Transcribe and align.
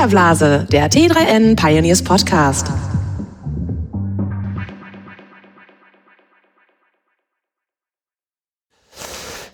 Filterblase, 0.00 0.66
der 0.72 0.90
T3N 0.90 1.56
Pioneers 1.56 2.02
Podcast. 2.02 2.72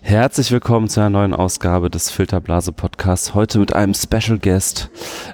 Herzlich 0.03 0.53
willkommen 0.53 0.89
zu 0.89 1.01
einer 1.01 1.11
neuen 1.11 1.35
Ausgabe 1.35 1.91
des 1.91 2.11
Filterblase 2.13 2.71
Podcasts. 2.71 3.35
Heute 3.35 3.59
mit 3.59 3.73
einem 3.73 3.93
Special 3.93 4.39
Guest, 4.39 4.89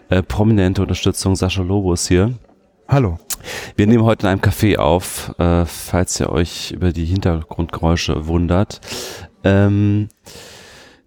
äh, 0.09 0.23
prominente 0.23 0.81
Unterstützung, 0.81 1.37
Sascha 1.37 1.61
Lobos 1.61 2.09
hier. 2.09 2.33
Hallo. 2.89 3.19
Wir 3.77 3.87
nehmen 3.87 4.05
heute 4.05 4.27
in 4.27 4.33
einem 4.33 4.41
Café 4.41 4.79
auf, 4.79 5.39
äh, 5.39 5.67
falls 5.67 6.19
ihr 6.21 6.31
euch 6.31 6.71
über 6.71 6.91
die 6.95 7.05
Hintergrundgeräusche 7.05 8.29
wundert. 8.29 8.81
Ähm, 9.45 10.09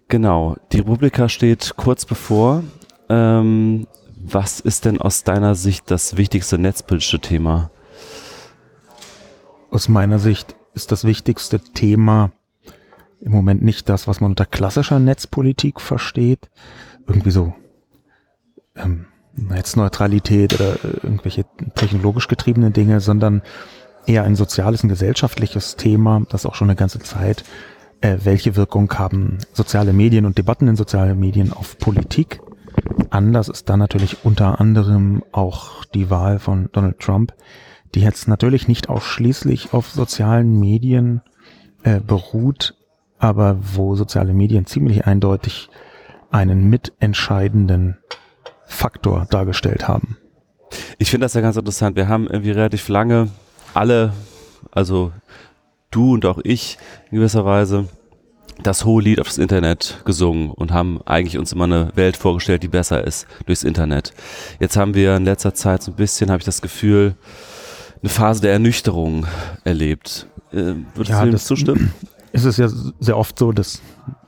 genau, 0.06 0.54
die 0.70 0.78
Republika 0.78 1.28
steht 1.28 1.72
kurz 1.76 2.04
bevor. 2.04 2.62
Ähm, 3.08 3.86
was 4.32 4.60
ist 4.60 4.84
denn 4.84 5.00
aus 5.00 5.22
deiner 5.24 5.54
Sicht 5.54 5.90
das 5.90 6.16
wichtigste 6.16 6.58
netzpolitische 6.58 7.20
Thema? 7.20 7.70
Aus 9.70 9.88
meiner 9.88 10.18
Sicht 10.18 10.56
ist 10.74 10.92
das 10.92 11.04
wichtigste 11.04 11.60
Thema 11.60 12.32
im 13.20 13.32
Moment 13.32 13.62
nicht 13.62 13.88
das, 13.88 14.06
was 14.06 14.20
man 14.20 14.32
unter 14.32 14.46
klassischer 14.46 14.98
Netzpolitik 14.98 15.80
versteht. 15.80 16.50
Irgendwie 17.06 17.30
so 17.30 17.54
ähm, 18.74 19.06
Netzneutralität 19.34 20.54
oder 20.54 20.76
irgendwelche 21.02 21.44
technologisch 21.74 22.28
getriebenen 22.28 22.72
Dinge, 22.72 23.00
sondern 23.00 23.42
eher 24.06 24.24
ein 24.24 24.36
soziales 24.36 24.82
und 24.82 24.88
gesellschaftliches 24.88 25.76
Thema, 25.76 26.22
das 26.28 26.46
auch 26.46 26.54
schon 26.54 26.68
eine 26.68 26.76
ganze 26.76 26.98
Zeit, 26.98 27.44
äh, 28.00 28.18
welche 28.24 28.56
Wirkung 28.56 28.92
haben 28.94 29.38
soziale 29.52 29.92
Medien 29.92 30.26
und 30.26 30.38
Debatten 30.38 30.68
in 30.68 30.76
sozialen 30.76 31.18
Medien 31.18 31.52
auf 31.52 31.78
Politik. 31.78 32.40
Anders 33.10 33.48
ist 33.48 33.68
da 33.68 33.76
natürlich 33.76 34.24
unter 34.24 34.60
anderem 34.60 35.22
auch 35.32 35.84
die 35.84 36.10
Wahl 36.10 36.38
von 36.38 36.68
Donald 36.72 36.98
Trump, 36.98 37.34
die 37.94 38.00
jetzt 38.00 38.28
natürlich 38.28 38.68
nicht 38.68 38.88
ausschließlich 38.88 39.72
auf 39.72 39.90
sozialen 39.90 40.58
Medien 40.58 41.22
äh, 41.82 42.00
beruht, 42.00 42.74
aber 43.18 43.58
wo 43.60 43.94
soziale 43.94 44.34
Medien 44.34 44.66
ziemlich 44.66 45.06
eindeutig 45.06 45.70
einen 46.30 46.68
mitentscheidenden 46.68 47.98
Faktor 48.66 49.26
dargestellt 49.30 49.88
haben. 49.88 50.18
Ich 50.98 51.10
finde 51.10 51.24
das 51.24 51.34
ja 51.34 51.40
ganz 51.40 51.56
interessant. 51.56 51.96
Wir 51.96 52.08
haben 52.08 52.26
irgendwie 52.26 52.50
relativ 52.50 52.88
lange 52.88 53.28
alle, 53.72 54.12
also 54.72 55.12
du 55.90 56.14
und 56.14 56.26
auch 56.26 56.40
ich 56.42 56.78
in 57.10 57.18
gewisser 57.18 57.44
Weise, 57.44 57.88
das 58.62 58.84
hohe 58.84 59.02
Lied 59.02 59.20
auf 59.20 59.26
das 59.28 59.38
Internet 59.38 60.00
gesungen 60.04 60.50
und 60.50 60.72
haben 60.72 61.00
eigentlich 61.04 61.38
uns 61.38 61.52
immer 61.52 61.64
eine 61.64 61.92
Welt 61.94 62.16
vorgestellt, 62.16 62.62
die 62.62 62.68
besser 62.68 63.04
ist 63.04 63.26
durchs 63.46 63.64
Internet. 63.64 64.12
Jetzt 64.60 64.76
haben 64.76 64.94
wir 64.94 65.16
in 65.16 65.24
letzter 65.24 65.54
Zeit 65.54 65.82
so 65.82 65.92
ein 65.92 65.96
bisschen, 65.96 66.30
habe 66.30 66.40
ich 66.40 66.44
das 66.44 66.62
Gefühl, 66.62 67.14
eine 68.02 68.10
Phase 68.10 68.40
der 68.40 68.52
Ernüchterung 68.52 69.26
erlebt. 69.64 70.28
Äh, 70.52 70.74
würdest 70.94 71.10
ja, 71.10 71.24
du 71.24 71.30
dem 71.30 71.38
zustimmen? 71.38 71.94
Es 72.32 72.44
ist 72.44 72.58
ja 72.58 72.68
sehr 73.00 73.16
oft 73.16 73.38
so, 73.38 73.50
dass 73.50 73.80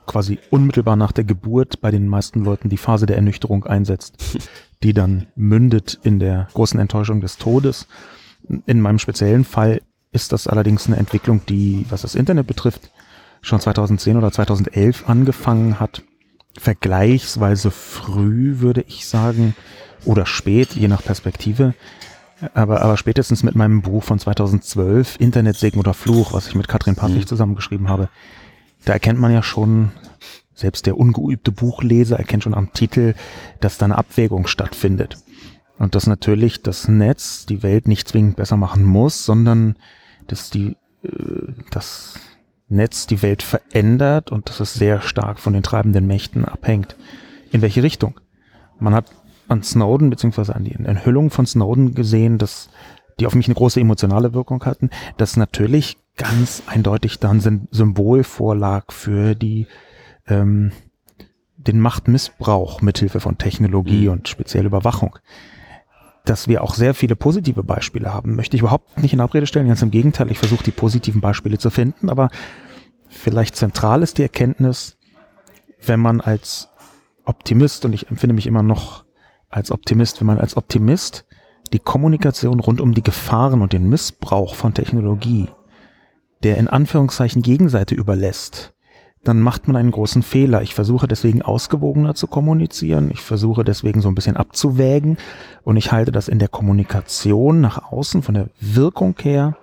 quasi 0.07 0.39
unmittelbar 0.49 0.95
nach 0.95 1.11
der 1.11 1.25
Geburt 1.25 1.79
bei 1.79 1.91
den 1.91 2.07
meisten 2.07 2.43
Leuten 2.43 2.67
die 2.67 2.77
Phase 2.77 3.05
der 3.05 3.17
Ernüchterung 3.17 3.65
einsetzt, 3.65 4.15
die 4.83 4.93
dann 4.93 5.27
mündet 5.35 5.99
in 6.01 6.17
der 6.17 6.47
großen 6.55 6.79
Enttäuschung 6.79 7.21
des 7.21 7.37
Todes. 7.37 7.87
In 8.65 8.81
meinem 8.81 8.97
speziellen 8.97 9.43
Fall 9.45 9.81
ist 10.11 10.31
das 10.31 10.47
allerdings 10.47 10.87
eine 10.87 10.97
Entwicklung, 10.97 11.41
die, 11.47 11.85
was 11.89 12.01
das 12.01 12.15
Internet 12.15 12.47
betrifft, 12.47 12.89
schon 13.41 13.59
2010 13.59 14.17
oder 14.17 14.31
2011 14.31 15.07
angefangen 15.07 15.79
hat. 15.79 16.03
Vergleichsweise 16.57 17.71
früh, 17.71 18.59
würde 18.59 18.83
ich 18.87 19.07
sagen, 19.07 19.55
oder 20.05 20.25
spät, 20.25 20.75
je 20.75 20.87
nach 20.87 21.03
Perspektive. 21.03 21.73
Aber, 22.53 22.81
aber 22.81 22.97
spätestens 22.97 23.43
mit 23.43 23.55
meinem 23.55 23.81
Buch 23.81 24.03
von 24.03 24.19
2012, 24.19 25.17
Internetsegen 25.19 25.79
oder 25.79 25.93
Fluch, 25.93 26.33
was 26.33 26.47
ich 26.47 26.55
mit 26.55 26.67
Katrin 26.67 26.95
Paffig 26.95 27.21
mhm. 27.21 27.27
zusammengeschrieben 27.27 27.89
habe, 27.89 28.09
da 28.85 28.93
erkennt 28.93 29.19
man 29.19 29.33
ja 29.33 29.43
schon, 29.43 29.91
selbst 30.53 30.85
der 30.85 30.97
ungeübte 30.97 31.51
Buchleser 31.51 32.17
erkennt 32.17 32.43
schon 32.43 32.53
am 32.53 32.71
Titel, 32.71 33.13
dass 33.59 33.77
da 33.77 33.85
eine 33.85 33.97
Abwägung 33.97 34.47
stattfindet. 34.47 35.17
Und 35.77 35.95
dass 35.95 36.07
natürlich 36.07 36.61
das 36.61 36.87
Netz 36.87 37.45
die 37.45 37.63
Welt 37.63 37.87
nicht 37.87 38.07
zwingend 38.07 38.35
besser 38.35 38.57
machen 38.57 38.83
muss, 38.83 39.25
sondern 39.25 39.75
dass 40.27 40.49
die, 40.49 40.75
äh, 41.03 41.53
das 41.71 42.19
Netz 42.69 43.07
die 43.07 43.21
Welt 43.21 43.43
verändert 43.43 44.31
und 44.31 44.49
dass 44.49 44.59
es 44.59 44.73
sehr 44.73 45.01
stark 45.01 45.39
von 45.39 45.53
den 45.53 45.63
treibenden 45.63 46.07
Mächten 46.07 46.45
abhängt. 46.45 46.95
In 47.51 47.61
welche 47.61 47.83
Richtung? 47.83 48.19
Man 48.79 48.93
hat 48.93 49.05
an 49.47 49.63
Snowden 49.63 50.09
beziehungsweise 50.09 50.55
an 50.55 50.63
die 50.63 50.75
Enthüllung 50.75 51.31
von 51.31 51.45
Snowden 51.45 51.95
gesehen, 51.95 52.37
dass 52.37 52.69
die 53.19 53.25
auf 53.25 53.35
mich 53.35 53.47
eine 53.47 53.55
große 53.55 53.79
emotionale 53.79 54.33
Wirkung 54.33 54.63
hatten, 54.65 54.89
dass 55.17 55.35
natürlich 55.35 55.97
ganz 56.15 56.63
eindeutig 56.67 57.19
dann 57.19 57.67
Symbolvorlag 57.71 58.93
für 58.93 59.35
die 59.35 59.67
ähm, 60.27 60.71
den 61.57 61.79
Machtmissbrauch 61.79 62.81
mithilfe 62.81 63.19
von 63.19 63.37
Technologie 63.37 64.05
mhm. 64.05 64.11
und 64.11 64.27
speziell 64.29 64.65
Überwachung. 64.65 65.17
Dass 66.25 66.47
wir 66.47 66.63
auch 66.63 66.75
sehr 66.75 66.93
viele 66.93 67.15
positive 67.15 67.63
Beispiele 67.63 68.13
haben, 68.13 68.35
möchte 68.35 68.55
ich 68.55 68.61
überhaupt 68.61 69.01
nicht 69.01 69.13
in 69.13 69.21
Abrede 69.21 69.47
stellen. 69.47 69.67
Ganz 69.67 69.81
im 69.81 69.91
Gegenteil, 69.91 70.29
ich 70.29 70.39
versuche 70.39 70.63
die 70.63 70.71
positiven 70.71 71.21
Beispiele 71.21 71.57
zu 71.57 71.69
finden, 71.69 72.09
aber 72.09 72.29
vielleicht 73.07 73.55
zentral 73.55 74.03
ist 74.03 74.17
die 74.17 74.23
Erkenntnis, 74.23 74.97
wenn 75.85 75.99
man 75.99 76.21
als 76.21 76.69
Optimist, 77.25 77.85
und 77.85 77.93
ich 77.93 78.09
empfinde 78.09 78.33
mich 78.33 78.47
immer 78.47 78.63
noch 78.63 79.05
als 79.49 79.71
Optimist, 79.71 80.19
wenn 80.19 80.27
man 80.27 80.39
als 80.39 80.57
Optimist 80.57 81.25
die 81.73 81.79
Kommunikation 81.79 82.59
rund 82.59 82.81
um 82.81 82.93
die 82.93 83.03
Gefahren 83.03 83.61
und 83.61 83.73
den 83.73 83.89
Missbrauch 83.89 84.55
von 84.55 84.73
Technologie 84.73 85.49
der 86.43 86.57
in 86.57 86.67
Anführungszeichen 86.67 87.41
Gegenseite 87.41 87.95
überlässt, 87.95 88.73
dann 89.23 89.41
macht 89.41 89.67
man 89.67 89.75
einen 89.75 89.91
großen 89.91 90.23
Fehler. 90.23 90.61
Ich 90.61 90.73
versuche 90.73 91.07
deswegen 91.07 91.41
ausgewogener 91.41 92.15
zu 92.15 92.27
kommunizieren. 92.27 93.09
Ich 93.11 93.21
versuche 93.21 93.63
deswegen 93.63 94.01
so 94.01 94.07
ein 94.07 94.15
bisschen 94.15 94.37
abzuwägen. 94.37 95.17
Und 95.63 95.77
ich 95.77 95.91
halte 95.91 96.11
das 96.11 96.29
in 96.29 96.39
der 96.39 96.47
Kommunikation 96.47 97.59
nach 97.59 97.91
außen 97.91 98.21
von 98.21 98.33
der 98.33 98.49
Wirkung 98.61 99.15
her 99.21 99.57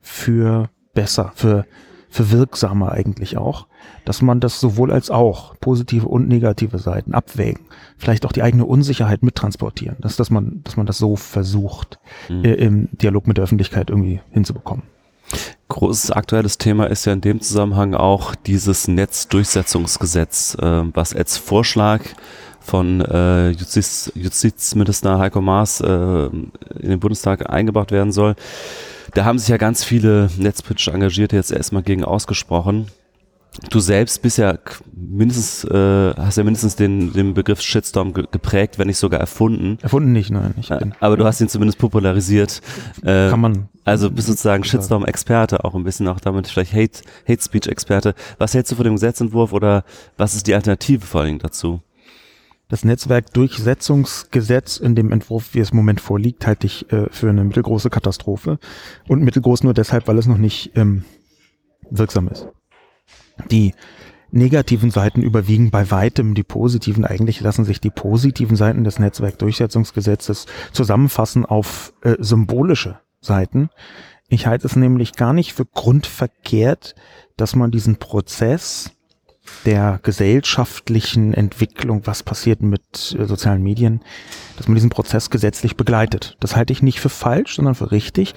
für 0.00 0.70
besser, 0.94 1.32
für, 1.34 1.66
für 2.08 2.30
wirksamer 2.30 2.92
eigentlich 2.92 3.36
auch, 3.36 3.66
dass 4.04 4.22
man 4.22 4.38
das 4.38 4.60
sowohl 4.60 4.92
als 4.92 5.10
auch 5.10 5.56
positive 5.60 6.06
und 6.06 6.28
negative 6.28 6.78
Seiten 6.78 7.12
abwägen. 7.12 7.66
Vielleicht 7.98 8.24
auch 8.24 8.32
die 8.32 8.42
eigene 8.42 8.64
Unsicherheit 8.64 9.24
mittransportieren. 9.24 9.96
Dass, 10.00 10.16
dass 10.16 10.30
man, 10.30 10.60
dass 10.62 10.76
man 10.76 10.86
das 10.86 10.98
so 10.98 11.16
versucht, 11.16 11.98
mhm. 12.28 12.44
äh, 12.44 12.54
im 12.54 12.88
Dialog 12.92 13.26
mit 13.26 13.38
der 13.38 13.44
Öffentlichkeit 13.44 13.90
irgendwie 13.90 14.20
hinzubekommen. 14.30 14.84
Großes 15.68 16.10
aktuelles 16.10 16.58
Thema 16.58 16.86
ist 16.86 17.04
ja 17.04 17.12
in 17.12 17.20
dem 17.20 17.40
Zusammenhang 17.40 17.94
auch 17.94 18.34
dieses 18.34 18.88
Netzdurchsetzungsgesetz, 18.88 20.56
äh, 20.60 20.82
was 20.94 21.14
als 21.14 21.36
Vorschlag 21.36 22.00
von 22.60 23.00
äh, 23.00 23.50
Justiz, 23.50 24.12
Justizminister 24.14 25.18
Heiko 25.18 25.40
Maas 25.40 25.80
äh, 25.80 25.86
in 25.86 26.50
den 26.82 27.00
Bundestag 27.00 27.48
eingebracht 27.48 27.92
werden 27.92 28.12
soll. 28.12 28.34
Da 29.14 29.24
haben 29.24 29.38
sich 29.38 29.48
ja 29.48 29.56
ganz 29.56 29.82
viele 29.82 30.28
netzpolitische 30.36 30.92
Engagierte 30.92 31.36
jetzt 31.36 31.52
erstmal 31.52 31.82
gegen 31.82 32.04
ausgesprochen. 32.04 32.86
Du 33.70 33.80
selbst 33.80 34.22
bist 34.22 34.38
ja 34.38 34.56
mindestens, 34.94 35.64
äh, 35.64 36.14
hast 36.14 36.38
ja 36.38 36.44
mindestens 36.44 36.76
den, 36.76 37.12
den 37.12 37.34
Begriff 37.34 37.60
Shitstorm 37.60 38.14
ge 38.14 38.24
geprägt, 38.30 38.78
wenn 38.78 38.86
nicht 38.86 38.98
sogar 38.98 39.18
erfunden. 39.18 39.76
Erfunden 39.82 40.12
nicht, 40.12 40.30
nein. 40.30 40.54
Ich 40.60 40.68
bin, 40.68 40.94
Aber 41.00 41.16
du 41.16 41.24
hast 41.24 41.40
ihn 41.40 41.48
zumindest 41.48 41.78
popularisiert. 41.78 42.60
Äh, 43.02 43.28
Kann 43.28 43.40
man. 43.40 43.68
Also 43.84 44.10
bist 44.10 44.28
sozusagen 44.28 44.62
Shitstorm-Experte, 44.62 45.64
auch 45.64 45.74
ein 45.74 45.82
bisschen 45.82 46.06
auch 46.06 46.20
damit 46.20 46.46
vielleicht 46.46 46.72
Hate, 46.72 47.00
Hate 47.28 47.42
Speech-Experte. 47.42 48.14
Was 48.38 48.54
hältst 48.54 48.70
du 48.70 48.76
von 48.76 48.84
dem 48.84 48.94
Gesetzentwurf 48.94 49.52
oder 49.52 49.84
was 50.16 50.34
ist 50.34 50.46
die 50.46 50.54
Alternative 50.54 51.04
vor 51.04 51.22
allem 51.22 51.40
dazu? 51.40 51.80
Das 52.68 52.84
Netzwerkdurchsetzungsgesetz 52.84 54.76
in 54.76 54.94
dem 54.94 55.10
Entwurf, 55.10 55.54
wie 55.54 55.58
es 55.58 55.70
im 55.70 55.76
Moment 55.76 56.00
vorliegt, 56.00 56.46
halte 56.46 56.68
ich 56.68 56.90
äh, 56.92 57.08
für 57.10 57.28
eine 57.28 57.42
mittelgroße 57.42 57.90
Katastrophe. 57.90 58.60
Und 59.08 59.22
mittelgroß 59.22 59.64
nur 59.64 59.74
deshalb, 59.74 60.06
weil 60.06 60.18
es 60.18 60.26
noch 60.26 60.38
nicht 60.38 60.70
ähm, 60.76 61.02
wirksam 61.90 62.28
ist. 62.28 62.46
Die 63.50 63.74
negativen 64.32 64.90
Seiten 64.90 65.22
überwiegen 65.22 65.70
bei 65.70 65.90
weitem 65.90 66.34
die 66.34 66.42
positiven. 66.42 67.04
Eigentlich 67.04 67.40
lassen 67.40 67.64
sich 67.64 67.80
die 67.80 67.90
positiven 67.90 68.56
Seiten 68.56 68.84
des 68.84 68.98
Netzwerkdurchsetzungsgesetzes 68.98 70.46
zusammenfassen 70.72 71.44
auf 71.44 71.92
äh, 72.02 72.16
symbolische 72.18 73.00
Seiten. 73.20 73.70
Ich 74.28 74.46
halte 74.46 74.66
es 74.66 74.76
nämlich 74.76 75.14
gar 75.14 75.32
nicht 75.32 75.52
für 75.52 75.66
grundverkehrt, 75.66 76.94
dass 77.36 77.56
man 77.56 77.70
diesen 77.70 77.96
Prozess 77.96 78.92
der 79.64 79.98
gesellschaftlichen 80.02 81.34
Entwicklung, 81.34 82.02
was 82.06 82.22
passiert 82.22 82.62
mit 82.62 83.16
äh, 83.18 83.24
sozialen 83.24 83.62
Medien, 83.62 84.00
dass 84.56 84.68
man 84.68 84.76
diesen 84.76 84.90
Prozess 84.90 85.30
gesetzlich 85.30 85.76
begleitet. 85.76 86.36
Das 86.40 86.54
halte 86.54 86.72
ich 86.72 86.82
nicht 86.82 87.00
für 87.00 87.08
falsch, 87.08 87.56
sondern 87.56 87.74
für 87.74 87.90
richtig. 87.90 88.34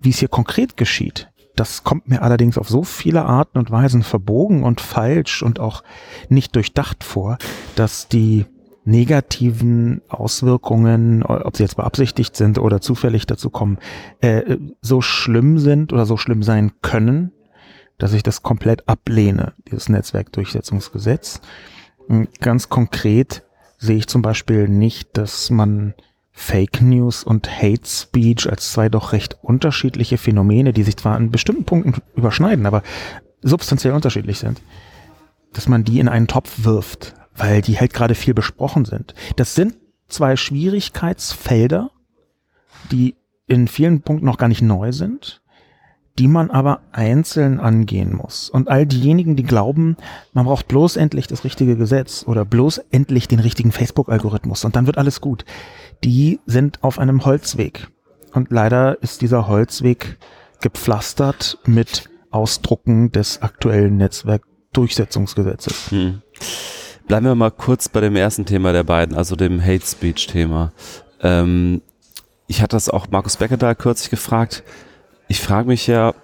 Wie 0.00 0.10
es 0.10 0.18
hier 0.18 0.28
konkret 0.28 0.76
geschieht, 0.76 1.30
das 1.56 1.84
kommt 1.84 2.08
mir 2.08 2.22
allerdings 2.22 2.58
auf 2.58 2.68
so 2.68 2.82
viele 2.82 3.24
Arten 3.24 3.58
und 3.58 3.70
Weisen 3.70 4.02
verbogen 4.02 4.64
und 4.64 4.80
falsch 4.80 5.42
und 5.42 5.60
auch 5.60 5.82
nicht 6.28 6.54
durchdacht 6.56 7.04
vor, 7.04 7.38
dass 7.76 8.08
die 8.08 8.46
negativen 8.84 10.02
Auswirkungen, 10.08 11.22
ob 11.22 11.56
sie 11.56 11.62
jetzt 11.62 11.76
beabsichtigt 11.76 12.36
sind 12.36 12.58
oder 12.58 12.80
zufällig 12.80 13.26
dazu 13.26 13.50
kommen, 13.50 13.78
äh, 14.20 14.58
so 14.82 15.00
schlimm 15.00 15.58
sind 15.58 15.92
oder 15.92 16.04
so 16.06 16.16
schlimm 16.16 16.42
sein 16.42 16.72
können, 16.82 17.32
dass 17.98 18.12
ich 18.12 18.22
das 18.22 18.42
komplett 18.42 18.88
ablehne, 18.88 19.54
dieses 19.70 19.88
Netzwerkdurchsetzungsgesetz. 19.88 21.40
Ganz 22.40 22.68
konkret 22.68 23.42
sehe 23.78 23.96
ich 23.96 24.06
zum 24.06 24.20
Beispiel 24.20 24.68
nicht, 24.68 25.16
dass 25.16 25.48
man 25.48 25.94
Fake 26.36 26.82
News 26.82 27.22
und 27.22 27.48
Hate 27.48 27.86
Speech 27.86 28.50
als 28.50 28.72
zwei 28.72 28.88
doch 28.88 29.12
recht 29.12 29.38
unterschiedliche 29.40 30.18
Phänomene, 30.18 30.72
die 30.72 30.82
sich 30.82 30.96
zwar 30.96 31.14
an 31.14 31.30
bestimmten 31.30 31.64
Punkten 31.64 32.02
überschneiden, 32.16 32.66
aber 32.66 32.82
substanziell 33.40 33.94
unterschiedlich 33.94 34.40
sind, 34.40 34.60
dass 35.52 35.68
man 35.68 35.84
die 35.84 36.00
in 36.00 36.08
einen 36.08 36.26
Topf 36.26 36.64
wirft, 36.64 37.14
weil 37.36 37.62
die 37.62 37.78
halt 37.78 37.94
gerade 37.94 38.16
viel 38.16 38.34
besprochen 38.34 38.84
sind. 38.84 39.14
Das 39.36 39.54
sind 39.54 39.76
zwei 40.08 40.34
Schwierigkeitsfelder, 40.34 41.90
die 42.90 43.14
in 43.46 43.68
vielen 43.68 44.02
Punkten 44.02 44.26
noch 44.26 44.38
gar 44.38 44.48
nicht 44.48 44.62
neu 44.62 44.90
sind, 44.90 45.40
die 46.18 46.28
man 46.28 46.50
aber 46.50 46.80
einzeln 46.92 47.58
angehen 47.58 48.14
muss. 48.14 48.48
Und 48.48 48.68
all 48.68 48.86
diejenigen, 48.86 49.36
die 49.36 49.42
glauben, 49.42 49.96
man 50.32 50.44
braucht 50.44 50.68
bloß 50.68 50.96
endlich 50.96 51.26
das 51.26 51.44
richtige 51.44 51.76
Gesetz 51.76 52.24
oder 52.26 52.44
bloß 52.44 52.78
endlich 52.90 53.26
den 53.26 53.40
richtigen 53.40 53.72
Facebook-Algorithmus 53.72 54.64
und 54.64 54.76
dann 54.76 54.86
wird 54.86 54.98
alles 54.98 55.20
gut, 55.20 55.44
die 56.04 56.40
sind 56.46 56.82
auf 56.82 56.98
einem 56.98 57.24
Holzweg. 57.24 57.88
Und 58.32 58.50
leider 58.50 59.02
ist 59.02 59.22
dieser 59.22 59.48
Holzweg 59.48 60.18
gepflastert 60.60 61.58
mit 61.66 62.10
Ausdrucken 62.30 63.12
des 63.12 63.42
aktuellen 63.42 63.96
Netzwerkdurchsetzungsgesetzes. 63.96 65.90
Hm. 65.90 66.22
Bleiben 67.06 67.26
wir 67.26 67.34
mal 67.34 67.50
kurz 67.50 67.88
bei 67.88 68.00
dem 68.00 68.16
ersten 68.16 68.46
Thema 68.46 68.72
der 68.72 68.82
beiden, 68.82 69.16
also 69.16 69.36
dem 69.36 69.62
Hate 69.62 69.84
Speech 69.84 70.26
Thema. 70.26 70.72
Ähm, 71.20 71.82
ich 72.46 72.62
hatte 72.62 72.76
das 72.76 72.88
auch 72.88 73.08
Markus 73.10 73.36
Becker 73.36 73.56
da 73.56 73.74
kürzlich 73.74 74.10
gefragt. 74.10 74.64
Ich 75.28 75.40
frage 75.40 75.68
mich 75.68 75.86
ja, 75.86 76.14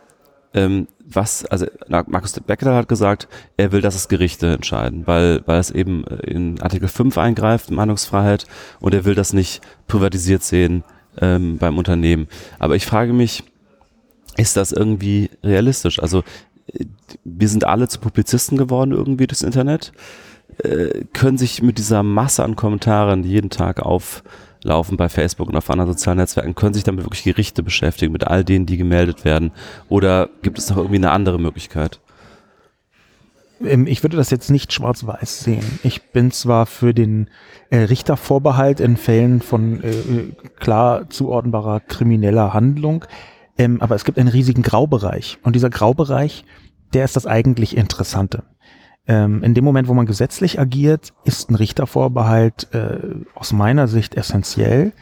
ähm, 0.52 0.88
was, 1.04 1.44
also 1.46 1.66
Markus 1.88 2.38
Becker 2.40 2.74
hat 2.74 2.88
gesagt, 2.88 3.28
er 3.56 3.72
will, 3.72 3.80
dass 3.80 3.94
es 3.94 4.08
Gerichte 4.08 4.52
entscheiden, 4.52 5.06
weil, 5.06 5.42
weil 5.46 5.58
es 5.58 5.70
eben 5.70 6.04
in 6.04 6.60
Artikel 6.60 6.88
5 6.88 7.18
eingreift, 7.18 7.70
Meinungsfreiheit, 7.70 8.46
und 8.80 8.94
er 8.94 9.04
will 9.04 9.14
das 9.14 9.32
nicht 9.32 9.60
privatisiert 9.86 10.42
sehen 10.42 10.84
ähm, 11.20 11.58
beim 11.58 11.78
Unternehmen. 11.78 12.28
Aber 12.58 12.76
ich 12.76 12.86
frage 12.86 13.12
mich, 13.12 13.44
ist 14.36 14.56
das 14.56 14.72
irgendwie 14.72 15.30
realistisch? 15.42 16.00
Also 16.00 16.22
wir 17.24 17.48
sind 17.48 17.64
alle 17.64 17.88
zu 17.88 17.98
Publizisten 17.98 18.56
geworden 18.56 18.92
irgendwie 18.92 19.26
durchs 19.26 19.42
Internet, 19.42 19.92
äh, 20.58 21.04
können 21.12 21.38
sich 21.38 21.62
mit 21.62 21.78
dieser 21.78 22.02
Masse 22.02 22.44
an 22.44 22.56
Kommentaren, 22.56 23.24
jeden 23.24 23.50
Tag 23.50 23.80
auflaufen 24.60 24.96
bei 24.96 25.08
Facebook 25.08 25.48
und 25.48 25.56
auf 25.56 25.70
anderen 25.70 25.92
sozialen 25.92 26.18
Netzwerken, 26.18 26.54
können 26.54 26.74
sich 26.74 26.84
damit 26.84 27.04
wirklich 27.04 27.24
Gerichte 27.24 27.62
beschäftigen, 27.62 28.12
mit 28.12 28.26
all 28.26 28.44
denen, 28.44 28.66
die 28.66 28.76
gemeldet 28.76 29.24
werden? 29.24 29.52
Oder 29.88 30.28
gibt 30.42 30.58
es 30.58 30.70
noch 30.70 30.76
irgendwie 30.76 30.96
eine 30.96 31.10
andere 31.10 31.38
Möglichkeit? 31.38 32.00
Ähm, 33.64 33.86
ich 33.86 34.02
würde 34.02 34.16
das 34.16 34.30
jetzt 34.30 34.50
nicht 34.50 34.72
schwarz-weiß 34.72 35.40
sehen. 35.40 35.78
Ich 35.82 36.10
bin 36.12 36.30
zwar 36.30 36.66
für 36.66 36.94
den 36.94 37.28
äh, 37.70 37.78
Richtervorbehalt 37.78 38.80
in 38.80 38.96
Fällen 38.96 39.40
von 39.40 39.82
äh, 39.82 39.90
äh 39.90 40.32
klar 40.58 41.08
zuordnbarer 41.10 41.80
krimineller 41.80 42.54
Handlung, 42.54 43.04
ähm, 43.58 43.80
aber 43.80 43.94
es 43.94 44.04
gibt 44.04 44.18
einen 44.18 44.28
riesigen 44.28 44.62
Graubereich. 44.62 45.38
Und 45.42 45.56
dieser 45.56 45.70
Graubereich, 45.70 46.44
der 46.94 47.04
ist 47.04 47.16
das 47.16 47.26
eigentlich 47.26 47.76
Interessante. 47.76 48.44
Ähm, 49.06 49.42
in 49.42 49.54
dem 49.54 49.64
Moment, 49.64 49.88
wo 49.88 49.94
man 49.94 50.06
gesetzlich 50.06 50.60
agiert, 50.60 51.12
ist 51.24 51.50
ein 51.50 51.54
Richtervorbehalt 51.54 52.68
äh, 52.72 52.98
aus 53.34 53.52
meiner 53.52 53.88
Sicht 53.88 54.14
essentiell. 54.14 54.92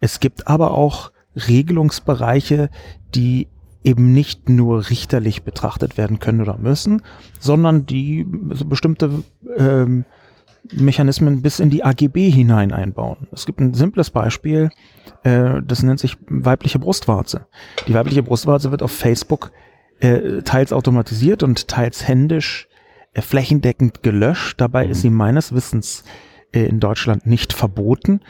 Es 0.00 0.20
gibt 0.20 0.46
aber 0.46 0.72
auch 0.72 1.10
Regelungsbereiche, 1.34 2.70
die 3.14 3.48
eben 3.82 4.12
nicht 4.12 4.48
nur 4.48 4.90
richterlich 4.90 5.44
betrachtet 5.44 5.96
werden 5.96 6.18
können 6.18 6.40
oder 6.40 6.58
müssen, 6.58 7.02
sondern 7.38 7.86
die 7.86 8.26
so 8.50 8.64
bestimmte 8.64 9.22
ähm, 9.56 10.04
Mechanismen 10.72 11.42
bis 11.42 11.60
in 11.60 11.70
die 11.70 11.84
AGB 11.84 12.30
hinein 12.30 12.72
einbauen. 12.72 13.28
Es 13.30 13.46
gibt 13.46 13.60
ein 13.60 13.74
simples 13.74 14.10
Beispiel, 14.10 14.70
äh, 15.22 15.62
das 15.64 15.82
nennt 15.82 16.00
sich 16.00 16.16
weibliche 16.28 16.80
Brustwarze. 16.80 17.46
Die 17.86 17.94
weibliche 17.94 18.24
Brustwarze 18.24 18.72
wird 18.72 18.82
auf 18.82 18.90
Facebook 18.90 19.52
äh, 20.00 20.42
teils 20.42 20.72
automatisiert 20.72 21.42
und 21.44 21.68
teils 21.68 22.06
händisch 22.06 22.68
flächendeckend 23.22 24.02
gelöscht. 24.02 24.60
Dabei 24.60 24.86
mhm. 24.86 24.92
ist 24.92 25.02
sie 25.02 25.10
meines 25.10 25.52
Wissens 25.52 26.04
äh, 26.52 26.66
in 26.66 26.80
Deutschland 26.80 27.26
nicht 27.26 27.52
verboten. 27.52 28.20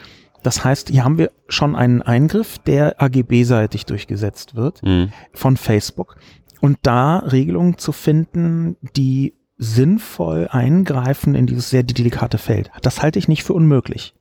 Das 0.43 0.63
heißt, 0.63 0.89
hier 0.89 1.03
haben 1.03 1.17
wir 1.17 1.31
schon 1.49 1.75
einen 1.75 2.01
Eingriff, 2.01 2.59
der 2.59 3.01
AGB-seitig 3.01 3.85
durchgesetzt 3.85 4.55
wird 4.55 4.83
mhm. 4.83 5.11
von 5.33 5.57
Facebook. 5.57 6.17
Und 6.61 6.77
da 6.83 7.19
Regelungen 7.19 7.77
zu 7.77 7.91
finden, 7.91 8.77
die 8.95 9.33
sinnvoll 9.57 10.47
eingreifen 10.49 11.35
in 11.35 11.47
dieses 11.47 11.69
sehr 11.69 11.83
delikate 11.83 12.37
Feld. 12.37 12.71
Das 12.81 13.01
halte 13.01 13.19
ich 13.19 13.27
nicht 13.27 13.43
für 13.43 13.53
unmöglich. 13.53 14.13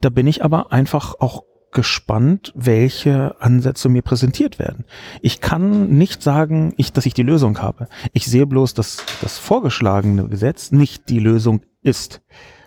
Da 0.00 0.08
bin 0.08 0.26
ich 0.26 0.42
aber 0.44 0.72
einfach 0.72 1.14
auch 1.20 1.44
gespannt, 1.74 2.52
welche 2.56 3.40
Ansätze 3.40 3.90
mir 3.90 4.00
präsentiert 4.00 4.58
werden. 4.58 4.84
Ich 5.20 5.42
kann 5.42 5.90
nicht 5.90 6.22
sagen, 6.22 6.72
ich, 6.78 6.92
dass 6.92 7.04
ich 7.04 7.12
die 7.12 7.22
Lösung 7.22 7.60
habe. 7.60 7.88
Ich 8.12 8.26
sehe 8.26 8.46
bloß, 8.46 8.72
dass 8.72 9.04
das 9.20 9.36
vorgeschlagene 9.38 10.28
Gesetz 10.28 10.72
nicht 10.72 11.10
die 11.10 11.18
Lösung 11.18 11.60
ist. 11.82 12.22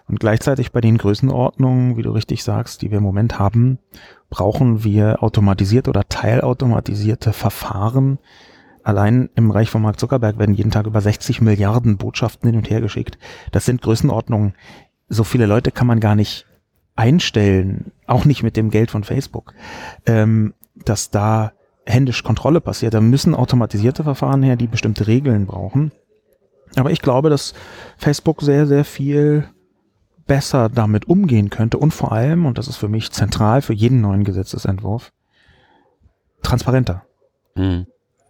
Und 0.08 0.20
gleichzeitig 0.20 0.72
bei 0.72 0.80
den 0.80 0.98
Größenordnungen, 0.98 1.98
wie 1.98 2.04
du 2.04 2.12
richtig 2.12 2.44
sagst, 2.44 2.82
die 2.82 2.92
wir 2.92 3.00
im 3.00 3.04
Moment 3.04 3.40
haben, 3.40 3.80
brauchen 4.30 4.84
wir 4.84 5.24
automatisierte 5.24 5.90
oder 5.90 6.08
teilautomatisierte 6.08 7.34
Verfahren, 7.34 8.20
Allein 8.88 9.30
im 9.36 9.50
Bereich 9.50 9.70
von 9.70 9.82
Mark 9.82 10.00
Zuckerberg 10.00 10.40
werden 10.40 10.56
jeden 10.56 10.72
Tag 10.72 10.88
über 10.88 11.02
60 11.02 11.42
Milliarden 11.42 11.98
Botschaften 11.98 12.50
hin 12.50 12.58
und 12.58 12.70
her 12.70 12.80
geschickt. 12.80 13.18
Das 13.52 13.66
sind 13.66 13.82
Größenordnungen. 13.82 14.54
So 15.10 15.26
viele 15.26 15.46
Leute 15.46 15.72
kann 15.72 15.88
man 15.88 16.00
gar 16.00 16.16
nicht 16.16 16.47
einstellen, 16.98 17.92
auch 18.06 18.26
nicht 18.26 18.44
mit 18.44 18.58
dem 18.58 18.70
Geld 18.70 18.92
von 18.92 19.04
Facebook, 19.04 19.54
ähm, 20.06 20.54
dass 20.76 21.10
da 21.10 21.54
händisch 21.86 22.24
Kontrolle 22.24 22.60
passiert. 22.60 22.94
Da 22.94 23.02
müssen 23.02 23.36
automatisierte 23.36 24.04
Verfahren 24.04 24.44
her, 24.44 24.56
die 24.58 24.68
bestimmte 24.68 25.08
Regeln 25.08 25.46
brauchen. 25.46 25.92
Aber 26.76 26.92
ich 26.92 27.02
glaube, 27.02 27.30
dass 27.30 27.54
Facebook 27.98 28.42
sehr, 28.42 28.68
sehr 28.68 28.84
viel 28.84 29.48
besser 30.26 30.68
damit 30.68 31.08
umgehen 31.08 31.50
könnte 31.50 31.78
und 31.78 31.94
vor 31.94 32.12
allem, 32.12 32.46
und 32.46 32.58
das 32.58 32.68
ist 32.68 32.76
für 32.76 32.90
mich 32.90 33.12
zentral 33.12 33.62
für 33.62 33.74
jeden 33.74 34.02
neuen 34.02 34.26
Gesetzesentwurf, 34.26 35.14
transparenter. 36.42 37.04
Mhm 37.56 37.88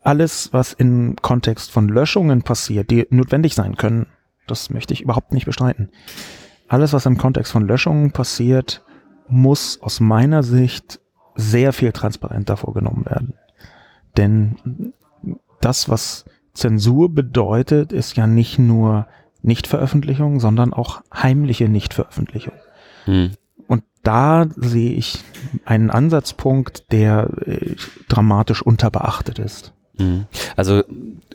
alles, 0.08 0.54
was 0.54 0.72
im 0.72 1.18
Kontext 1.22 1.70
von 1.70 1.90
Löschungen 1.90 2.42
passiert, 2.42 2.90
die 2.90 3.06
notwendig 3.10 3.56
sein 3.56 3.76
können, 3.76 4.08
das 4.48 4.70
möchte 4.70 4.94
ich 4.94 5.02
überhaupt 5.02 5.34
nicht 5.34 5.46
bestreiten. 5.46 5.90
Alles, 6.68 6.94
was 6.94 7.06
im 7.06 7.18
Kontext 7.18 7.52
von 7.52 7.68
Löschungen 7.68 8.12
passiert, 8.12 8.84
muss 9.28 9.82
aus 9.82 10.00
meiner 10.00 10.44
Sicht 10.44 11.00
sehr 11.36 11.74
viel 11.74 11.92
transparenter 11.92 12.58
vorgenommen 12.58 13.06
werden. 13.06 13.34
Denn 14.18 14.94
das, 15.62 15.90
was 15.90 16.26
Zensur 16.54 17.14
bedeutet, 17.14 17.94
ist 17.94 18.18
ja 18.18 18.28
nicht 18.28 18.58
nur 18.58 19.08
Nichtveröffentlichung, 19.44 20.40
sondern 20.40 20.74
auch 20.74 21.02
heimliche 21.14 21.70
Nichtveröffentlichung. 21.70 22.56
Hm. 23.06 23.32
Und 23.68 23.84
da 24.04 24.48
sehe 24.56 24.94
ich 24.94 25.20
einen 25.66 25.92
Ansatzpunkt, 25.92 26.92
der 26.92 27.30
äh, 27.46 27.76
dramatisch 28.10 28.62
unterbeachtet 28.62 29.40
ist. 29.40 29.74
Mhm. 29.98 30.26
Also 30.56 30.84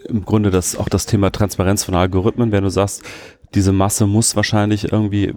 im 0.08 0.24
Grunde 0.24 0.50
das 0.50 0.76
auch 0.76 0.88
das 0.88 1.06
Thema 1.06 1.30
Transparenz 1.30 1.84
von 1.84 1.94
Algorithmen, 1.94 2.52
wenn 2.52 2.64
du 2.64 2.70
sagst, 2.70 3.02
diese 3.54 3.72
Masse 3.72 4.06
muss 4.06 4.36
wahrscheinlich 4.36 4.92
irgendwie, 4.92 5.34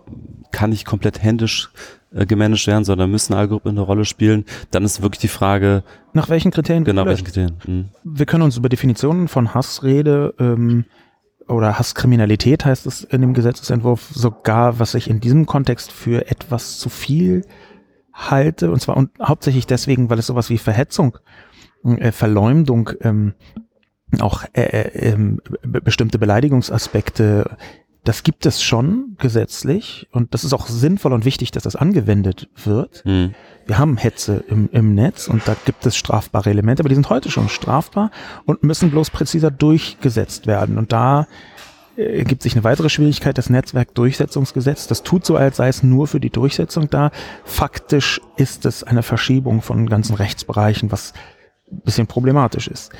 kann 0.52 0.70
nicht 0.70 0.86
komplett 0.86 1.22
händisch 1.22 1.70
äh, 2.14 2.26
gemanagt 2.26 2.68
werden, 2.68 2.86
sondern 2.86 3.12
müssen 3.12 3.34
Algorithmen 3.34 3.78
eine 3.78 3.86
Rolle 3.86 4.06
spielen, 4.06 4.46
dann 4.72 4.84
ist 4.84 5.02
wirklich 5.02 5.20
die 5.20 5.28
Frage. 5.28 5.84
Nach 6.14 6.30
welchen 6.30 6.52
Kriterien? 6.52 6.84
Genau, 6.84 7.06
welchen 7.06 7.26
Kriterien. 7.26 7.58
Mhm. 7.66 7.86
Wir 8.04 8.26
können 8.26 8.44
uns 8.44 8.58
über 8.58 8.70
Definitionen 8.70 9.28
von 9.28 9.54
Hassrede 9.54 10.34
ähm, 10.40 10.86
oder 11.48 11.78
Hasskriminalität 11.78 12.66
heißt 12.66 12.86
es 12.88 13.04
in 13.04 13.22
dem 13.22 13.34
Gesetzesentwurf 13.34 14.10
sogar, 14.12 14.80
was 14.80 14.96
ich 14.96 15.10
in 15.10 15.20
diesem 15.20 15.46
Kontext 15.46 15.92
für 15.92 16.30
etwas 16.30 16.80
zu 16.80 16.90
viel 16.90 17.46
halte, 18.14 18.72
und 18.72 18.80
zwar 18.80 18.98
und 18.98 19.12
hauptsächlich 19.22 19.68
deswegen, 19.68 20.10
weil 20.10 20.18
es 20.18 20.28
sowas 20.28 20.50
wie 20.50 20.58
Verhetzung 20.58 21.18
äh, 21.84 22.12
Verleumdung, 22.12 22.92
ähm, 23.02 23.34
auch 24.20 24.44
äh, 24.54 24.62
äh, 24.62 25.12
ähm, 25.12 25.42
bestimmte 25.62 26.18
Beleidigungsaspekte, 26.18 27.58
das 28.06 28.22
gibt 28.22 28.46
es 28.46 28.62
schon 28.62 29.16
gesetzlich 29.18 30.08
und 30.12 30.34
das 30.34 30.44
ist 30.44 30.54
auch 30.54 30.68
sinnvoll 30.68 31.12
und 31.12 31.26
wichtig, 31.26 31.52
dass 31.52 31.64
das 31.64 31.76
angewendet 31.76 32.48
wird. 32.64 33.04
Mhm. 33.04 33.34
Wir 33.66 33.80
haben 33.80 33.98
Hetze 33.98 34.44
im, 34.48 34.70
im 34.72 34.94
Netz 34.94 35.28
und 35.28 35.48
da 35.48 35.56
gibt 35.66 35.86
es 35.88 35.96
strafbare 35.96 36.52
Elemente, 36.52 36.82
aber 36.82 36.90
die 36.90 36.96
sind 36.96 37.10
heute 37.10 37.32
schon 37.32 37.50
strafbar 37.50 38.12
und 38.46 38.64
müssen 38.64 38.92
bloß 38.92 39.10
präziser 39.10 39.50
durchgesetzt 39.50 40.46
werden. 40.46 40.78
Und 40.78 40.92
da 40.92 41.28
äh, 41.98 42.20
ergibt 42.20 42.44
sich 42.44 42.54
eine 42.54 42.64
weitere 42.64 42.90
Schwierigkeit, 42.90 43.40
das 43.40 43.50
Netzwerkdurchsetzungsgesetz. 43.50 44.86
Das 44.86 45.02
tut 45.02 45.26
so, 45.26 45.36
als 45.36 45.58
sei 45.58 45.68
es 45.68 45.82
nur 45.82 46.06
für 46.06 46.20
die 46.20 46.30
Durchsetzung 46.30 46.92
da. 46.92 47.10
Faktisch 47.44 48.22
ist 48.38 48.68
es 48.68 48.84
eine 48.84 49.02
Verschiebung 49.02 49.64
von 49.64 49.90
ganzen 49.90 50.16
Rechtsbereichen, 50.16 50.92
was 50.92 51.14
ein 51.72 51.82
bisschen 51.82 52.06
problematisch 52.06 52.68
ist. 52.68 52.92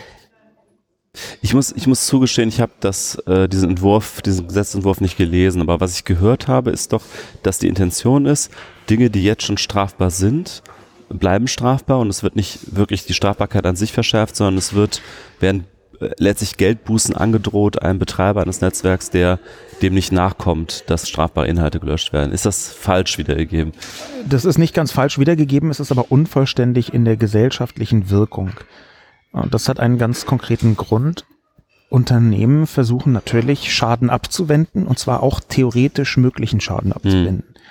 Ich 1.42 1.54
muss, 1.54 1.72
ich 1.72 1.88
muss 1.88 2.06
zugestehen, 2.06 2.50
ich 2.50 2.62
habe 2.62 2.74
äh, 3.26 3.48
diesen 3.48 3.72
Entwurf, 3.72 4.22
diesen 4.22 4.48
Gesetzentwurf 4.48 5.02
nicht 5.02 5.18
gelesen, 5.18 5.62
aber 5.62 5.80
was 5.80 5.96
ich 5.96 6.06
gehört 6.06 6.48
habe, 6.48 6.72
ist 6.72 6.94
doch, 6.94 7.04
dass 7.44 7.60
die 7.60 7.68
Intention 7.68 8.26
ist, 8.26 8.52
Dinge, 8.90 9.10
die 9.10 9.24
jetzt 9.24 9.44
schon 9.44 9.58
strafbar 9.58 10.12
sind, 10.12 10.64
bleiben 11.10 11.48
strafbar 11.48 12.00
und 12.00 12.10
es 12.10 12.24
wird 12.24 12.36
nicht 12.36 12.76
wirklich 12.76 13.06
die 13.06 13.14
Strafbarkeit 13.14 13.66
an 13.66 13.76
sich 13.76 13.92
verschärft, 13.92 14.36
sondern 14.36 14.58
es 14.58 14.74
wird, 14.74 15.02
werden 15.40 15.66
äh, 16.00 16.10
letztlich 16.18 16.58
Geldbußen 16.58 17.16
angedroht 17.16 17.82
einem 17.82 18.00
Betreiber 18.00 18.42
eines 18.42 18.62
Netzwerks, 18.62 19.10
der 19.10 19.40
dem 19.82 19.94
nicht 19.94 20.12
nachkommt, 20.12 20.84
dass 20.88 21.08
strafbare 21.08 21.48
Inhalte 21.48 21.80
gelöscht 21.80 22.14
werden. 22.14 22.32
Ist 22.32 22.46
das 22.46 22.70
falsch 22.70 23.18
wiedergegeben? 23.18 23.74
Das 24.28 24.46
ist 24.46 24.58
nicht 24.58 24.74
ganz 24.74 24.92
falsch 24.92 25.20
wiedergegeben, 25.20 25.70
es 25.70 25.80
ist 25.80 25.92
aber 25.92 26.12
unvollständig 26.12 26.94
in 26.94 27.06
der 27.06 27.18
gesellschaftlichen 27.18 28.10
Wirkung. 28.10 28.52
Und 29.36 29.54
das 29.54 29.68
hat 29.68 29.80
einen 29.80 29.98
ganz 29.98 30.26
konkreten 30.26 30.76
Grund. 30.76 31.26
Unternehmen 31.90 32.68
versuchen 32.68 33.14
natürlich 33.14 33.74
Schaden 33.74 34.10
abzuwenden 34.10 34.88
und 34.88 34.98
zwar 34.98 35.22
auch 35.22 35.40
theoretisch 35.40 36.18
möglichen 36.18 36.62
Schaden 36.62 36.92
abzuwenden. 36.92 37.44
Hm. 37.48 37.62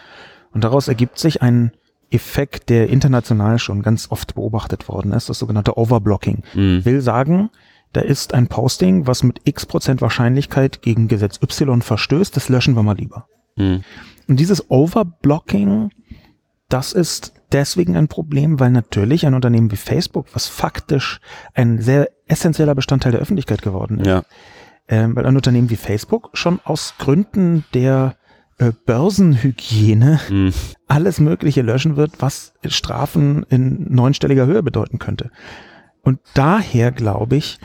Und 0.53 0.65
daraus 0.65 0.89
ergibt 0.89 1.19
sich 1.19 1.43
ein 1.43 1.73
Effekt, 2.11 2.69
der 2.69 2.89
international 2.89 3.59
schon 3.59 3.83
ganz 3.83 4.11
oft 4.11 4.37
beobachtet 4.37 4.89
worden 4.89 5.13
ist, 5.13 5.29
das 5.29 5.39
sogenannte 5.39 5.77
Overblocking. 5.77 6.43
Hm. 6.53 6.85
Will 6.85 7.01
sagen, 7.01 7.51
da 7.93 8.03
ist 8.03 8.35
ein 8.35 8.47
Posting, 8.47 9.07
was 9.07 9.23
mit 9.23 9.41
x 9.45 9.67
Prozent 9.67 10.01
Wahrscheinlichkeit 10.01 10.83
gegen 10.83 11.09
Gesetz 11.09 11.41
Y 11.43 11.83
verstößt, 11.83 12.37
das 12.37 12.49
löschen 12.49 12.77
wir 12.77 12.83
mal 12.83 12.97
lieber. 12.97 13.27
Hm. 13.57 13.83
Und 14.29 14.39
dieses 14.39 14.71
Overblocking, 14.71 15.91
das 16.69 16.93
ist 16.93 17.34
deswegen 17.53 17.97
ein 17.97 18.09
Problem, 18.09 18.61
weil 18.61 18.71
natürlich 18.71 19.27
ein 19.27 19.35
Unternehmen 19.35 19.71
wie 19.71 19.77
Facebook, 19.77 20.27
was 20.33 20.47
faktisch 20.47 21.21
ein 21.55 21.81
sehr 21.81 22.09
essentieller 22.27 22.75
Bestandteil 22.75 23.13
der 23.13 23.21
Öffentlichkeit 23.21 23.63
geworden 23.63 24.01
ist, 24.01 24.07
ja. 24.07 24.23
ähm, 24.89 25.15
weil 25.17 25.27
ein 25.27 25.37
Unternehmen 25.37 25.71
wie 25.71 25.77
Facebook 25.77 26.31
schon 26.33 26.61
aus 26.65 26.95
Gründen 26.99 27.65
der 27.75 28.17
äh, 28.59 28.73
Börsenhygiene 28.87 30.21
hm. 30.29 30.53
alles 30.87 31.21
Mögliche 31.21 31.63
löschen 31.63 31.97
wird, 31.97 32.21
was 32.21 32.55
Strafen 32.67 33.45
in 33.49 33.93
neunstelliger 33.95 34.47
Höhe 34.47 34.63
bedeuten 34.63 34.99
könnte. 34.99 35.31
Und 36.03 36.21
daher 36.35 36.93
glaube 36.93 37.37
ich, 37.37 37.59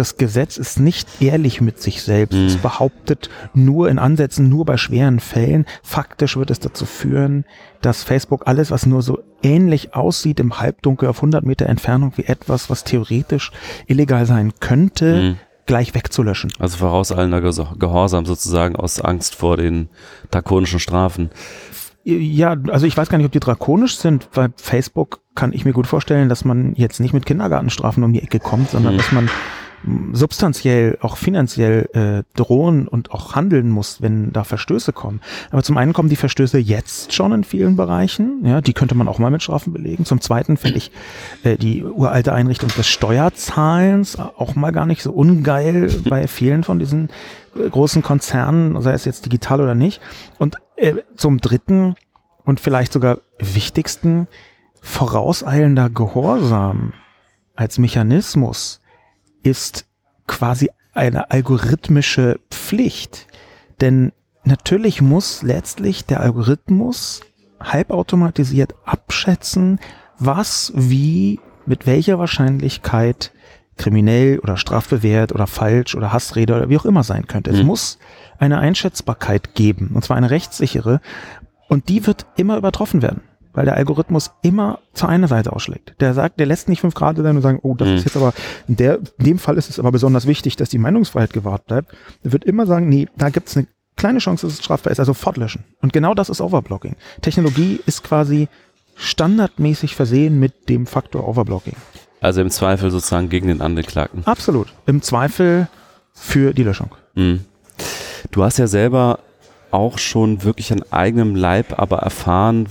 das 0.00 0.16
Gesetz 0.16 0.56
ist 0.56 0.80
nicht 0.80 1.20
ehrlich 1.20 1.60
mit 1.60 1.80
sich 1.80 2.02
selbst. 2.02 2.34
Mhm. 2.34 2.46
Es 2.46 2.56
behauptet 2.56 3.28
nur 3.52 3.90
in 3.90 3.98
Ansätzen, 3.98 4.48
nur 4.48 4.64
bei 4.64 4.78
schweren 4.78 5.20
Fällen. 5.20 5.66
Faktisch 5.82 6.38
wird 6.38 6.50
es 6.50 6.58
dazu 6.58 6.86
führen, 6.86 7.44
dass 7.82 8.02
Facebook 8.02 8.46
alles, 8.46 8.70
was 8.70 8.86
nur 8.86 9.02
so 9.02 9.18
ähnlich 9.42 9.94
aussieht 9.94 10.40
im 10.40 10.58
Halbdunkel 10.58 11.08
auf 11.08 11.18
100 11.18 11.44
Meter 11.44 11.66
Entfernung 11.66 12.14
wie 12.16 12.24
etwas, 12.24 12.70
was 12.70 12.82
theoretisch 12.82 13.52
illegal 13.86 14.24
sein 14.24 14.54
könnte, 14.58 15.16
mhm. 15.16 15.36
gleich 15.66 15.94
wegzulöschen. 15.94 16.50
Also 16.58 16.78
vorauseilender 16.78 17.42
Gehorsam 17.42 18.24
sozusagen 18.24 18.76
aus 18.76 19.02
Angst 19.02 19.34
vor 19.34 19.58
den 19.58 19.90
drakonischen 20.30 20.80
Strafen. 20.80 21.28
Ja, 22.04 22.56
also 22.68 22.86
ich 22.86 22.96
weiß 22.96 23.10
gar 23.10 23.18
nicht, 23.18 23.26
ob 23.26 23.32
die 23.32 23.40
drakonisch 23.40 23.98
sind, 23.98 24.30
weil 24.32 24.50
Facebook 24.56 25.20
kann 25.34 25.52
ich 25.52 25.66
mir 25.66 25.74
gut 25.74 25.86
vorstellen, 25.86 26.30
dass 26.30 26.46
man 26.46 26.74
jetzt 26.74 27.00
nicht 27.00 27.12
mit 27.12 27.26
Kindergartenstrafen 27.26 28.02
um 28.02 28.14
die 28.14 28.22
Ecke 28.22 28.40
kommt, 28.40 28.70
sondern 28.70 28.94
mhm. 28.94 28.96
dass 28.96 29.12
man 29.12 29.28
substanziell, 30.12 30.98
auch 31.00 31.16
finanziell 31.16 31.88
äh, 31.94 32.36
drohen 32.36 32.86
und 32.86 33.12
auch 33.12 33.34
handeln 33.34 33.70
muss, 33.70 34.02
wenn 34.02 34.32
da 34.32 34.44
Verstöße 34.44 34.92
kommen. 34.92 35.20
Aber 35.50 35.62
zum 35.62 35.76
einen 35.76 35.92
kommen 35.92 36.08
die 36.08 36.16
Verstöße 36.16 36.58
jetzt 36.58 37.12
schon 37.12 37.32
in 37.32 37.44
vielen 37.44 37.76
Bereichen, 37.76 38.44
ja, 38.44 38.60
die 38.60 38.74
könnte 38.74 38.94
man 38.94 39.08
auch 39.08 39.18
mal 39.18 39.30
mit 39.30 39.42
Strafen 39.42 39.72
belegen. 39.72 40.04
Zum 40.04 40.20
zweiten 40.20 40.56
finde 40.56 40.78
ich 40.78 40.90
äh, 41.44 41.56
die 41.56 41.82
uralte 41.82 42.32
Einrichtung 42.32 42.70
des 42.76 42.86
Steuerzahlens 42.88 44.18
auch 44.18 44.54
mal 44.54 44.70
gar 44.70 44.86
nicht 44.86 45.02
so 45.02 45.12
ungeil 45.12 45.90
bei 46.08 46.26
vielen 46.26 46.62
von 46.62 46.78
diesen 46.78 47.08
äh, 47.56 47.68
großen 47.68 48.02
Konzernen, 48.02 48.80
sei 48.82 48.92
es 48.92 49.04
jetzt 49.04 49.24
digital 49.24 49.60
oder 49.60 49.74
nicht. 49.74 50.00
Und 50.38 50.56
äh, 50.76 50.96
zum 51.16 51.40
dritten 51.40 51.94
und 52.44 52.60
vielleicht 52.60 52.92
sogar 52.92 53.18
wichtigsten, 53.38 54.28
vorauseilender 54.82 55.90
Gehorsam 55.90 56.92
als 57.54 57.78
Mechanismus 57.78 58.79
ist 59.42 59.86
quasi 60.26 60.70
eine 60.92 61.30
algorithmische 61.30 62.40
Pflicht. 62.50 63.26
Denn 63.80 64.12
natürlich 64.44 65.00
muss 65.00 65.42
letztlich 65.42 66.04
der 66.04 66.20
Algorithmus 66.20 67.20
halbautomatisiert 67.60 68.74
abschätzen, 68.84 69.80
was 70.18 70.72
wie 70.74 71.40
mit 71.66 71.86
welcher 71.86 72.18
Wahrscheinlichkeit 72.18 73.32
kriminell 73.76 74.38
oder 74.40 74.56
strafbewehrt 74.56 75.32
oder 75.32 75.46
falsch 75.46 75.94
oder 75.94 76.12
Hassrede 76.12 76.54
oder 76.54 76.68
wie 76.68 76.76
auch 76.76 76.84
immer 76.84 77.02
sein 77.02 77.26
könnte. 77.26 77.50
Mhm. 77.52 77.58
Es 77.58 77.64
muss 77.64 77.98
eine 78.38 78.58
Einschätzbarkeit 78.58 79.54
geben, 79.54 79.90
und 79.94 80.04
zwar 80.04 80.16
eine 80.16 80.30
rechtssichere, 80.30 81.00
und 81.68 81.88
die 81.88 82.06
wird 82.06 82.26
immer 82.36 82.56
übertroffen 82.56 83.00
werden 83.00 83.22
weil 83.52 83.64
der 83.64 83.76
Algorithmus 83.76 84.30
immer 84.42 84.78
zur 84.94 85.08
einer 85.08 85.28
Seite 85.28 85.52
ausschlägt. 85.52 85.94
Der 86.00 86.14
sagt, 86.14 86.38
der 86.38 86.46
lässt 86.46 86.68
nicht 86.68 86.80
fünf 86.80 86.94
Grad 86.94 87.16
sein 87.16 87.36
und 87.36 87.42
sagen, 87.42 87.58
oh, 87.62 87.74
das 87.74 87.88
mhm. 87.88 87.94
ist 87.94 88.04
jetzt 88.04 88.16
aber, 88.16 88.32
in, 88.68 88.76
der, 88.76 88.98
in 89.18 89.24
dem 89.24 89.38
Fall 89.38 89.56
ist 89.56 89.70
es 89.70 89.78
aber 89.78 89.92
besonders 89.92 90.26
wichtig, 90.26 90.56
dass 90.56 90.68
die 90.68 90.78
Meinungsfreiheit 90.78 91.32
gewahrt 91.32 91.66
bleibt. 91.66 91.92
Er 92.22 92.32
wird 92.32 92.44
immer 92.44 92.66
sagen, 92.66 92.88
nee, 92.88 93.08
da 93.16 93.30
gibt 93.30 93.48
es 93.48 93.56
eine 93.56 93.66
kleine 93.96 94.18
Chance, 94.18 94.46
dass 94.46 94.54
es 94.54 94.64
strafbar 94.64 94.92
ist, 94.92 95.00
also 95.00 95.14
fortlöschen. 95.14 95.64
Und 95.82 95.92
genau 95.92 96.14
das 96.14 96.30
ist 96.30 96.40
Overblocking. 96.40 96.96
Technologie 97.20 97.80
ist 97.86 98.04
quasi 98.04 98.48
standardmäßig 98.96 99.96
versehen 99.96 100.38
mit 100.38 100.68
dem 100.68 100.86
Faktor 100.86 101.26
Overblocking. 101.26 101.76
Also 102.20 102.40
im 102.42 102.50
Zweifel 102.50 102.90
sozusagen 102.90 103.30
gegen 103.30 103.48
den 103.48 103.62
Angeklagten. 103.62 104.26
Absolut. 104.26 104.72
Im 104.86 105.02
Zweifel 105.02 105.68
für 106.12 106.52
die 106.52 106.62
Löschung. 106.62 106.90
Mhm. 107.14 107.44
Du 108.30 108.44
hast 108.44 108.58
ja 108.58 108.66
selber 108.66 109.20
auch 109.70 109.98
schon 109.98 110.42
wirklich 110.44 110.72
an 110.72 110.82
eigenem 110.90 111.34
Leib 111.34 111.78
aber 111.78 111.98
erfahren, 111.98 112.66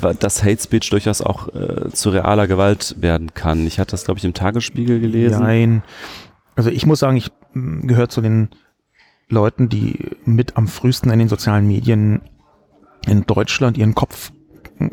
dass 0.00 0.42
Hate 0.42 0.62
Speech 0.62 0.90
durchaus 0.90 1.22
auch 1.22 1.48
äh, 1.54 1.90
zu 1.90 2.10
realer 2.10 2.46
Gewalt 2.46 2.96
werden 3.00 3.34
kann. 3.34 3.66
Ich 3.66 3.78
hatte 3.78 3.92
das, 3.92 4.04
glaube 4.04 4.18
ich, 4.18 4.24
im 4.24 4.34
Tagesspiegel 4.34 5.00
gelesen. 5.00 5.42
Nein. 5.42 5.82
Also 6.56 6.70
ich 6.70 6.86
muss 6.86 7.00
sagen, 7.00 7.16
ich 7.16 7.30
mm, 7.54 7.86
gehöre 7.86 8.08
zu 8.08 8.20
den 8.20 8.48
Leuten, 9.28 9.68
die 9.68 10.16
mit 10.24 10.56
am 10.56 10.68
frühesten 10.68 11.10
in 11.10 11.18
den 11.18 11.28
sozialen 11.28 11.66
Medien 11.66 12.22
in 13.06 13.26
Deutschland 13.26 13.78
ihren 13.78 13.94
Kopf 13.94 14.32
äh, 14.78 14.88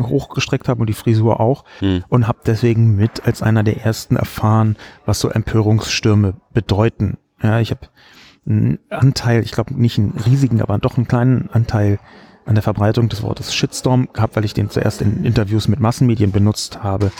hochgestreckt 0.00 0.68
haben 0.68 0.80
und 0.80 0.88
die 0.88 0.94
Frisur 0.94 1.40
auch 1.40 1.64
hm. 1.78 2.04
und 2.08 2.26
habe 2.26 2.38
deswegen 2.46 2.96
mit 2.96 3.26
als 3.26 3.42
einer 3.42 3.62
der 3.62 3.84
ersten 3.84 4.16
erfahren, 4.16 4.76
was 5.04 5.20
so 5.20 5.28
Empörungsstürme 5.28 6.34
bedeuten. 6.52 7.18
Ja, 7.42 7.60
ich 7.60 7.70
habe 7.70 7.88
einen 8.46 8.78
Anteil, 8.90 9.42
ich 9.42 9.52
glaube 9.52 9.74
nicht 9.74 9.98
einen 9.98 10.18
riesigen, 10.26 10.62
aber 10.62 10.78
doch 10.78 10.96
einen 10.96 11.06
kleinen 11.06 11.50
Anteil 11.50 11.98
an 12.44 12.54
der 12.54 12.62
Verbreitung 12.62 13.08
des 13.08 13.22
Wortes 13.22 13.54
Shitstorm 13.54 14.08
gehabt, 14.12 14.36
weil 14.36 14.44
ich 14.44 14.54
den 14.54 14.70
zuerst 14.70 15.00
in 15.00 15.24
Interviews 15.24 15.68
mit 15.68 15.80
Massenmedien 15.80 16.32
benutzt 16.32 16.82
habe 16.82 17.12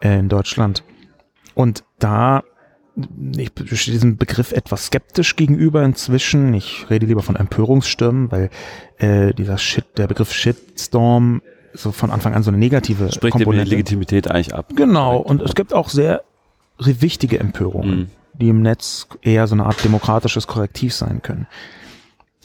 äh, 0.00 0.18
in 0.18 0.28
Deutschland. 0.28 0.82
Und 1.54 1.84
da 1.98 2.42
ich 3.36 3.50
stehe 3.80 3.94
diesem 3.94 4.18
Begriff 4.18 4.52
etwas 4.52 4.86
skeptisch 4.86 5.36
gegenüber 5.36 5.82
inzwischen. 5.82 6.52
Ich 6.52 6.90
rede 6.90 7.06
lieber 7.06 7.22
von 7.22 7.36
Empörungsstürmen, 7.36 8.30
weil 8.30 8.50
äh, 8.98 9.32
dieser 9.32 9.56
Shit, 9.56 9.86
der 9.96 10.06
Begriff 10.06 10.32
Shitstorm 10.32 11.40
so 11.72 11.90
von 11.90 12.10
Anfang 12.10 12.34
an 12.34 12.42
so 12.42 12.50
eine 12.50 12.58
negative 12.58 13.10
Spricht 13.10 13.32
Komponente. 13.32 13.64
die 13.64 13.76
Legitimität 13.76 14.30
eigentlich 14.30 14.54
ab. 14.54 14.72
Genau, 14.76 15.16
und 15.16 15.40
es 15.40 15.54
gibt 15.54 15.72
auch 15.72 15.88
sehr 15.88 16.22
wichtige 16.78 17.40
Empörungen, 17.40 17.98
mhm. 17.98 18.10
die 18.34 18.48
im 18.50 18.60
Netz 18.60 19.06
eher 19.22 19.46
so 19.46 19.54
eine 19.54 19.64
Art 19.64 19.82
demokratisches 19.82 20.46
Korrektiv 20.46 20.92
sein 20.94 21.22
können. 21.22 21.46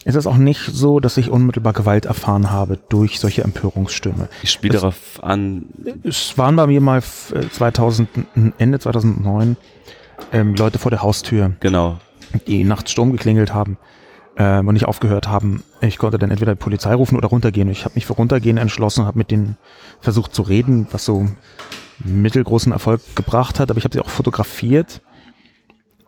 Es 0.08 0.16
ist 0.16 0.26
auch 0.26 0.38
nicht 0.38 0.62
so, 0.72 1.02
dass 1.02 1.18
ich 1.18 1.32
unmittelbar 1.32 1.74
Gewalt 1.74 2.06
erfahren 2.06 2.50
habe 2.50 2.80
durch 2.88 3.20
solche 3.20 3.44
Empörungsstürme. 3.44 4.30
Ich 4.42 4.52
spiele 4.52 4.76
darauf 4.76 5.22
an. 5.22 5.66
Es 6.02 6.38
waren 6.38 6.56
bei 6.56 6.66
mir 6.66 6.80
mal 6.80 7.04
2000, 7.04 8.08
äh, 8.16 8.22
Ende 8.58 8.80
2009 8.80 9.58
ähm, 10.32 10.56
Leute 10.56 10.80
vor 10.80 10.92
der 10.92 11.02
Haustür. 11.02 11.52
Genau. 11.60 11.98
Die 12.48 12.64
nachts 12.64 12.92
Sturm 12.92 13.12
geklingelt 13.12 13.54
haben 13.54 13.78
ähm, 14.38 14.70
und 14.70 14.76
nicht 14.76 14.86
aufgehört 14.86 15.28
haben. 15.28 15.62
Ich 15.82 15.98
konnte 15.98 16.18
dann 16.18 16.32
entweder 16.32 16.56
die 16.56 16.60
Polizei 16.60 16.94
rufen 16.94 17.18
oder 17.18 17.28
runtergehen. 17.28 17.70
Ich 17.70 17.84
habe 17.84 17.96
mich 17.96 18.06
für 18.06 18.14
runtergehen 18.14 18.56
entschlossen, 18.56 19.04
habe 19.06 19.18
mit 19.18 19.30
denen 19.30 19.58
versucht 20.00 20.34
zu 20.34 20.42
reden, 20.42 20.88
was 20.92 21.04
so 21.04 21.28
mittelgroßen 22.00 22.72
Erfolg 22.72 23.02
gebracht 23.18 23.60
hat, 23.60 23.70
aber 23.70 23.78
ich 23.78 23.84
habe 23.84 23.94
sie 23.94 24.00
auch 24.00 24.10
fotografiert 24.10 25.02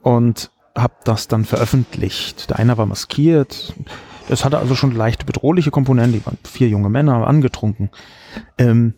und 0.01 0.51
habe 0.81 0.95
das 1.03 1.27
dann 1.27 1.45
veröffentlicht. 1.45 2.50
Der 2.50 2.59
eine 2.59 2.77
war 2.77 2.86
maskiert. 2.86 3.74
Es 4.29 4.45
hatte 4.45 4.59
also 4.59 4.75
schon 4.75 4.95
leicht 4.95 5.25
bedrohliche 5.25 5.71
Komponenten. 5.71 6.19
Die 6.19 6.25
waren 6.25 6.38
vier 6.43 6.67
junge 6.67 6.89
Männer, 6.89 7.27
angetrunken. 7.27 7.89
Ähm, 8.57 8.93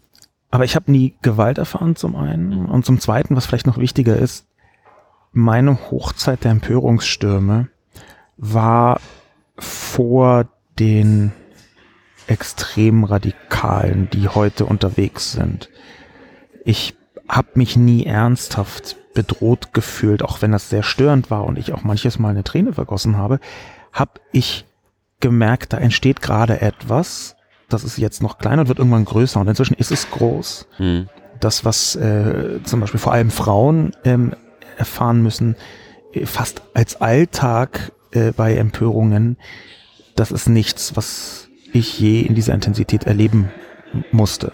aber 0.49 0.65
ich 0.65 0.75
habe 0.75 0.91
nie 0.91 1.15
Gewalt 1.21 1.57
erfahren 1.57 1.95
zum 1.95 2.15
einen. 2.15 2.65
Und 2.65 2.85
zum 2.85 2.99
zweiten, 2.99 3.35
was 3.35 3.45
vielleicht 3.45 3.67
noch 3.67 3.77
wichtiger 3.77 4.17
ist, 4.17 4.45
meine 5.31 5.91
Hochzeit 5.91 6.43
der 6.43 6.51
Empörungsstürme 6.51 7.69
war 8.35 8.99
vor 9.57 10.49
den 10.77 11.31
Extremradikalen, 12.27 14.09
die 14.11 14.27
heute 14.27 14.65
unterwegs 14.65 15.31
sind. 15.31 15.69
Ich 16.65 16.95
habe 17.27 17.49
mich 17.55 17.77
nie 17.77 18.05
ernsthaft 18.05 18.97
bedroht 19.13 19.73
gefühlt, 19.73 20.23
auch 20.23 20.41
wenn 20.41 20.51
das 20.51 20.69
sehr 20.69 20.83
störend 20.83 21.29
war 21.29 21.45
und 21.45 21.57
ich 21.57 21.73
auch 21.73 21.83
manches 21.83 22.19
Mal 22.19 22.29
eine 22.29 22.43
Träne 22.43 22.73
vergossen 22.73 23.17
habe, 23.17 23.39
habe 23.91 24.21
ich 24.31 24.65
gemerkt, 25.19 25.73
da 25.73 25.77
entsteht 25.77 26.21
gerade 26.21 26.61
etwas, 26.61 27.35
das 27.69 27.83
ist 27.83 27.97
jetzt 27.97 28.21
noch 28.21 28.37
klein 28.37 28.59
und 28.59 28.67
wird 28.67 28.79
irgendwann 28.79 29.05
größer 29.05 29.39
und 29.39 29.47
inzwischen 29.47 29.75
ist 29.75 29.91
es 29.91 30.09
groß. 30.11 30.67
Hm. 30.77 31.07
Das, 31.39 31.65
was 31.65 31.95
äh, 31.95 32.59
zum 32.63 32.81
Beispiel 32.81 32.99
vor 32.99 33.13
allem 33.13 33.31
Frauen 33.31 33.91
ähm, 34.03 34.33
erfahren 34.77 35.23
müssen, 35.23 35.55
äh, 36.13 36.25
fast 36.25 36.61
als 36.73 37.01
Alltag 37.01 37.91
äh, 38.11 38.31
bei 38.31 38.55
Empörungen, 38.55 39.37
das 40.15 40.31
ist 40.31 40.49
nichts, 40.49 40.95
was 40.95 41.47
ich 41.73 41.99
je 41.99 42.21
in 42.21 42.35
dieser 42.35 42.53
Intensität 42.53 43.05
erleben 43.05 43.49
musste. 44.11 44.51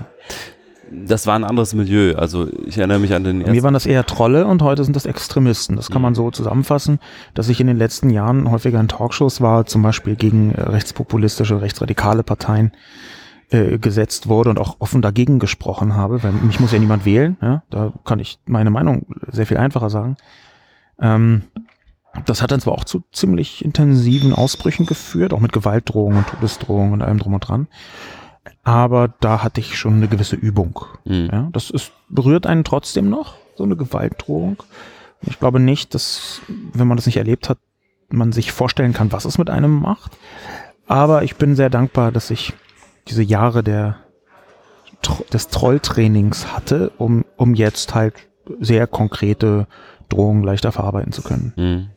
Das 0.91 1.27
war 1.27 1.35
ein 1.35 1.43
anderes 1.43 1.73
Milieu. 1.73 2.15
Also 2.15 2.47
ich 2.65 2.77
erinnere 2.77 2.99
mich 2.99 3.13
an 3.13 3.23
den 3.23 3.39
mir 3.39 3.63
waren 3.63 3.73
das 3.73 3.85
eher 3.85 4.05
Trolle 4.05 4.45
und 4.45 4.61
heute 4.61 4.83
sind 4.83 4.95
das 4.95 5.05
Extremisten. 5.05 5.75
Das 5.75 5.89
kann 5.89 6.01
man 6.01 6.15
so 6.15 6.31
zusammenfassen, 6.31 6.99
dass 7.33 7.49
ich 7.49 7.59
in 7.59 7.67
den 7.67 7.77
letzten 7.77 8.09
Jahren 8.09 8.49
häufiger 8.49 8.79
in 8.79 8.87
Talkshows 8.87 9.41
war, 9.41 9.65
zum 9.65 9.81
Beispiel 9.81 10.15
gegen 10.15 10.53
äh, 10.53 10.61
rechtspopulistische, 10.61 11.61
rechtsradikale 11.61 12.23
Parteien 12.23 12.71
äh, 13.49 13.77
gesetzt 13.77 14.27
wurde 14.27 14.49
und 14.49 14.59
auch 14.59 14.77
offen 14.79 15.01
dagegen 15.01 15.39
gesprochen 15.39 15.95
habe, 15.95 16.23
weil 16.23 16.31
mich 16.31 16.59
muss 16.59 16.71
ja 16.71 16.79
niemand 16.79 17.05
wählen. 17.05 17.37
Ja? 17.41 17.63
Da 17.69 17.93
kann 18.03 18.19
ich 18.19 18.39
meine 18.45 18.69
Meinung 18.69 19.05
sehr 19.31 19.45
viel 19.45 19.57
einfacher 19.57 19.89
sagen. 19.89 20.17
Ähm, 20.99 21.43
das 22.25 22.41
hat 22.41 22.51
dann 22.51 22.59
zwar 22.59 22.73
auch 22.73 22.83
zu 22.83 23.03
ziemlich 23.11 23.63
intensiven 23.63 24.33
Ausbrüchen 24.33 24.85
geführt, 24.85 25.33
auch 25.33 25.39
mit 25.39 25.53
Gewaltdrohungen 25.53 26.19
und 26.19 26.27
Todesdrohungen 26.27 26.93
und 26.93 27.01
allem 27.01 27.19
drum 27.19 27.33
und 27.33 27.41
dran. 27.41 27.67
Aber 28.63 29.13
da 29.19 29.43
hatte 29.43 29.59
ich 29.59 29.77
schon 29.77 29.95
eine 29.95 30.07
gewisse 30.07 30.35
Übung. 30.35 30.85
Mhm. 31.05 31.29
Ja, 31.31 31.49
das 31.51 31.69
ist, 31.69 31.91
berührt 32.09 32.45
einen 32.45 32.63
trotzdem 32.63 33.09
noch, 33.09 33.35
so 33.55 33.63
eine 33.63 33.75
Gewaltdrohung. 33.75 34.63
Ich 35.21 35.39
glaube 35.39 35.59
nicht, 35.59 35.93
dass, 35.93 36.41
wenn 36.47 36.87
man 36.87 36.97
das 36.97 37.05
nicht 37.05 37.17
erlebt 37.17 37.49
hat, 37.49 37.57
man 38.09 38.31
sich 38.31 38.51
vorstellen 38.51 38.93
kann, 38.93 39.11
was 39.11 39.25
es 39.25 39.37
mit 39.37 39.49
einem 39.49 39.81
macht. 39.81 40.17
Aber 40.87 41.23
ich 41.23 41.35
bin 41.35 41.55
sehr 41.55 41.69
dankbar, 41.69 42.11
dass 42.11 42.29
ich 42.31 42.53
diese 43.07 43.23
Jahre 43.23 43.63
der, 43.63 43.97
des 45.33 45.49
Trolltrainings 45.49 46.53
hatte, 46.53 46.91
um, 46.97 47.25
um 47.35 47.55
jetzt 47.55 47.93
halt 47.93 48.13
sehr 48.59 48.87
konkrete 48.87 49.67
Drohungen 50.09 50.43
leichter 50.43 50.71
verarbeiten 50.71 51.11
zu 51.11 51.21
können. 51.21 51.53
Mhm. 51.55 51.89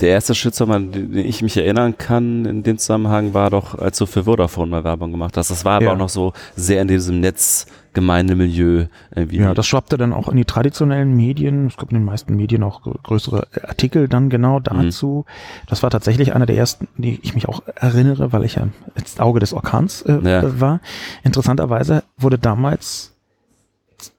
Der 0.00 0.10
erste 0.10 0.34
Shitstorm, 0.34 0.70
an 0.72 0.92
den 0.92 1.16
ich 1.16 1.42
mich 1.42 1.56
erinnern 1.56 1.96
kann 1.98 2.44
in 2.44 2.62
dem 2.62 2.78
Zusammenhang, 2.78 3.34
war 3.34 3.50
doch, 3.50 3.74
als 3.78 3.98
du 3.98 4.06
für 4.06 4.24
Vodafone 4.24 4.70
mal 4.70 4.84
Werbung 4.84 5.10
gemacht 5.10 5.36
hast. 5.36 5.50
Das 5.50 5.64
war 5.64 5.76
aber 5.76 5.86
Ja. 5.86 5.92
auch 5.92 5.96
noch 5.98 6.08
so 6.10 6.32
sehr 6.54 6.82
in 6.82 6.88
diesem 6.88 7.20
Netzgemeindemilieu. 7.20 8.86
Irgendwie. 9.14 9.38
Ja, 9.38 9.54
das 9.54 9.66
schwappte 9.66 9.96
dann 9.96 10.12
auch 10.12 10.28
in 10.28 10.36
die 10.36 10.44
traditionellen 10.44 11.16
Medien. 11.16 11.66
Es 11.68 11.76
gab 11.76 11.90
in 11.90 11.96
den 11.98 12.04
meisten 12.04 12.36
Medien 12.36 12.62
auch 12.62 12.82
grö- 12.82 13.00
größere 13.02 13.48
Artikel 13.66 14.06
dann 14.08 14.28
genau 14.28 14.60
dazu. 14.60 15.24
Das 15.66 15.82
war 15.82 15.90
tatsächlich 15.90 16.34
einer 16.34 16.46
der 16.46 16.56
ersten, 16.56 16.88
die 16.96 17.18
ich 17.22 17.34
mich 17.34 17.48
auch 17.48 17.62
erinnere, 17.74 18.32
weil 18.32 18.44
ich 18.44 18.56
ja 18.56 18.68
ins 18.96 19.18
Auge 19.18 19.40
des 19.40 19.52
Orkans 19.54 20.02
äh, 20.02 20.18
Ja. 20.22 20.42
äh, 20.42 20.60
war. 20.60 20.80
Interessanterweise 21.24 22.04
wurde 22.18 22.38
damals 22.38 23.14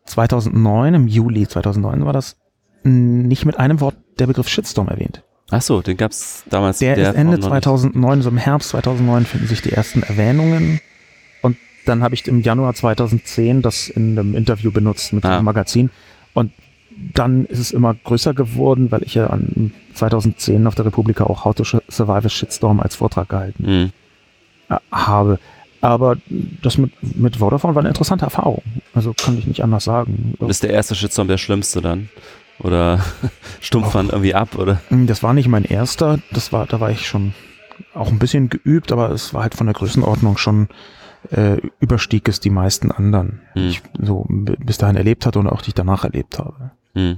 2009, 0.05 0.93
im 0.95 1.07
Juli 1.07 1.47
2009 1.47 2.05
war 2.05 2.13
das, 2.13 2.37
nicht 2.83 3.45
mit 3.45 3.59
einem 3.59 3.79
Wort 3.81 3.95
der 4.19 4.27
Begriff 4.27 4.47
Shitstorm 4.49 4.87
erwähnt. 4.87 5.21
Ach 5.49 5.61
so, 5.61 5.81
den 5.81 5.95
gab's 5.97 6.43
damals. 6.49 6.79
Der, 6.79 6.97
ist 6.97 7.07
Ende 7.15 7.15
war 7.15 7.23
noch 7.25 7.31
nicht- 7.55 7.63
2009, 7.63 8.21
so 8.21 8.29
im 8.29 8.37
Herbst 8.37 8.69
2009 8.69 9.25
finden 9.25 9.47
sich 9.47 9.61
die 9.61 9.71
ersten 9.71 10.03
Erwähnungen. 10.03 10.81
Und 11.41 11.55
dann 11.85 12.03
habe 12.03 12.15
ich 12.15 12.27
im 12.27 12.41
Januar 12.41 12.73
2010 12.73 13.61
das 13.61 13.87
in 13.87 14.17
einem 14.19 14.35
Interview 14.35 14.71
benutzt 14.71 15.13
mit 15.13 15.23
Ah. 15.25 15.35
einem 15.35 15.45
Magazin. 15.45 15.89
Und 16.33 16.51
dann 17.13 17.45
ist 17.45 17.59
es 17.59 17.71
immer 17.71 17.93
größer 17.93 18.33
geworden, 18.33 18.91
weil 18.91 19.03
ich 19.03 19.13
ja 19.13 19.27
an 19.27 19.71
2010 19.93 20.67
auf 20.67 20.75
der 20.75 20.85
Republika 20.85 21.23
auch 21.25 21.45
How 21.45 21.55
to 21.55 21.63
Survive 21.89 22.29
Shitstorm 22.29 22.79
als 22.79 22.95
Vortrag 22.95 23.29
gehalten 23.29 23.91
Mhm. 24.69 24.77
habe. 24.91 25.39
Aber 25.79 26.17
das 26.63 26.77
mit, 26.77 26.91
mit 27.15 27.37
Vodafone 27.37 27.75
war 27.75 27.81
eine 27.81 27.89
interessante 27.89 28.25
Erfahrung. 28.25 28.63
Also 28.95 29.13
kann 29.13 29.37
ich 29.37 29.45
nicht 29.45 29.63
anders 29.63 29.83
sagen. 29.83 30.33
Und 30.39 30.49
ist 30.49 30.63
der 30.63 30.71
erste 30.71 30.95
Shitstorm 30.95 31.27
der 31.27 31.37
schlimmste 31.37 31.81
dann? 31.81 32.09
Oder 32.59 33.03
stumpft 33.61 33.93
man 33.93 34.09
irgendwie 34.09 34.33
ab? 34.35 34.55
Oder? 34.57 34.81
Das 34.89 35.23
war 35.23 35.33
nicht 35.33 35.47
mein 35.47 35.63
erster, 35.63 36.19
das 36.31 36.51
war, 36.51 36.65
da 36.65 36.79
war 36.79 36.89
ich 36.91 37.07
schon 37.07 37.33
auch 37.93 38.07
ein 38.09 38.19
bisschen 38.19 38.49
geübt, 38.49 38.91
aber 38.91 39.11
es 39.11 39.33
war 39.33 39.43
halt 39.43 39.53
von 39.55 39.67
der 39.67 39.75
Größenordnung 39.75 40.37
schon 40.37 40.67
äh, 41.31 41.57
überstieg 41.79 42.27
es 42.27 42.39
die 42.39 42.49
meisten 42.49 42.91
anderen, 42.91 43.41
die 43.55 43.59
Hm. 43.61 43.69
ich 43.69 43.81
so 44.01 44.25
bis 44.29 44.77
dahin 44.77 44.95
erlebt 44.95 45.25
hatte 45.25 45.39
und 45.39 45.47
auch 45.47 45.61
die 45.61 45.69
ich 45.69 45.75
danach 45.75 46.03
erlebt 46.03 46.39
habe. 46.39 46.71
Hm. 46.95 47.17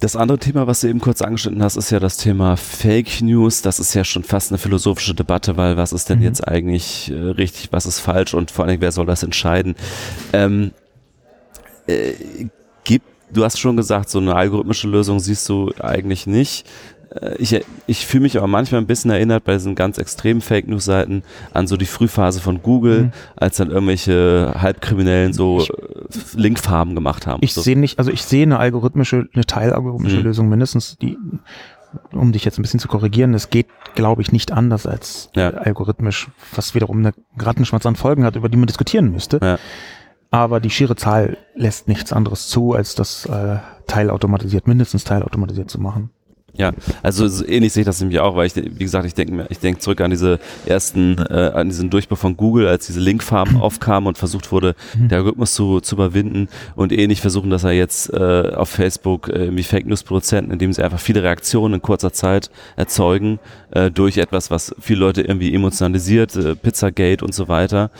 Das 0.00 0.16
andere 0.16 0.38
Thema, 0.38 0.66
was 0.66 0.80
du 0.80 0.88
eben 0.88 1.00
kurz 1.00 1.22
angeschnitten 1.22 1.62
hast, 1.62 1.76
ist 1.76 1.90
ja 1.90 1.98
das 2.00 2.18
Thema 2.18 2.56
Fake 2.56 3.22
News. 3.22 3.62
Das 3.62 3.78
ist 3.78 3.94
ja 3.94 4.04
schon 4.04 4.24
fast 4.24 4.50
eine 4.50 4.58
philosophische 4.58 5.14
Debatte, 5.14 5.56
weil 5.56 5.76
was 5.78 5.92
ist 5.94 6.10
denn 6.10 6.18
Mhm. 6.18 6.24
jetzt 6.24 6.46
eigentlich 6.46 7.10
äh, 7.10 7.14
richtig, 7.14 7.72
was 7.72 7.86
ist 7.86 8.00
falsch 8.00 8.34
und 8.34 8.50
vor 8.50 8.64
allen 8.64 8.72
Dingen, 8.72 8.82
wer 8.82 8.92
soll 8.92 9.06
das 9.06 9.22
entscheiden? 9.22 9.76
Ähm, 10.34 10.72
äh, 11.86 12.12
du 13.34 13.44
hast 13.44 13.58
schon 13.58 13.76
gesagt, 13.76 14.08
so 14.08 14.18
eine 14.18 14.34
algorithmische 14.34 14.88
Lösung 14.88 15.20
siehst 15.20 15.48
du 15.48 15.72
eigentlich 15.80 16.26
nicht. 16.26 16.66
Äh, 17.14 17.36
Ich, 17.38 17.60
ich 17.86 18.06
fühle 18.06 18.22
mich 18.22 18.36
aber 18.38 18.46
manchmal 18.46 18.80
ein 18.80 18.86
bisschen 18.86 19.10
erinnert 19.10 19.44
bei 19.44 19.52
diesen 19.54 19.74
ganz 19.74 19.98
extremen 19.98 20.40
Fake 20.40 20.66
News 20.68 20.84
Seiten 20.86 21.22
an 21.52 21.66
so 21.66 21.76
die 21.76 21.86
Frühphase 21.86 22.40
von 22.40 22.62
Google, 22.62 23.02
Mhm. 23.04 23.12
als 23.36 23.56
dann 23.58 23.70
irgendwelche 23.70 24.54
Halbkriminellen 24.56 25.32
so 25.32 25.58
Ich- 25.60 25.70
äh, 25.70 25.74
Linkfarben 26.40 26.94
gemacht 26.94 27.26
haben. 27.26 27.40
Ich 27.42 27.52
so. 27.54 27.60
sehe 27.60 27.78
nicht, 27.78 27.98
also 27.98 28.10
ich 28.10 28.22
sehe 28.24 28.42
eine 28.44 28.58
algorithmische, 28.58 29.28
eine 29.34 29.44
teilalgorithmische 29.44 30.16
Mhm. 30.18 30.22
Lösung 30.24 30.48
mindestens, 30.48 30.96
die, 30.98 31.18
um 32.12 32.32
dich 32.32 32.44
jetzt 32.44 32.58
ein 32.58 32.62
bisschen 32.62 32.80
zu 32.80 32.88
korrigieren, 32.88 33.34
es 33.34 33.50
geht, 33.50 33.66
glaube 33.94 34.20
ich, 34.22 34.32
nicht 34.32 34.50
anders 34.50 34.84
als 34.86 35.30
Ja. 35.36 35.50
algorithmisch, 35.50 36.26
was 36.54 36.74
wiederum 36.74 36.98
eine 36.98 37.12
Rattenschwanz 37.38 37.86
an 37.86 37.94
Folgen 37.94 38.24
hat, 38.24 38.34
über 38.34 38.48
die 38.48 38.56
man 38.56 38.66
diskutieren 38.66 39.12
müsste. 39.12 39.38
Ja. 39.40 39.58
Aber 40.34 40.58
die 40.58 40.70
schiere 40.70 40.96
Zahl 40.96 41.36
lässt 41.54 41.86
nichts 41.86 42.12
anderes 42.12 42.48
zu, 42.48 42.72
als 42.72 42.96
das 42.96 43.24
äh, 43.26 43.58
teilautomatisiert, 43.86 44.66
mindestens 44.66 45.04
teilautomatisiert 45.04 45.70
zu 45.70 45.80
machen. 45.80 46.10
Ja, 46.56 46.72
also 47.02 47.26
so 47.26 47.44
ähnlich 47.44 47.72
sehe 47.72 47.80
ich 47.80 47.86
das 47.86 48.00
nämlich 48.00 48.20
auch, 48.20 48.36
weil 48.36 48.46
ich, 48.46 48.54
wie 48.54 48.84
gesagt, 48.84 49.06
ich 49.06 49.14
denke 49.14 49.34
mir, 49.34 49.46
ich 49.50 49.58
denke 49.58 49.80
zurück 49.80 50.00
an 50.00 50.10
diese 50.10 50.38
ersten, 50.66 51.18
äh, 51.18 51.50
an 51.54 51.68
diesen 51.68 51.90
Durchbruch 51.90 52.18
von 52.18 52.36
Google, 52.36 52.68
als 52.68 52.86
diese 52.86 53.00
Linkfarben 53.00 53.56
aufkamen 53.60 54.06
und 54.06 54.18
versucht 54.18 54.52
wurde, 54.52 54.74
Mhm. 54.96 55.08
der 55.08 55.18
Algorithmus 55.18 55.54
zu, 55.54 55.80
zu 55.80 55.96
überwinden 55.96 56.48
und 56.76 56.92
ähnlich 56.92 57.20
versuchen, 57.20 57.50
dass 57.50 57.64
er 57.64 57.72
jetzt 57.72 58.12
äh, 58.12 58.52
auf 58.54 58.68
Facebook 58.68 59.28
äh, 59.28 59.54
wie 59.56 59.62
Fake 59.62 59.86
News 59.86 60.02
Produzenten, 60.04 60.52
indem 60.52 60.72
sie 60.72 60.82
einfach 60.82 60.98
viele 61.00 61.22
Reaktionen 61.22 61.74
in 61.74 61.82
kurzer 61.82 62.12
Zeit 62.12 62.50
erzeugen 62.76 63.38
äh, 63.72 63.90
durch 63.90 64.18
etwas, 64.18 64.50
was 64.50 64.74
viele 64.80 65.00
Leute 65.00 65.22
irgendwie 65.22 65.52
emotionalisiert, 65.54 66.36
äh, 66.36 66.54
Pizzagate 66.54 67.24
und 67.24 67.34
so 67.34 67.48
weiter. 67.48 67.90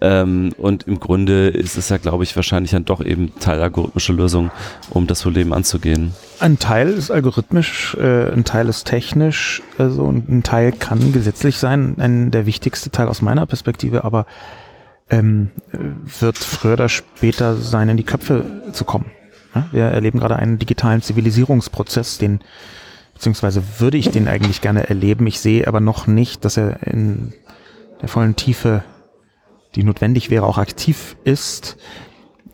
Ähm, 0.00 0.52
und 0.58 0.84
im 0.86 1.00
Grunde 1.00 1.48
ist 1.48 1.76
es 1.78 1.88
ja, 1.88 1.96
glaube 1.96 2.24
ich, 2.24 2.34
wahrscheinlich 2.36 2.72
dann 2.72 2.84
doch 2.84 3.02
eben 3.04 3.32
teilalgorithmische 3.40 4.12
Lösung, 4.12 4.50
um 4.90 5.06
das 5.06 5.22
Problem 5.22 5.52
anzugehen. 5.52 6.12
Ein 6.40 6.58
Teil 6.58 6.90
ist 6.90 7.10
algorithmisch, 7.12 7.96
äh, 8.02 8.32
ein 8.32 8.44
Teil 8.44 8.68
ist 8.68 8.84
technisch, 8.84 9.62
also 9.78 10.08
ein 10.10 10.42
Teil 10.42 10.72
kann 10.72 11.12
gesetzlich 11.12 11.56
sein. 11.58 11.96
Ein, 11.98 12.30
der 12.30 12.46
wichtigste 12.46 12.90
Teil 12.90 13.08
aus 13.08 13.22
meiner 13.22 13.46
Perspektive, 13.46 14.04
aber 14.04 14.26
ähm, 15.08 15.50
äh, 15.72 15.78
wird 16.20 16.38
früher 16.38 16.72
oder 16.72 16.88
später 16.88 17.56
sein, 17.56 17.88
in 17.88 17.96
die 17.96 18.04
Köpfe 18.04 18.44
zu 18.72 18.84
kommen. 18.84 19.10
Ja? 19.54 19.66
Wir 19.70 19.84
erleben 19.84 20.18
gerade 20.18 20.36
einen 20.36 20.58
digitalen 20.58 21.00
Zivilisierungsprozess, 21.00 22.18
den 22.18 22.40
beziehungsweise 23.14 23.62
würde 23.78 23.98
ich 23.98 24.10
den 24.10 24.26
eigentlich 24.26 24.60
gerne 24.60 24.88
erleben. 24.88 25.26
Ich 25.28 25.38
sehe 25.38 25.68
aber 25.68 25.80
noch 25.80 26.08
nicht, 26.08 26.44
dass 26.44 26.56
er 26.56 26.84
in 26.84 27.32
der 28.00 28.08
vollen 28.08 28.34
Tiefe, 28.34 28.82
die 29.76 29.84
notwendig 29.84 30.28
wäre, 30.28 30.44
auch 30.44 30.58
aktiv 30.58 31.16
ist. 31.22 31.76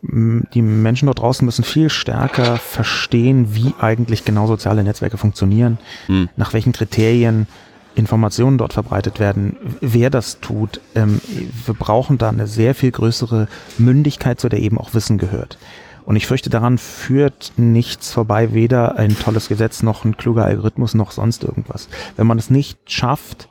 Die 0.02 0.62
Menschen 0.62 1.06
dort 1.06 1.20
draußen 1.20 1.44
müssen 1.44 1.64
viel 1.64 1.90
stärker 1.90 2.56
verstehen, 2.56 3.54
wie 3.54 3.74
eigentlich 3.80 4.24
genau 4.24 4.46
soziale 4.46 4.84
Netzwerke 4.84 5.18
funktionieren, 5.18 5.78
Hm. 6.06 6.28
nach 6.36 6.52
welchen 6.52 6.72
Kriterien 6.72 7.46
Informationen 7.94 8.58
dort 8.58 8.72
verbreitet 8.72 9.18
werden, 9.18 9.56
wer 9.80 10.08
das 10.08 10.38
tut. 10.40 10.80
Ähm, 10.94 11.20
wir 11.66 11.74
brauchen 11.74 12.16
da 12.16 12.28
eine 12.28 12.46
sehr 12.46 12.74
viel 12.74 12.92
größere 12.92 13.48
Mündigkeit, 13.76 14.38
zu 14.40 14.48
der 14.48 14.60
eben 14.60 14.78
auch 14.78 14.94
Wissen 14.94 15.18
gehört. 15.18 15.58
Und 16.04 16.16
ich 16.16 16.26
fürchte, 16.26 16.48
daran 16.48 16.78
führt 16.78 17.52
nichts 17.56 18.12
vorbei, 18.12 18.54
weder 18.54 18.96
ein 18.96 19.18
tolles 19.18 19.48
Gesetz 19.48 19.82
noch 19.82 20.04
ein 20.04 20.16
kluger 20.16 20.44
Algorithmus 20.44 20.94
noch 20.94 21.10
sonst 21.10 21.44
irgendwas. 21.44 21.88
Wenn 22.16 22.26
man 22.26 22.38
es 22.38 22.50
nicht 22.50 22.78
schafft, 22.86 23.48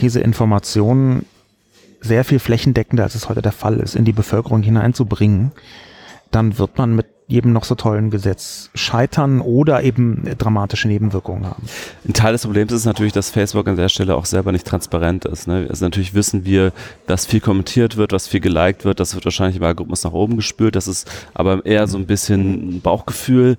diese 0.00 0.20
Informationen 0.20 1.26
sehr 2.00 2.24
viel 2.24 2.38
flächendeckender, 2.38 3.04
als 3.04 3.14
es 3.14 3.28
heute 3.28 3.42
der 3.42 3.52
Fall 3.52 3.78
ist, 3.78 3.94
in 3.94 4.04
die 4.04 4.12
Bevölkerung 4.12 4.62
hineinzubringen, 4.62 5.52
dann 6.30 6.58
wird 6.58 6.78
man 6.78 6.94
mit 6.94 7.06
jedem 7.30 7.52
noch 7.52 7.62
so 7.62 7.76
tollen 7.76 8.10
Gesetz 8.10 8.70
scheitern 8.74 9.40
oder 9.40 9.84
eben 9.84 10.24
dramatische 10.36 10.88
Nebenwirkungen 10.88 11.46
haben. 11.46 11.62
Ein 12.06 12.12
Teil 12.12 12.32
des 12.32 12.42
Problems 12.42 12.72
ist 12.72 12.86
natürlich, 12.86 13.12
dass 13.12 13.30
Facebook 13.30 13.68
an 13.68 13.76
der 13.76 13.88
Stelle 13.88 14.16
auch 14.16 14.24
selber 14.24 14.50
nicht 14.50 14.66
transparent 14.66 15.24
ist. 15.26 15.46
Ne? 15.46 15.66
Also 15.70 15.84
natürlich 15.84 16.12
wissen 16.12 16.44
wir, 16.44 16.72
dass 17.06 17.26
viel 17.26 17.40
kommentiert 17.40 17.96
wird, 17.96 18.12
was 18.12 18.26
viel 18.26 18.40
geliked 18.40 18.84
wird, 18.84 18.98
das 18.98 19.14
wird 19.14 19.24
wahrscheinlich 19.24 19.56
im 19.58 19.62
Algorithmus 19.62 20.02
nach 20.02 20.12
oben 20.12 20.36
gespült. 20.36 20.74
Das 20.74 20.88
ist 20.88 21.08
aber 21.32 21.64
eher 21.64 21.86
so 21.86 21.98
ein 21.98 22.06
bisschen 22.06 22.76
ein 22.76 22.80
Bauchgefühl. 22.80 23.56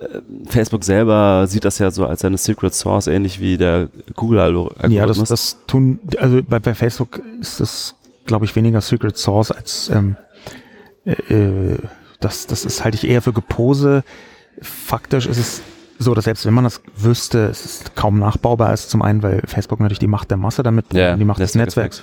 Äh, 0.00 0.20
Facebook 0.48 0.84
selber 0.84 1.46
sieht 1.46 1.64
das 1.64 1.78
ja 1.78 1.90
so 1.90 2.06
als 2.06 2.24
eine 2.24 2.38
Secret 2.38 2.74
Source, 2.74 3.06
ähnlich 3.06 3.40
wie 3.40 3.56
der 3.56 3.88
Google-Algorithmus. 4.14 4.92
Ja, 4.92 5.06
das, 5.06 5.22
das 5.24 5.56
tun, 5.66 5.98
also 6.18 6.42
bei, 6.42 6.58
bei 6.58 6.74
Facebook 6.74 7.22
ist 7.40 7.60
das, 7.60 7.94
glaube 8.26 8.44
ich, 8.44 8.54
weniger 8.56 8.80
Secret 8.80 9.16
Source 9.16 9.50
als 9.50 9.90
ähm, 9.90 10.16
äh, 11.04 11.12
äh 11.12 11.78
das, 12.20 12.46
das 12.46 12.64
ist 12.64 12.82
halte 12.82 12.96
ich 12.96 13.06
eher 13.06 13.20
für 13.20 13.32
Gepose. 13.32 14.02
Faktisch 14.62 15.26
ist 15.26 15.38
es 15.38 15.62
so, 15.98 16.14
dass 16.14 16.24
selbst 16.24 16.46
wenn 16.46 16.54
man 16.54 16.64
das 16.64 16.80
wüsste, 16.96 17.46
es 17.46 17.64
ist 17.64 17.94
kaum 17.94 18.18
nachbaubar 18.18 18.72
ist. 18.72 18.90
Zum 18.90 19.02
einen, 19.02 19.22
weil 19.22 19.42
Facebook 19.46 19.80
natürlich 19.80 19.98
die 19.98 20.06
Macht 20.06 20.30
der 20.30 20.38
Masse 20.38 20.62
damit, 20.62 20.92
ja, 20.92 21.16
die 21.16 21.24
Macht 21.24 21.40
des 21.40 21.54
Netzwerks. 21.54 22.02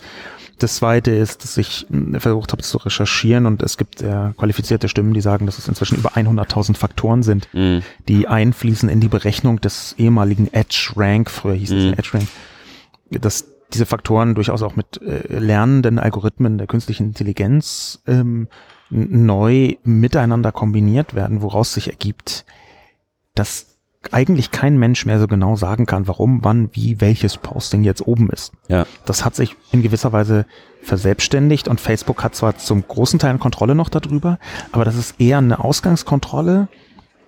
Das 0.59 0.75
zweite 0.75 1.11
ist, 1.11 1.43
dass 1.43 1.57
ich 1.57 1.85
hm, 1.89 2.19
versucht 2.19 2.51
habe 2.51 2.61
zu 2.61 2.77
recherchieren 2.77 3.45
und 3.45 3.61
es 3.63 3.77
gibt 3.77 4.01
äh, 4.01 4.31
qualifizierte 4.37 4.87
Stimmen, 4.87 5.13
die 5.13 5.21
sagen, 5.21 5.45
dass 5.45 5.57
es 5.57 5.67
inzwischen 5.67 5.97
über 5.97 6.11
100.000 6.15 6.77
Faktoren 6.77 7.23
sind, 7.23 7.47
Mhm. 7.53 7.81
die 8.07 8.27
einfließen 8.27 8.87
in 8.89 8.99
die 9.01 9.07
Berechnung 9.07 9.59
des 9.61 9.95
ehemaligen 9.97 10.51
Edge 10.53 10.91
Rank, 10.95 11.29
früher 11.29 11.55
hieß 11.55 11.71
es 11.71 11.85
Mhm. 11.85 11.93
Edge 11.93 12.09
Rank, 12.13 12.27
dass 13.09 13.45
diese 13.73 13.85
Faktoren 13.87 14.35
durchaus 14.35 14.61
auch 14.61 14.75
mit 14.75 15.01
äh, 15.01 15.39
lernenden 15.39 15.97
Algorithmen 15.97 16.57
der 16.59 16.67
künstlichen 16.67 17.07
Intelligenz 17.07 18.01
ähm, 18.07 18.47
neu 18.89 19.75
miteinander 19.83 20.51
kombiniert 20.51 21.15
werden, 21.15 21.41
woraus 21.41 21.73
sich 21.73 21.89
ergibt, 21.89 22.45
dass 23.33 23.72
eigentlich 24.11 24.51
kein 24.51 24.77
Mensch 24.77 25.05
mehr 25.05 25.19
so 25.19 25.27
genau 25.27 25.55
sagen 25.55 25.85
kann, 25.85 26.07
warum, 26.07 26.43
wann, 26.43 26.69
wie, 26.73 26.99
welches 26.99 27.37
Posting 27.37 27.83
jetzt 27.83 28.05
oben 28.05 28.29
ist. 28.29 28.51
Ja. 28.67 28.85
Das 29.05 29.23
hat 29.23 29.35
sich 29.35 29.55
in 29.71 29.81
gewisser 29.81 30.11
Weise 30.11 30.45
verselbstständigt 30.81 31.67
und 31.67 31.79
Facebook 31.79 32.23
hat 32.23 32.35
zwar 32.35 32.57
zum 32.57 32.85
großen 32.85 33.19
Teil 33.19 33.37
Kontrolle 33.37 33.75
noch 33.75 33.89
darüber, 33.89 34.37
aber 34.71 34.85
das 34.85 34.95
ist 34.95 35.19
eher 35.19 35.37
eine 35.37 35.63
Ausgangskontrolle, 35.63 36.67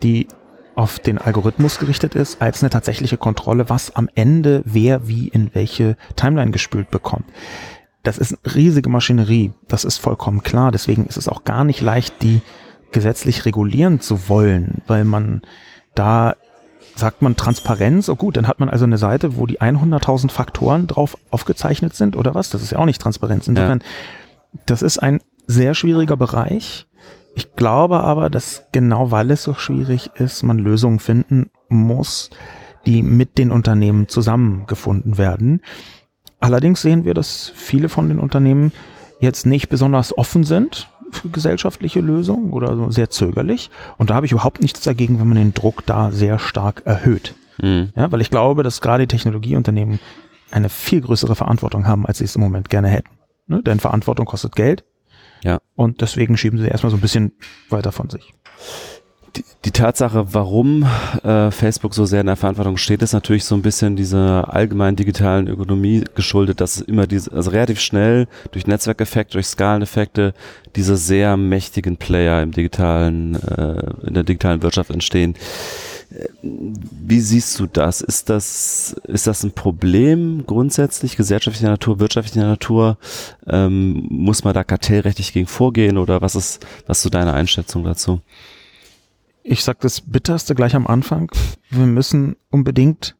die 0.03 0.27
auf 0.75 0.99
den 0.99 1.17
Algorithmus 1.17 1.79
gerichtet 1.79 2.15
ist, 2.15 2.41
als 2.41 2.61
eine 2.61 2.69
tatsächliche 2.69 3.17
Kontrolle, 3.17 3.69
was 3.69 3.95
am 3.95 4.09
Ende 4.13 4.61
wer 4.65 5.07
wie 5.07 5.29
in 5.29 5.51
welche 5.53 5.95
Timeline 6.17 6.51
gespült 6.51 6.91
bekommt. 6.91 7.25
Das 8.03 8.17
ist 8.17 8.37
eine 8.43 8.55
riesige 8.55 8.89
Maschinerie, 8.89 9.53
das 9.67 9.85
ist 9.85 9.97
vollkommen 9.97 10.43
klar. 10.43 10.71
Deswegen 10.71 11.05
ist 11.07 11.17
es 11.17 11.29
auch 11.29 11.43
gar 11.43 11.63
nicht 11.63 11.81
leicht, 11.81 12.21
die 12.21 12.41
gesetzlich 12.91 13.45
regulieren 13.45 13.99
zu 13.99 14.29
wollen, 14.29 14.81
weil 14.85 15.05
man 15.05 15.41
da 15.95 16.35
sagt 16.95 17.21
man 17.21 17.35
Transparenz, 17.35 18.09
oh 18.09 18.15
gut, 18.15 18.37
dann 18.37 18.47
hat 18.47 18.59
man 18.59 18.69
also 18.69 18.85
eine 18.85 18.97
Seite, 18.97 19.37
wo 19.37 19.45
die 19.45 19.59
100.000 19.59 20.31
Faktoren 20.31 20.87
drauf 20.87 21.17
aufgezeichnet 21.29 21.93
sind 21.93 22.15
oder 22.15 22.35
was? 22.35 22.49
Das 22.49 22.63
ist 22.63 22.71
ja 22.71 22.79
auch 22.79 22.85
nicht 22.85 23.01
Transparenz. 23.01 23.47
Insofern, 23.47 23.83
das 24.65 24.81
ist 24.81 24.99
ein 24.99 25.19
sehr 25.45 25.73
schwieriger 25.73 26.17
Bereich. 26.17 26.87
Ich 27.35 27.55
glaube 27.55 27.99
aber, 27.99 28.29
dass 28.29 28.63
genau 28.71 29.11
weil 29.11 29.31
es 29.31 29.43
so 29.43 29.53
schwierig 29.53 30.11
ist, 30.15 30.43
man 30.43 30.57
Lösungen 30.57 30.99
finden 30.99 31.49
muss, 31.67 32.29
die 32.85 33.03
mit 33.03 33.37
den 33.37 33.51
Unternehmen 33.51 34.07
zusammengefunden 34.07 35.17
werden. 35.17 35.61
Allerdings 36.39 36.81
sehen 36.81 37.03
wir, 37.03 37.13
dass 37.13 37.51
viele 37.55 37.89
von 37.89 38.07
den 38.07 38.19
Unternehmen 38.19 38.71
jetzt 39.19 39.45
nicht 39.45 39.69
besonders 39.69 40.17
offen 40.17 40.43
sind 40.43 40.89
gesellschaftliche 41.31 42.01
Lösungen 42.01 42.51
oder 42.51 42.75
so 42.75 42.91
sehr 42.91 43.09
zögerlich. 43.09 43.69
Und 43.97 44.09
da 44.09 44.15
habe 44.15 44.25
ich 44.25 44.31
überhaupt 44.31 44.61
nichts 44.61 44.81
dagegen, 44.81 45.19
wenn 45.19 45.27
man 45.27 45.37
den 45.37 45.53
Druck 45.53 45.85
da 45.85 46.11
sehr 46.11 46.39
stark 46.39 46.83
erhöht. 46.85 47.35
Mhm. 47.61 47.89
Ja, 47.95 48.11
weil 48.11 48.21
ich 48.21 48.29
glaube, 48.29 48.63
dass 48.63 48.81
gerade 48.81 49.03
die 49.07 49.15
Technologieunternehmen 49.15 49.99
eine 50.51 50.69
viel 50.69 51.01
größere 51.01 51.35
Verantwortung 51.35 51.87
haben, 51.87 52.05
als 52.05 52.19
sie 52.19 52.25
es 52.25 52.35
im 52.35 52.41
Moment 52.41 52.69
gerne 52.69 52.87
hätten. 52.87 53.09
Ne? 53.47 53.61
Denn 53.63 53.79
Verantwortung 53.79 54.25
kostet 54.25 54.55
Geld. 54.55 54.83
Ja. 55.43 55.59
Und 55.75 56.01
deswegen 56.01 56.37
schieben 56.37 56.59
sie 56.59 56.67
erstmal 56.67 56.91
so 56.91 56.97
ein 56.97 57.01
bisschen 57.01 57.33
weiter 57.69 57.91
von 57.91 58.09
sich. 58.09 58.33
Die, 59.65 59.71
Tatsache, 59.71 60.33
warum 60.33 60.87
äh, 61.23 61.51
Facebook 61.51 61.93
so 61.93 62.05
sehr 62.05 62.21
in 62.21 62.27
der 62.27 62.35
Verantwortung 62.35 62.77
steht, 62.77 63.01
ist 63.01 63.13
natürlich 63.13 63.43
so 63.43 63.55
ein 63.55 63.61
bisschen 63.61 63.95
dieser 63.95 64.53
allgemeinen 64.53 64.95
digitalen 64.95 65.47
Ökonomie 65.47 66.03
geschuldet, 66.15 66.61
dass 66.61 66.77
es 66.77 66.81
immer 66.81 67.07
diese, 67.07 67.31
also 67.31 67.51
relativ 67.51 67.79
schnell 67.79 68.27
durch 68.51 68.67
Netzwerkeffekte, 68.67 69.33
durch 69.33 69.47
Skaleneffekte 69.47 70.33
diese 70.75 70.97
sehr 70.97 71.37
mächtigen 71.37 71.97
Player 71.97 72.41
im 72.41 72.51
digitalen, 72.51 73.35
äh, 73.35 74.07
in 74.07 74.13
der 74.13 74.23
digitalen 74.23 74.61
Wirtschaft 74.61 74.91
entstehen. 74.91 75.35
Äh, 76.11 76.27
Wie 76.41 77.19
siehst 77.19 77.59
du 77.59 77.65
das? 77.65 78.01
Ist 78.01 78.29
das, 78.29 78.95
ist 79.03 79.27
das 79.27 79.43
ein 79.43 79.51
Problem 79.51 80.43
grundsätzlich, 80.45 81.17
gesellschaftlicher 81.17 81.69
Natur, 81.69 81.99
wirtschaftlicher 81.99 82.47
Natur? 82.47 82.97
Ähm, 83.47 84.07
muss 84.09 84.43
man 84.43 84.53
da 84.53 84.63
kartellrechtlich 84.63 85.33
gegen 85.33 85.47
vorgehen 85.47 85.97
oder 85.97 86.21
was 86.21 86.35
ist, 86.35 86.65
was 86.87 86.97
ist 86.99 87.03
so 87.03 87.09
deine 87.09 87.33
Einschätzung 87.33 87.83
dazu? 87.83 88.21
Ich 89.47 89.63
sag 89.63 89.79
das 89.81 90.01
Bitterste 90.01 90.55
gleich 90.55 90.75
am 90.75 90.87
Anfang. 90.87 91.31
Wir 91.69 91.85
müssen 91.85 92.35
unbedingt 92.49 93.15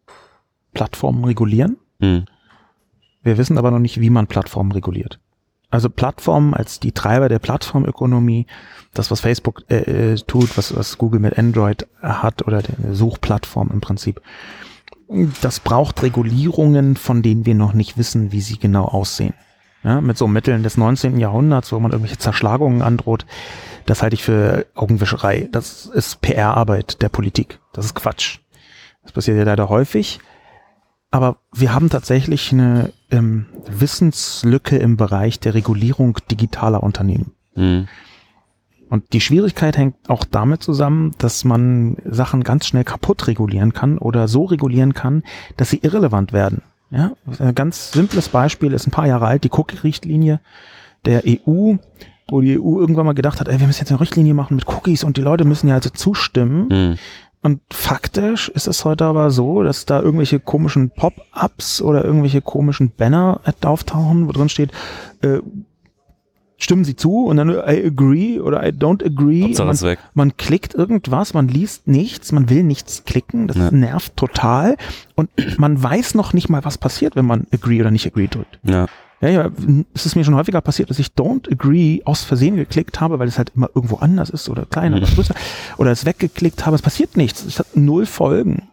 Plattformen 0.74 1.24
regulieren. 1.24 1.78
Hm. 2.00 2.26
Wir 3.22 3.38
wissen 3.38 3.60
aber 3.60 3.70
noch 3.70 3.78
nicht, 3.78 4.02
wie 4.02 4.10
man 4.10 4.26
Plattformen 4.26 4.72
reguliert. 4.72 5.20
Also 5.70 5.88
Plattformen 5.88 6.56
als 6.56 6.80
die 6.80 6.94
Treiber 6.94 7.30
der 7.30 7.38
Plattformökonomie, 7.38 8.48
das 8.92 9.12
was 9.12 9.22
Facebook 9.22 9.66
äh, 9.70 10.14
äh, 10.14 10.16
tut, 10.16 10.58
was, 10.58 10.76
was 10.76 10.98
Google 10.98 11.20
mit 11.20 11.38
Android 11.38 11.88
hat 12.02 12.48
oder 12.48 12.64
der 12.64 12.96
Suchplattform 12.96 13.70
im 13.72 13.82
Prinzip, 13.82 14.20
das 15.42 15.60
braucht 15.60 16.02
Regulierungen, 16.02 16.96
von 16.96 17.22
denen 17.22 17.46
wir 17.46 17.54
noch 17.54 17.74
nicht 17.74 18.00
wissen, 18.00 18.32
wie 18.32 18.42
sie 18.42 18.58
genau 18.58 18.86
aussehen. 18.86 19.36
Ja, 19.86 20.02
mit 20.02 20.18
so 20.18 20.28
Mitteln 20.28 20.64
des 20.64 20.78
19. 20.78 21.20
Jahrhunderts, 21.20 21.72
wo 21.72 21.80
man 21.80 21.92
irgendwelche 21.92 22.18
Zerschlagungen 22.18 22.82
androht, 22.82 23.28
das 23.86 24.02
halte 24.02 24.16
ich 24.16 24.24
für 24.24 24.66
Augenwischerei. 24.74 25.48
Das 25.52 25.86
ist 25.86 26.22
PR-Arbeit 26.22 27.04
der 27.04 27.10
Politik. 27.10 27.60
Das 27.72 27.86
ist 27.86 27.94
Quatsch. 27.94 28.40
Das 29.04 29.12
passiert 29.12 29.38
ja 29.38 29.44
leider 29.44 29.70
häufig. 29.70 30.20
Aber 31.12 31.38
wir 31.54 31.72
haben 31.72 31.92
tatsächlich 31.92 32.52
eine 32.52 32.92
ähm, 33.12 33.46
Wissenslücke 33.68 34.76
im 34.78 34.98
Bereich 34.98 35.40
der 35.40 35.54
Regulierung 35.54 36.18
digitaler 36.32 36.82
Unternehmen. 36.82 37.34
Hm. 37.54 37.88
Und 38.90 39.14
die 39.14 39.22
Schwierigkeit 39.22 39.78
hängt 39.78 40.10
auch 40.10 40.24
damit 40.24 40.64
zusammen, 40.64 41.12
dass 41.20 41.44
man 41.44 41.98
Sachen 42.06 42.44
ganz 42.44 42.66
schnell 42.66 42.84
kaputt 42.84 43.28
regulieren 43.28 43.72
kann 43.72 44.00
oder 44.00 44.28
so 44.28 44.46
regulieren 44.46 44.96
kann, 44.96 45.22
dass 45.58 45.70
sie 45.70 45.78
irrelevant 45.78 46.34
werden. 46.34 46.64
Ja, 46.92 47.14
ein 47.40 47.56
ganz 47.56 47.92
simples 47.92 48.30
Beispiel 48.30 48.74
ist 48.74 48.88
ein 48.88 48.92
paar 48.92 49.08
Jahre 49.08 49.28
alt, 49.28 49.44
die 49.44 49.52
Cookie-Richtlinie 49.52 50.40
der 51.06 51.24
EU, 51.26 51.76
wo 52.28 52.42
die 52.42 52.60
EU 52.60 52.80
irgendwann 52.80 53.06
mal 53.06 53.14
gedacht 53.14 53.40
hat, 53.40 53.48
ey, 53.48 53.60
wir 53.60 53.68
müssen 53.68 53.82
jetzt 53.82 53.92
eine 53.92 54.02
Richtlinie 54.02 54.34
machen 54.34 54.56
mit 54.56 54.68
Cookies 54.68 55.04
und 55.04 55.18
die 55.18 55.22
Leute 55.22 55.46
müssen 55.46 55.68
ja 55.68 55.76
also 55.76 55.90
zustimmen. 55.90 56.70
Hm. 56.70 56.98
Und 57.42 57.62
faktisch 57.72 58.50
ist 58.50 58.68
es 58.68 58.86
heute 58.86 59.06
aber 59.06 59.30
so, 59.30 59.62
dass 59.62 59.86
da 59.86 60.02
irgendwelche 60.02 60.40
komischen 60.40 60.90
Pop-ups 60.90 61.80
oder 61.80 62.04
irgendwelche 62.04 62.42
komischen 62.42 62.90
Banner 62.90 63.42
auftauchen, 63.64 64.28
wo 64.28 64.32
drin 64.32 64.50
steht, 64.50 64.72
äh, 65.22 65.40
stimmen 66.66 66.84
Sie 66.84 66.96
zu 66.98 67.26
und 67.28 67.38
dann 67.38 67.50
I 67.50 67.86
agree 67.86 68.40
oder 68.40 68.68
I 68.68 68.72
don't 68.72 69.04
agree. 69.06 69.44
Hauptsache 69.44 69.68
Man, 69.68 69.82
weg. 69.82 70.00
man 70.14 70.36
klickt 70.38 70.74
irgendwas, 70.74 71.34
man 71.34 71.48
liest 71.48 71.88
nichts, 71.88 72.32
man 72.34 72.50
will 72.50 72.64
nichts 72.64 73.04
klicken, 73.06 73.48
das 73.48 73.56
Ja. 73.58 73.72
nervt 73.72 74.18
total 74.18 74.76
und 75.16 75.30
man 75.58 75.82
weiß 75.82 76.16
noch 76.16 76.34
nicht 76.34 76.50
mal, 76.50 76.66
was 76.66 76.78
passiert, 76.78 77.16
wenn 77.16 77.26
man 77.26 77.48
agree 77.54 77.80
oder 77.80 77.92
nicht 77.92 78.06
agree 78.06 78.28
drückt. 78.28 78.60
Ja. 78.64 78.88
Ja, 79.22 79.30
ja, 79.30 79.50
es 79.94 80.06
ist 80.06 80.16
mir 80.16 80.26
schon 80.26 80.36
häufiger 80.36 80.60
passiert, 80.60 80.90
dass 80.90 81.00
ich 81.00 81.08
don't 81.18 81.50
agree 81.50 82.02
aus 82.04 82.24
Versehen 82.26 82.58
geklickt 82.58 83.00
habe, 83.00 83.18
weil 83.18 83.30
es 83.30 83.38
halt 83.38 83.54
immer 83.56 83.70
irgendwo 83.74 83.96
anders 83.96 84.30
ist 84.30 84.50
oder 84.50 84.66
kleiner 84.66 84.98
oder 84.98 85.08
Mhm. 85.10 85.16
größer 85.16 85.34
oder 85.78 85.92
es 85.92 86.06
weggeklickt 86.06 86.66
habe. 86.66 86.76
Es 86.76 86.82
passiert 86.82 87.16
nichts. 87.16 87.46
Es 87.46 87.58
hat 87.60 87.78
null 87.78 88.06
Folgen. 88.06 88.64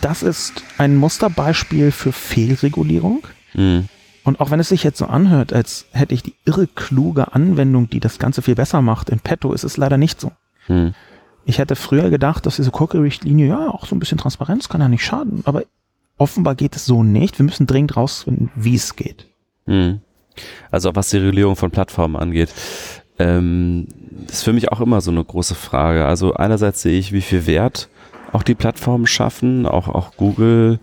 Das 0.00 0.22
ist 0.24 0.54
ein 0.76 0.96
Musterbeispiel 0.96 1.92
für 1.92 2.10
Fehlregulierung. 2.12 3.22
Hm. 3.52 3.88
Und 4.24 4.40
auch 4.40 4.50
wenn 4.50 4.58
es 4.58 4.70
sich 4.70 4.82
jetzt 4.82 4.98
so 4.98 5.06
anhört, 5.06 5.52
als 5.52 5.84
hätte 5.92 6.14
ich 6.14 6.22
die 6.22 6.34
irre 6.46 6.66
kluge 6.66 7.34
Anwendung, 7.34 7.90
die 7.90 8.00
das 8.00 8.18
Ganze 8.18 8.42
viel 8.42 8.54
besser 8.54 8.80
macht, 8.80 9.10
in 9.10 9.20
petto, 9.20 9.52
ist 9.52 9.64
es 9.64 9.76
leider 9.76 9.98
nicht 9.98 10.20
so. 10.20 10.32
Hm. 10.66 10.94
Ich 11.44 11.58
hätte 11.58 11.76
früher 11.76 12.08
gedacht, 12.08 12.46
dass 12.46 12.56
diese 12.56 12.72
Cookie-Richtlinie, 12.72 13.46
ja, 13.46 13.68
auch 13.68 13.84
so 13.84 13.94
ein 13.94 13.98
bisschen 13.98 14.16
Transparenz 14.16 14.70
kann 14.70 14.80
ja 14.80 14.88
nicht 14.88 15.04
schaden, 15.04 15.42
aber 15.44 15.64
offenbar 16.16 16.54
geht 16.54 16.74
es 16.74 16.86
so 16.86 17.02
nicht. 17.02 17.38
Wir 17.38 17.44
müssen 17.44 17.66
dringend 17.66 17.96
rausfinden, 17.96 18.50
wie 18.54 18.74
es 18.74 18.96
geht. 18.96 19.26
Hm. 19.66 20.00
Also 20.70 20.90
auch 20.90 20.96
was 20.96 21.10
die 21.10 21.18
Regulierung 21.18 21.54
von 21.54 21.70
Plattformen 21.70 22.16
angeht. 22.16 22.48
Ähm, 23.18 23.86
ist 24.26 24.42
für 24.42 24.54
mich 24.54 24.72
auch 24.72 24.80
immer 24.80 25.00
so 25.02 25.10
eine 25.10 25.22
große 25.22 25.54
Frage. 25.54 26.06
Also 26.06 26.34
einerseits 26.34 26.82
sehe 26.82 26.98
ich, 26.98 27.12
wie 27.12 27.20
viel 27.20 27.46
Wert 27.46 27.88
auch 28.32 28.42
die 28.42 28.56
Plattformen 28.56 29.06
schaffen, 29.06 29.64
auch, 29.66 29.86
auch 29.86 30.16
Google 30.16 30.80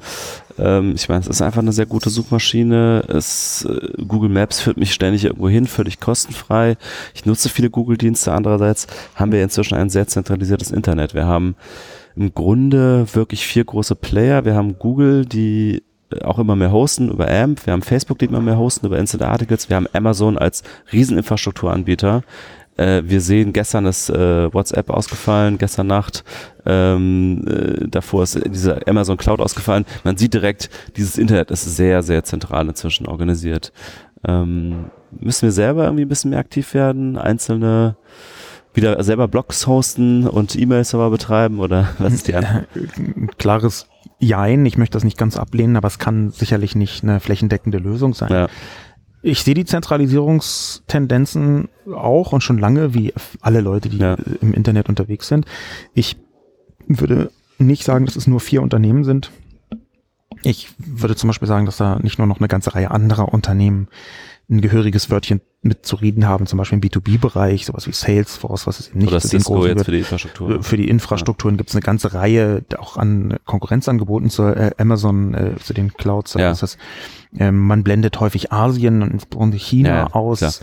Ähm, 0.58 0.94
ich 0.96 1.10
meine, 1.10 1.22
es 1.22 1.28
ist 1.28 1.42
einfach 1.42 1.62
eine 1.62 1.72
sehr 1.72 1.86
gute 1.86 2.10
Suchmaschine. 2.10 3.04
Es, 3.08 3.66
äh, 3.66 4.04
Google 4.08 4.30
Maps 4.30 4.60
führt 4.62 4.78
mich 4.78 4.94
ständig 4.94 5.26
irgendwo 5.26 5.50
hin, 5.50 5.68
völlig 5.68 6.00
kostenfrei. 6.00 6.78
Ich 7.14 7.26
nutze 7.26 7.50
viele 7.50 7.70
Google-Dienste. 7.70 8.32
Andererseits 8.32 8.88
haben 9.16 9.32
wir 9.32 9.44
inzwischen 9.44 9.76
ein 9.76 9.90
sehr 9.90 10.08
zentralisiertes 10.08 10.72
Internet. 10.72 11.14
Wir 11.14 11.28
haben 11.28 11.56
im 12.16 12.34
Grunde 12.34 13.06
wirklich 13.14 13.46
vier 13.46 13.64
große 13.64 13.96
Player. 13.96 14.46
Wir 14.46 14.56
haben 14.56 14.78
Google, 14.78 15.26
die 15.26 15.84
auch 16.24 16.40
immer 16.40 16.56
mehr 16.56 16.72
hosten 16.72 17.10
über 17.10 17.30
AMP. 17.30 17.66
Wir 17.66 17.74
haben 17.74 17.82
Facebook, 17.82 18.20
die 18.20 18.26
immer 18.26 18.42
mehr 18.42 18.58
hosten 18.58 18.86
über 18.86 19.00
Instant 19.00 19.24
Articles. 19.24 19.70
Wir 19.70 19.78
haben 19.78 19.88
Amazon 19.94 20.38
als 20.38 20.64
Rieseninfrastrukturanbieter. 20.92 22.24
Äh, 22.82 23.04
wir 23.06 23.22
sehen, 23.22 23.54
gestern 23.54 23.86
ist 23.86 24.10
äh, 24.10 24.52
WhatsApp 24.54 24.90
ausgefallen, 24.90 25.58
gestern 25.58 25.88
Nacht. 25.88 26.24
Ähm, 26.66 27.46
äh, 27.48 27.88
davor 27.88 28.24
ist 28.24 28.40
diese 28.46 28.88
Amazon 28.88 29.18
Cloud 29.18 29.40
ausgefallen. 29.40 29.86
Man 30.04 30.18
sieht 30.18 30.34
direkt, 30.34 30.70
dieses 30.98 31.18
Internet 31.18 31.52
ist 31.52 31.64
sehr, 31.64 32.02
sehr 32.02 32.24
zentral 32.24 32.68
inzwischen 32.68 33.08
organisiert. 33.08 33.72
Ähm, 34.28 34.86
müssen 35.20 35.44
wir 35.44 35.52
selber 35.52 35.84
irgendwie 35.84 36.06
ein 36.06 36.10
bisschen 36.10 36.32
mehr 36.32 36.40
aktiv 36.40 36.74
werden? 36.74 37.18
Einzelne 37.18 37.98
wieder 38.74 39.04
selber 39.04 39.28
Blogs 39.28 39.68
hosten 39.68 40.28
und 40.28 40.56
E-Mail-Server 40.56 41.10
betreiben 41.10 41.60
oder 41.60 41.90
was 42.00 42.14
ist 42.14 42.28
die 42.28 42.36
Antwort? 42.36 42.66
Ein 42.98 43.30
klares 43.38 43.88
Jein. 44.18 44.66
Ich 44.66 44.78
möchte 44.78 44.94
das 44.94 45.04
nicht 45.04 45.18
ganz 45.18 45.36
ablehnen, 45.36 45.76
aber 45.76 45.88
es 45.88 46.00
kann 46.00 46.30
sicherlich 46.30 46.76
nicht 46.76 47.04
eine 47.04 47.20
flächendeckende 47.20 47.80
Lösung 47.80 48.14
sein. 48.14 48.32
Ja. 48.32 48.48
Ich 49.24 49.44
sehe 49.44 49.54
die 49.54 49.66
Zentralisierungstendenzen 49.66 51.70
auch 51.94 52.32
und 52.32 52.42
schon 52.42 52.58
lange, 52.58 52.94
wie 52.94 53.14
alle 53.40 53.62
Leute, 53.62 53.90
die 53.90 54.00
ja. 54.00 54.18
im 54.42 54.54
Internet 54.54 54.90
unterwegs 54.90 55.28
sind. 55.28 55.46
Ich 55.94 56.18
würde 56.88 57.32
nicht 57.58 57.84
sagen, 57.84 58.06
dass 58.06 58.16
es 58.16 58.28
nur 58.28 58.40
vier 58.40 58.62
Unternehmen 58.62 59.04
sind. 59.04 59.32
Ich 60.44 60.74
würde 60.78 61.16
zum 61.16 61.28
Beispiel 61.28 61.48
sagen, 61.48 61.68
dass 61.68 61.78
da 61.78 62.00
nicht 62.00 62.18
nur 62.18 62.26
noch 62.26 62.40
eine 62.40 62.48
ganze 62.48 62.74
Reihe 62.74 62.90
anderer 62.90 63.32
Unternehmen 63.32 63.90
ein 64.52 64.62
gehöriges 64.62 65.10
Wörtchen 65.10 65.42
mitzureden 65.62 66.28
haben, 66.28 66.46
zum 66.46 66.58
Beispiel 66.58 66.80
im 66.80 66.82
B2B-Bereich, 66.82 67.66
sowas 67.66 67.88
wie 67.88 67.94
Salesforce, 67.94 68.68
was 68.68 68.80
es 68.80 68.90
eben 68.90 69.00
nicht 69.00 69.08
Oder 69.08 69.20
Cisco 69.22 69.54
großen 69.54 69.70
jetzt 69.70 69.86
für 69.86 69.92
die 69.92 70.00
Infrastruktur. 70.00 70.64
Für 70.64 70.78
die 70.78 70.90
Infrastrukturen 70.90 71.56
ja. 71.56 71.58
gibt 71.58 71.70
es 71.70 71.76
eine 71.76 71.84
ganze 71.84 72.14
Reihe 72.14 72.64
auch 72.78 72.98
an 72.98 73.38
Konkurrenzangeboten 73.46 74.30
zu 74.30 74.44
äh, 74.44 74.72
Amazon, 74.78 75.34
äh, 75.34 75.56
zu 75.64 75.74
den 75.74 75.94
Cloud-Services. 75.94 76.78
Ja. 77.32 77.48
Ähm, 77.48 77.60
man 77.60 77.84
blendet 77.84 78.20
häufig 78.20 78.52
Asien 78.52 79.02
und 79.04 79.54
China 79.54 79.90
ja, 79.90 80.08
aus. 80.08 80.40
Klar 80.40 80.54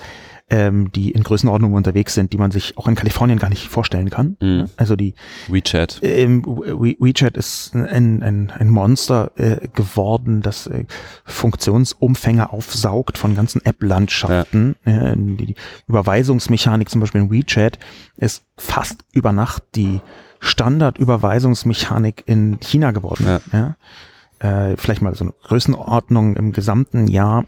ähm, 0.50 0.90
die 0.92 1.10
in 1.10 1.22
Größenordnungen 1.22 1.76
unterwegs 1.76 2.14
sind, 2.14 2.32
die 2.32 2.38
man 2.38 2.50
sich 2.50 2.78
auch 2.78 2.88
in 2.88 2.94
Kalifornien 2.94 3.38
gar 3.38 3.50
nicht 3.50 3.68
vorstellen 3.68 4.10
kann. 4.10 4.36
Mhm. 4.40 4.66
Also 4.76 4.96
die 4.96 5.14
WeChat. 5.48 6.00
Ähm, 6.02 6.44
We 6.44 6.96
WeChat 6.98 7.36
ist 7.36 7.74
ein, 7.74 8.22
ein, 8.22 8.50
ein 8.50 8.68
Monster 8.68 9.32
äh, 9.36 9.68
geworden, 9.74 10.40
das 10.40 10.66
äh, 10.66 10.84
Funktionsumfänge 11.24 12.52
aufsaugt 12.52 13.18
von 13.18 13.34
ganzen 13.34 13.64
App-Landschaften. 13.64 14.76
Ja. 14.86 15.12
Äh, 15.12 15.16
die, 15.16 15.46
die 15.46 15.54
Überweisungsmechanik 15.86 16.88
zum 16.88 17.00
Beispiel 17.00 17.20
in 17.20 17.30
WeChat 17.30 17.78
ist 18.16 18.44
fast 18.56 19.04
über 19.12 19.32
Nacht 19.32 19.64
die 19.74 20.00
Standardüberweisungsmechanik 20.40 22.24
in 22.26 22.58
China 22.60 22.92
geworden. 22.92 23.26
Ja. 23.26 23.40
ja? 23.52 24.70
Äh, 24.70 24.76
vielleicht 24.76 25.02
mal 25.02 25.14
so 25.14 25.24
eine 25.24 25.34
Größenordnung 25.42 26.36
im 26.36 26.52
gesamten 26.52 27.06
Jahr 27.08 27.44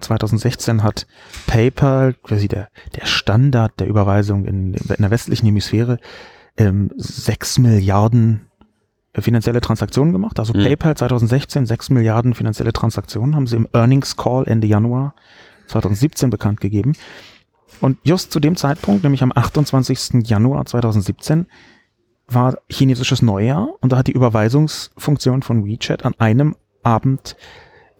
2016 0.00 0.82
hat 0.82 1.06
PayPal, 1.46 2.14
quasi 2.14 2.48
der, 2.48 2.68
der 2.96 3.06
Standard 3.06 3.78
der 3.80 3.86
Überweisung 3.86 4.44
in, 4.44 4.74
in 4.74 4.96
der 4.98 5.10
westlichen 5.10 5.46
Hemisphäre, 5.46 5.98
ähm, 6.56 6.90
6 6.96 7.58
Milliarden 7.58 8.48
finanzielle 9.14 9.60
Transaktionen 9.60 10.12
gemacht. 10.12 10.38
Also 10.38 10.52
mhm. 10.54 10.64
PayPal 10.64 10.96
2016 10.96 11.66
6 11.66 11.90
Milliarden 11.90 12.34
finanzielle 12.34 12.72
Transaktionen 12.72 13.34
haben 13.34 13.46
sie 13.46 13.56
im 13.56 13.68
Earnings 13.72 14.16
Call 14.16 14.46
Ende 14.46 14.66
Januar 14.66 15.14
2017 15.66 16.30
bekannt 16.30 16.60
gegeben. 16.60 16.92
Und 17.80 17.98
just 18.02 18.32
zu 18.32 18.40
dem 18.40 18.56
Zeitpunkt, 18.56 19.04
nämlich 19.04 19.22
am 19.22 19.32
28. 19.34 20.26
Januar 20.28 20.64
2017, 20.66 21.46
war 22.26 22.58
chinesisches 22.68 23.22
Neujahr 23.22 23.68
und 23.80 23.92
da 23.92 23.98
hat 23.98 24.06
die 24.06 24.12
Überweisungsfunktion 24.12 25.42
von 25.42 25.64
WeChat 25.64 26.04
an 26.04 26.14
einem 26.18 26.56
Abend 26.82 27.36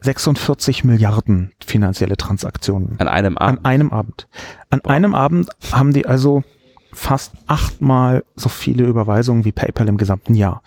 46 0.00 0.84
Milliarden 0.84 1.52
finanzielle 1.64 2.16
Transaktionen. 2.16 2.98
An 2.98 3.08
einem 3.08 3.36
Abend? 3.38 3.58
An 3.58 3.64
einem 3.64 3.92
Abend. 3.92 4.28
An 4.70 4.80
Boah. 4.82 4.90
einem 4.90 5.14
Abend 5.14 5.48
haben 5.72 5.92
die 5.92 6.06
also 6.06 6.44
fast 6.92 7.32
achtmal 7.46 8.24
so 8.34 8.48
viele 8.48 8.84
Überweisungen 8.84 9.44
wie 9.44 9.52
PayPal 9.52 9.88
im 9.88 9.96
gesamten 9.96 10.34
Jahr. 10.34 10.62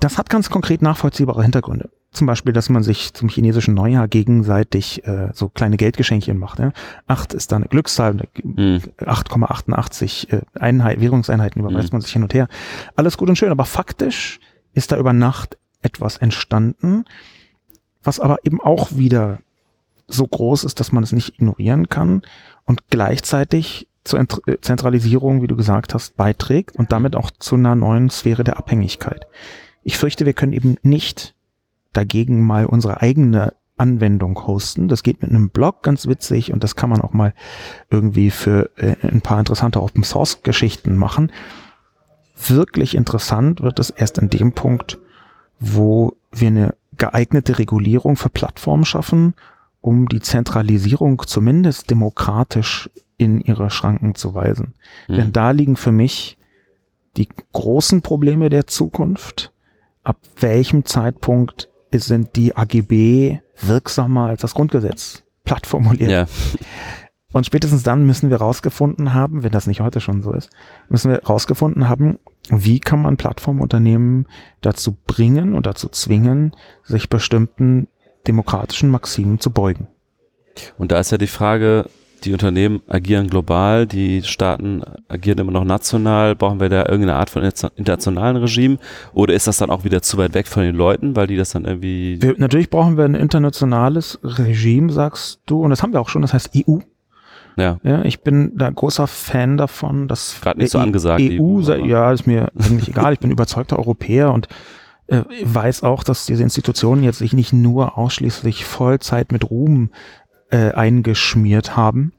Das 0.00 0.18
hat 0.18 0.28
ganz 0.28 0.50
konkret 0.50 0.82
nachvollziehbare 0.82 1.42
Hintergründe. 1.42 1.90
Zum 2.12 2.28
Beispiel, 2.28 2.52
dass 2.52 2.68
man 2.68 2.84
sich 2.84 3.12
zum 3.12 3.28
chinesischen 3.28 3.74
Neujahr 3.74 4.06
gegenseitig 4.06 5.04
äh, 5.04 5.30
so 5.32 5.48
kleine 5.48 5.76
Geldgeschenkchen 5.76 6.38
macht. 6.38 6.60
Ja? 6.60 6.72
Acht 7.08 7.34
ist 7.34 7.50
da 7.50 7.56
eine 7.56 7.66
Glückszahl, 7.66 8.18
hm. 8.40 8.82
8,88 8.98 10.32
äh, 10.32 10.42
Einheit, 10.54 11.00
Währungseinheiten 11.00 11.60
überweist 11.60 11.88
hm. 11.88 11.94
man 11.94 12.00
sich 12.02 12.12
hin 12.12 12.22
und 12.22 12.32
her. 12.32 12.46
Alles 12.94 13.16
gut 13.16 13.28
und 13.28 13.36
schön, 13.36 13.50
aber 13.50 13.64
faktisch 13.64 14.38
ist 14.74 14.92
da 14.92 14.96
über 14.96 15.12
Nacht 15.12 15.58
etwas 15.82 16.16
entstanden, 16.18 17.04
was 18.04 18.20
aber 18.20 18.38
eben 18.44 18.60
auch 18.60 18.96
wieder 18.96 19.40
so 20.06 20.26
groß 20.26 20.64
ist, 20.64 20.80
dass 20.80 20.92
man 20.92 21.02
es 21.02 21.12
nicht 21.12 21.34
ignorieren 21.34 21.88
kann 21.88 22.22
und 22.64 22.88
gleichzeitig 22.88 23.88
zur 24.04 24.20
äh, 24.20 24.60
Zentralisierung, 24.60 25.42
wie 25.42 25.46
du 25.46 25.56
gesagt 25.56 25.94
hast, 25.94 26.16
beiträgt 26.16 26.76
und 26.76 26.92
damit 26.92 27.16
auch 27.16 27.30
zu 27.30 27.54
einer 27.56 27.74
neuen 27.74 28.10
Sphäre 28.10 28.44
der 28.44 28.58
Abhängigkeit. 28.58 29.26
Ich 29.82 29.96
fürchte, 29.98 30.26
wir 30.26 30.34
können 30.34 30.52
eben 30.52 30.76
nicht 30.82 31.34
dagegen 31.92 32.46
mal 32.46 32.66
unsere 32.66 33.00
eigene 33.00 33.54
Anwendung 33.76 34.46
hosten. 34.46 34.88
Das 34.88 35.02
geht 35.02 35.22
mit 35.22 35.30
einem 35.30 35.50
Blog 35.50 35.82
ganz 35.82 36.06
witzig 36.06 36.52
und 36.52 36.62
das 36.62 36.76
kann 36.76 36.90
man 36.90 37.00
auch 37.00 37.12
mal 37.12 37.34
irgendwie 37.90 38.30
für 38.30 38.70
äh, 38.76 38.94
ein 39.02 39.20
paar 39.20 39.38
interessante 39.38 39.82
Open 39.82 40.04
Source 40.04 40.42
Geschichten 40.42 40.96
machen. 40.96 41.32
Wirklich 42.46 42.94
interessant 42.94 43.62
wird 43.62 43.78
es 43.78 43.90
erst 43.90 44.18
in 44.18 44.30
dem 44.30 44.52
Punkt, 44.52 44.98
wo 45.60 46.16
wir 46.30 46.48
eine 46.48 46.74
geeignete 46.96 47.58
Regulierung 47.58 48.16
für 48.16 48.28
Plattformen 48.28 48.84
schaffen, 48.84 49.34
um 49.80 50.08
die 50.08 50.20
Zentralisierung 50.20 51.22
zumindest 51.26 51.90
demokratisch 51.90 52.90
in 53.16 53.40
ihre 53.40 53.70
Schranken 53.70 54.14
zu 54.14 54.34
weisen. 54.34 54.74
Mhm. 55.08 55.14
Denn 55.14 55.32
da 55.32 55.50
liegen 55.50 55.76
für 55.76 55.92
mich 55.92 56.38
die 57.16 57.28
großen 57.52 58.02
Probleme 58.02 58.48
der 58.48 58.66
Zukunft. 58.66 59.52
Ab 60.02 60.18
welchem 60.38 60.84
Zeitpunkt 60.84 61.68
sind 61.92 62.36
die 62.36 62.56
AGB 62.56 63.38
wirksamer 63.60 64.26
als 64.26 64.40
das 64.40 64.54
Grundgesetz? 64.54 65.22
Plattformuliert. 65.44 66.10
Ja. 66.10 66.26
Und 67.32 67.46
spätestens 67.46 67.82
dann 67.82 68.06
müssen 68.06 68.30
wir 68.30 68.38
rausgefunden 68.38 69.12
haben, 69.12 69.42
wenn 69.42 69.52
das 69.52 69.66
nicht 69.66 69.80
heute 69.80 70.00
schon 70.00 70.22
so 70.22 70.32
ist, 70.32 70.50
müssen 70.88 71.10
wir 71.10 71.22
rausgefunden 71.24 71.88
haben, 71.88 72.18
wie 72.50 72.80
kann 72.80 73.02
man 73.02 73.16
Plattformunternehmen 73.16 74.26
dazu 74.60 74.96
bringen 75.06 75.54
und 75.54 75.66
dazu 75.66 75.88
zwingen, 75.88 76.52
sich 76.82 77.08
bestimmten 77.08 77.88
demokratischen 78.26 78.90
Maximen 78.90 79.40
zu 79.40 79.50
beugen. 79.50 79.88
Und 80.78 80.92
da 80.92 81.00
ist 81.00 81.10
ja 81.10 81.18
die 81.18 81.26
Frage, 81.26 81.86
die 82.24 82.32
Unternehmen 82.32 82.80
agieren 82.88 83.28
global, 83.28 83.86
die 83.86 84.22
Staaten 84.22 84.82
agieren 85.08 85.38
immer 85.38 85.52
noch 85.52 85.64
national. 85.64 86.34
Brauchen 86.34 86.60
wir 86.60 86.68
da 86.68 86.80
irgendeine 86.80 87.16
Art 87.16 87.30
von 87.30 87.42
internationalen 87.42 88.36
Regime? 88.36 88.78
Oder 89.12 89.34
ist 89.34 89.46
das 89.46 89.58
dann 89.58 89.70
auch 89.70 89.84
wieder 89.84 90.00
zu 90.00 90.16
weit 90.16 90.34
weg 90.34 90.46
von 90.46 90.62
den 90.62 90.74
Leuten, 90.74 91.16
weil 91.16 91.26
die 91.26 91.36
das 91.36 91.50
dann 91.50 91.64
irgendwie. 91.64 92.20
Wir, 92.22 92.34
natürlich 92.38 92.70
brauchen 92.70 92.96
wir 92.96 93.04
ein 93.04 93.14
internationales 93.14 94.18
Regime, 94.22 94.90
sagst 94.90 95.40
du. 95.46 95.62
Und 95.62 95.70
das 95.70 95.82
haben 95.82 95.92
wir 95.92 96.00
auch 96.00 96.08
schon, 96.08 96.22
das 96.22 96.32
heißt 96.32 96.52
EU. 96.56 96.78
Ja. 97.56 97.78
ja, 97.82 98.04
ich 98.04 98.22
bin 98.22 98.52
da 98.56 98.68
großer 98.70 99.06
Fan 99.06 99.56
davon, 99.56 100.08
dass 100.08 100.40
gerade 100.40 100.58
nicht 100.58 100.70
so 100.70 100.78
angesagt. 100.78 101.20
EU, 101.22 101.60
EU 101.60 101.86
ja, 101.86 102.12
ist 102.12 102.26
mir 102.26 102.50
eigentlich 102.58 102.88
egal. 102.88 103.12
Ich 103.12 103.20
bin 103.20 103.30
überzeugter 103.30 103.78
Europäer 103.78 104.32
und 104.32 104.48
äh, 105.06 105.22
weiß 105.42 105.82
auch, 105.82 106.02
dass 106.02 106.26
diese 106.26 106.42
Institutionen 106.42 107.02
jetzt 107.02 107.18
sich 107.18 107.32
nicht 107.32 107.52
nur 107.52 107.98
ausschließlich 107.98 108.64
Vollzeit 108.64 109.32
mit 109.32 109.50
Ruhm 109.50 109.90
äh, 110.50 110.72
eingeschmiert 110.72 111.76
haben. 111.76 112.12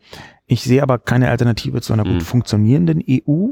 Ich 0.45 0.63
sehe 0.63 0.83
aber 0.83 0.99
keine 0.99 1.29
Alternative 1.29 1.81
zu 1.81 1.93
einer 1.93 2.05
mhm. 2.05 2.13
gut 2.13 2.23
funktionierenden 2.23 3.03
EU. 3.09 3.49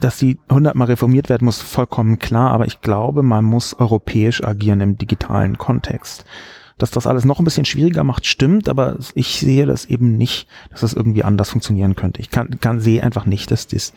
dass 0.00 0.18
sie 0.18 0.40
hundertmal 0.50 0.88
reformiert 0.88 1.28
werden 1.28 1.44
muss, 1.44 1.62
vollkommen 1.62 2.18
klar, 2.18 2.50
aber 2.50 2.66
ich 2.66 2.80
glaube, 2.80 3.22
man 3.22 3.44
muss 3.44 3.78
europäisch 3.78 4.42
agieren 4.42 4.80
im 4.80 4.98
digitalen 4.98 5.58
Kontext. 5.58 6.24
Dass 6.80 6.90
das 6.90 7.06
alles 7.06 7.24
noch 7.24 7.38
ein 7.38 7.44
bisschen 7.44 7.64
schwieriger 7.64 8.04
macht, 8.04 8.26
stimmt, 8.26 8.68
aber 8.68 8.96
ich 9.14 9.38
sehe 9.38 9.66
das 9.66 9.84
eben 9.84 10.16
nicht, 10.16 10.48
dass 10.70 10.80
das 10.80 10.94
irgendwie 10.94 11.24
anders 11.24 11.50
funktionieren 11.50 11.94
könnte. 11.94 12.20
Ich 12.20 12.30
kann, 12.30 12.58
kann 12.60 12.80
sehe 12.80 13.02
einfach 13.02 13.26
nicht, 13.26 13.50
dass 13.50 13.66
das 13.66 13.92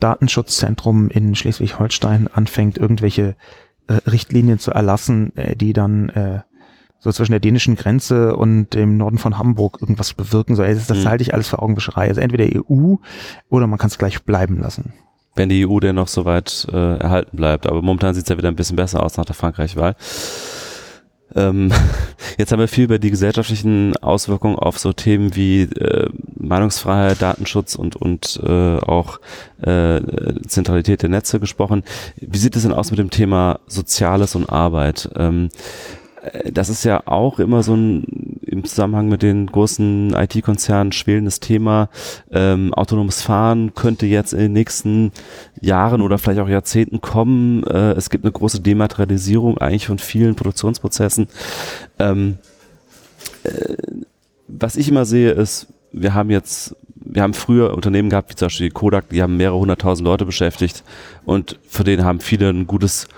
Datenschutzzentrum 0.00 1.10
in 1.10 1.34
Schleswig-Holstein 1.34 2.28
anfängt, 2.28 2.78
irgendwelche 2.78 3.36
äh, 3.86 3.94
Richtlinien 4.10 4.58
zu 4.58 4.70
erlassen, 4.70 5.36
äh, 5.36 5.54
die 5.54 5.72
dann 5.72 6.08
äh, 6.08 6.40
so 6.98 7.12
zwischen 7.12 7.32
der 7.32 7.40
dänischen 7.40 7.74
Grenze 7.74 8.36
und 8.36 8.74
dem 8.74 8.96
Norden 8.96 9.18
von 9.18 9.36
Hamburg 9.36 9.78
irgendwas 9.80 10.14
bewirken 10.14 10.54
soll. 10.54 10.72
Das, 10.72 10.86
das 10.86 10.98
mhm. 10.98 11.08
halte 11.08 11.22
ich 11.22 11.34
alles 11.34 11.48
für 11.48 11.60
Augenwischerei. 11.60 12.08
Also 12.08 12.20
entweder 12.20 12.44
EU 12.44 12.94
oder 13.48 13.66
man 13.66 13.78
kann 13.78 13.88
es 13.88 13.98
gleich 13.98 14.22
bleiben 14.22 14.58
lassen. 14.58 14.92
Wenn 15.34 15.48
die 15.48 15.66
EU 15.66 15.80
denn 15.80 15.96
noch 15.96 16.08
so 16.08 16.24
weit 16.24 16.66
äh, 16.70 16.96
erhalten 16.98 17.36
bleibt. 17.36 17.66
Aber 17.66 17.82
momentan 17.82 18.14
sieht 18.14 18.24
es 18.24 18.28
ja 18.28 18.38
wieder 18.38 18.48
ein 18.48 18.56
bisschen 18.56 18.76
besser 18.76 19.02
aus 19.02 19.16
nach 19.16 19.24
der 19.24 19.34
Frankreich-Wahl. 19.34 19.96
Ähm, 21.34 21.72
jetzt 22.38 22.52
haben 22.52 22.60
wir 22.60 22.68
viel 22.68 22.84
über 22.84 22.98
die 22.98 23.10
gesellschaftlichen 23.10 23.96
Auswirkungen 23.98 24.56
auf 24.56 24.78
so 24.78 24.92
Themen 24.92 25.34
wie 25.36 25.62
äh, 25.62 26.08
Meinungsfreiheit, 26.36 27.22
Datenschutz 27.22 27.74
und, 27.74 27.96
und 27.96 28.40
äh, 28.42 28.78
auch 28.78 29.20
äh, 29.62 30.00
Zentralität 30.46 31.02
der 31.02 31.08
Netze 31.08 31.40
gesprochen. 31.40 31.82
Wie 32.16 32.38
sieht 32.38 32.56
es 32.56 32.62
denn 32.62 32.72
aus 32.72 32.90
mit 32.90 32.98
dem 32.98 33.10
Thema 33.10 33.60
Soziales 33.66 34.34
und 34.34 34.48
Arbeit? 34.50 35.08
Ähm, 35.16 35.48
äh, 35.48 36.01
das 36.52 36.68
ist 36.68 36.84
ja 36.84 37.02
auch 37.06 37.38
immer 37.38 37.62
so 37.62 37.74
ein 37.74 38.32
im 38.52 38.64
Zusammenhang 38.64 39.08
mit 39.08 39.22
den 39.22 39.46
großen 39.46 40.12
IT-Konzernen 40.14 40.92
schwelendes 40.92 41.40
Thema. 41.40 41.88
Ähm, 42.30 42.74
autonomes 42.74 43.22
Fahren 43.22 43.74
könnte 43.74 44.04
jetzt 44.06 44.34
in 44.34 44.40
den 44.40 44.52
nächsten 44.52 45.10
Jahren 45.60 46.02
oder 46.02 46.18
vielleicht 46.18 46.40
auch 46.40 46.48
Jahrzehnten 46.48 47.00
kommen. 47.00 47.64
Äh, 47.64 47.92
es 47.92 48.10
gibt 48.10 48.24
eine 48.24 48.32
große 48.32 48.60
Dematerialisierung 48.60 49.56
eigentlich 49.56 49.86
von 49.86 49.98
vielen 49.98 50.34
Produktionsprozessen. 50.34 51.28
Ähm, 51.98 52.38
äh, 53.44 53.74
was 54.48 54.76
ich 54.76 54.88
immer 54.88 55.06
sehe, 55.06 55.30
ist, 55.30 55.68
wir 55.92 56.12
haben 56.12 56.30
jetzt 56.30 56.76
wir 57.04 57.22
haben 57.22 57.34
früher 57.34 57.74
Unternehmen 57.74 58.10
gehabt, 58.10 58.30
wie 58.30 58.36
zum 58.36 58.46
Beispiel 58.46 58.70
Kodak, 58.70 59.08
die 59.08 59.22
haben 59.22 59.36
mehrere 59.36 59.58
hunderttausend 59.58 60.06
Leute 60.06 60.24
beschäftigt 60.24 60.84
und 61.24 61.58
für 61.66 61.82
denen 61.82 62.04
haben 62.04 62.20
viele 62.20 62.48
ein 62.48 62.66
gutes 62.68 63.08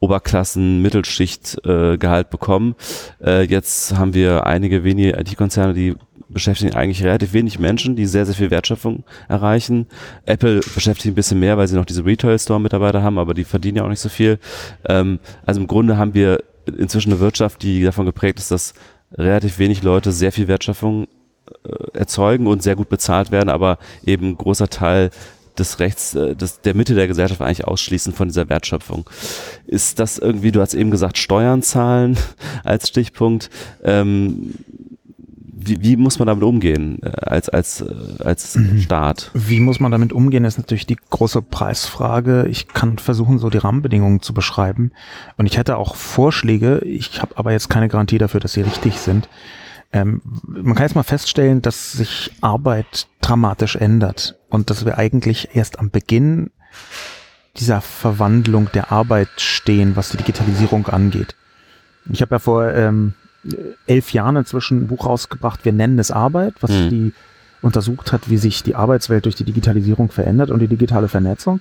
Oberklassen, 0.00 0.82
Mittelschicht 0.82 1.58
äh, 1.64 1.98
Gehalt 1.98 2.30
bekommen. 2.30 2.74
Äh, 3.22 3.42
jetzt 3.42 3.96
haben 3.96 4.14
wir 4.14 4.46
einige 4.46 4.82
wenige 4.82 5.18
IT-Konzerne, 5.18 5.74
die 5.74 5.94
beschäftigen 6.30 6.74
eigentlich 6.74 7.04
relativ 7.04 7.32
wenig 7.32 7.58
Menschen, 7.58 7.96
die 7.96 8.06
sehr, 8.06 8.24
sehr 8.24 8.34
viel 8.34 8.50
Wertschöpfung 8.50 9.04
erreichen. 9.28 9.86
Apple 10.24 10.60
beschäftigt 10.74 11.12
ein 11.12 11.14
bisschen 11.14 11.40
mehr, 11.40 11.58
weil 11.58 11.68
sie 11.68 11.76
noch 11.76 11.84
diese 11.84 12.04
Retail-Store-Mitarbeiter 12.04 13.02
haben, 13.02 13.18
aber 13.18 13.34
die 13.34 13.44
verdienen 13.44 13.78
ja 13.78 13.84
auch 13.84 13.88
nicht 13.88 14.00
so 14.00 14.08
viel. 14.08 14.38
Ähm, 14.88 15.18
also 15.44 15.60
im 15.60 15.66
Grunde 15.66 15.96
haben 15.96 16.14
wir 16.14 16.42
inzwischen 16.78 17.12
eine 17.12 17.20
Wirtschaft, 17.20 17.62
die 17.62 17.82
davon 17.82 18.06
geprägt 18.06 18.38
ist, 18.38 18.50
dass 18.50 18.74
relativ 19.14 19.58
wenig 19.58 19.82
Leute 19.82 20.12
sehr 20.12 20.32
viel 20.32 20.48
Wertschöpfung 20.48 21.08
äh, 21.64 21.98
erzeugen 21.98 22.46
und 22.46 22.62
sehr 22.62 22.76
gut 22.76 22.88
bezahlt 22.88 23.32
werden, 23.32 23.48
aber 23.48 23.78
eben 24.04 24.36
großer 24.36 24.68
Teil 24.68 25.10
des 25.58 25.78
Rechts, 25.78 26.14
äh, 26.14 26.34
des, 26.36 26.60
der 26.60 26.74
Mitte 26.74 26.94
der 26.94 27.06
Gesellschaft 27.06 27.40
eigentlich 27.40 27.66
ausschließen 27.66 28.12
von 28.12 28.28
dieser 28.28 28.48
Wertschöpfung. 28.48 29.08
Ist 29.66 29.98
das 29.98 30.18
irgendwie, 30.18 30.52
du 30.52 30.60
hast 30.60 30.74
eben 30.74 30.90
gesagt, 30.90 31.18
Steuern 31.18 31.62
zahlen 31.62 32.16
als 32.64 32.88
Stichpunkt. 32.88 33.50
Ähm, 33.82 34.54
wie, 35.62 35.82
wie 35.82 35.96
muss 35.96 36.18
man 36.18 36.26
damit 36.26 36.42
umgehen 36.42 37.02
äh, 37.02 37.10
als, 37.22 37.48
als, 37.48 37.82
äh, 37.82 37.94
als 38.24 38.56
mhm. 38.56 38.80
Staat? 38.80 39.30
Wie 39.34 39.60
muss 39.60 39.80
man 39.80 39.92
damit 39.92 40.12
umgehen, 40.12 40.44
ist 40.44 40.58
natürlich 40.58 40.86
die 40.86 40.96
große 41.10 41.42
Preisfrage. 41.42 42.46
Ich 42.48 42.68
kann 42.68 42.98
versuchen, 42.98 43.38
so 43.38 43.50
die 43.50 43.58
Rahmenbedingungen 43.58 44.22
zu 44.22 44.32
beschreiben. 44.32 44.92
Und 45.36 45.46
ich 45.46 45.58
hätte 45.58 45.76
auch 45.76 45.96
Vorschläge. 45.96 46.78
Ich 46.78 47.20
habe 47.20 47.36
aber 47.36 47.52
jetzt 47.52 47.68
keine 47.68 47.88
Garantie 47.88 48.18
dafür, 48.18 48.40
dass 48.40 48.52
sie 48.52 48.62
richtig 48.62 48.98
sind. 48.98 49.28
Ähm, 49.92 50.22
man 50.46 50.74
kann 50.74 50.84
jetzt 50.84 50.94
mal 50.94 51.02
feststellen, 51.02 51.62
dass 51.62 51.92
sich 51.92 52.30
Arbeit 52.40 53.08
dramatisch 53.20 53.76
ändert 53.76 54.38
und 54.48 54.70
dass 54.70 54.84
wir 54.84 54.98
eigentlich 54.98 55.50
erst 55.54 55.78
am 55.78 55.90
Beginn 55.90 56.50
dieser 57.56 57.80
Verwandlung 57.80 58.70
der 58.72 58.92
Arbeit 58.92 59.28
stehen, 59.38 59.96
was 59.96 60.10
die 60.10 60.16
Digitalisierung 60.16 60.86
angeht. 60.86 61.34
Ich 62.10 62.22
habe 62.22 62.36
ja 62.36 62.38
vor 62.38 62.72
ähm, 62.72 63.14
elf 63.86 64.12
Jahren 64.12 64.36
inzwischen 64.36 64.82
ein 64.82 64.86
Buch 64.86 65.06
rausgebracht, 65.06 65.64
wir 65.64 65.72
nennen 65.72 65.98
es 65.98 66.10
Arbeit, 66.10 66.54
was 66.60 66.70
mhm. 66.70 66.88
die 66.88 67.12
untersucht 67.62 68.12
hat, 68.12 68.30
wie 68.30 68.38
sich 68.38 68.62
die 68.62 68.74
Arbeitswelt 68.74 69.24
durch 69.24 69.34
die 69.34 69.44
Digitalisierung 69.44 70.10
verändert 70.10 70.50
und 70.50 70.60
die 70.60 70.68
digitale 70.68 71.08
Vernetzung. 71.08 71.60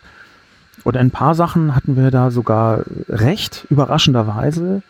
Und 0.83 0.95
ein 0.95 1.11
paar 1.11 1.35
Sachen 1.35 1.75
hatten 1.75 1.97
wir 1.97 2.09
da 2.11 2.31
sogar 2.31 2.83
recht, 3.09 3.65
überraschenderweise. 3.69 4.81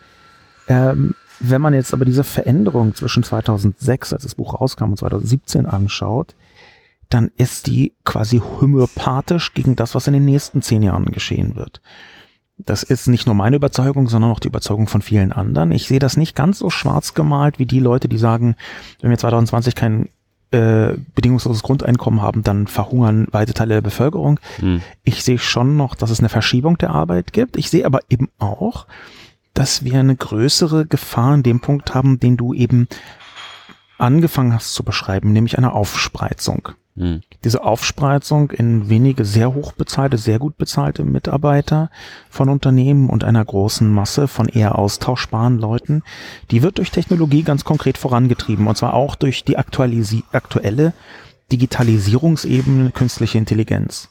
Ähm, 0.68 1.14
wenn 1.40 1.60
man 1.60 1.74
jetzt 1.74 1.92
aber 1.92 2.04
diese 2.04 2.24
Veränderung 2.24 2.94
zwischen 2.94 3.22
2006, 3.22 4.12
als 4.12 4.22
das 4.22 4.34
Buch 4.34 4.60
rauskam, 4.60 4.90
und 4.90 4.98
2017 4.98 5.66
anschaut, 5.66 6.34
dann 7.08 7.30
ist 7.36 7.66
die 7.66 7.92
quasi 8.04 8.38
homöopathisch 8.38 9.52
gegen 9.54 9.74
das, 9.74 9.94
was 9.94 10.06
in 10.06 10.12
den 10.12 10.24
nächsten 10.24 10.62
zehn 10.62 10.82
Jahren 10.82 11.06
geschehen 11.06 11.56
wird. 11.56 11.80
Das 12.56 12.82
ist 12.82 13.08
nicht 13.08 13.26
nur 13.26 13.34
meine 13.34 13.56
Überzeugung, 13.56 14.08
sondern 14.08 14.30
auch 14.30 14.38
die 14.38 14.48
Überzeugung 14.48 14.86
von 14.86 15.02
vielen 15.02 15.32
anderen. 15.32 15.72
Ich 15.72 15.88
sehe 15.88 15.98
das 15.98 16.16
nicht 16.16 16.36
ganz 16.36 16.58
so 16.58 16.70
schwarz 16.70 17.14
gemalt 17.14 17.58
wie 17.58 17.66
die 17.66 17.80
Leute, 17.80 18.06
die 18.06 18.18
sagen, 18.18 18.54
wenn 19.00 19.10
wir 19.10 19.18
2020 19.18 19.74
kein 19.74 20.08
äh, 20.50 20.94
bedingungsloses 21.14 21.62
Grundeinkommen 21.62 22.22
haben, 22.22 22.42
dann 22.42 22.66
verhungern 22.66 23.28
weite 23.30 23.54
Teile 23.54 23.74
der 23.74 23.80
Bevölkerung. 23.82 24.38
Hm. 24.58 24.82
Ich 25.04 25.24
sehe 25.24 25.38
schon 25.38 25.76
noch, 25.76 25.94
dass 25.94 26.10
es 26.10 26.18
eine 26.18 26.28
Verschiebung 26.28 26.76
der 26.76 26.90
Arbeit 26.90 27.32
gibt. 27.32 27.56
Ich 27.56 27.70
sehe 27.70 27.86
aber 27.86 28.00
eben 28.08 28.28
auch, 28.38 28.86
dass 29.60 29.84
wir 29.84 30.00
eine 30.00 30.16
größere 30.16 30.86
Gefahr 30.86 31.34
in 31.34 31.42
dem 31.42 31.60
Punkt 31.60 31.94
haben, 31.94 32.18
den 32.18 32.38
du 32.38 32.54
eben 32.54 32.88
angefangen 33.98 34.54
hast 34.54 34.72
zu 34.72 34.84
beschreiben, 34.84 35.34
nämlich 35.34 35.58
eine 35.58 35.74
Aufspreizung. 35.74 36.70
Hm. 36.96 37.20
Diese 37.44 37.62
Aufspreizung 37.62 38.52
in 38.52 38.88
wenige 38.88 39.26
sehr 39.26 39.52
hoch 39.52 39.72
bezahlte, 39.72 40.16
sehr 40.16 40.38
gut 40.38 40.56
bezahlte 40.56 41.04
Mitarbeiter 41.04 41.90
von 42.30 42.48
Unternehmen 42.48 43.10
und 43.10 43.22
einer 43.22 43.44
großen 43.44 43.86
Masse 43.86 44.28
von 44.28 44.48
eher 44.48 44.78
austauschbaren 44.78 45.58
Leuten, 45.58 46.04
die 46.50 46.62
wird 46.62 46.78
durch 46.78 46.90
Technologie 46.90 47.42
ganz 47.42 47.62
konkret 47.62 47.98
vorangetrieben 47.98 48.66
und 48.66 48.78
zwar 48.78 48.94
auch 48.94 49.14
durch 49.14 49.44
die 49.44 49.58
aktuelle 49.58 50.94
Digitalisierungsebene 51.52 52.92
künstliche 52.92 53.36
Intelligenz 53.36 54.08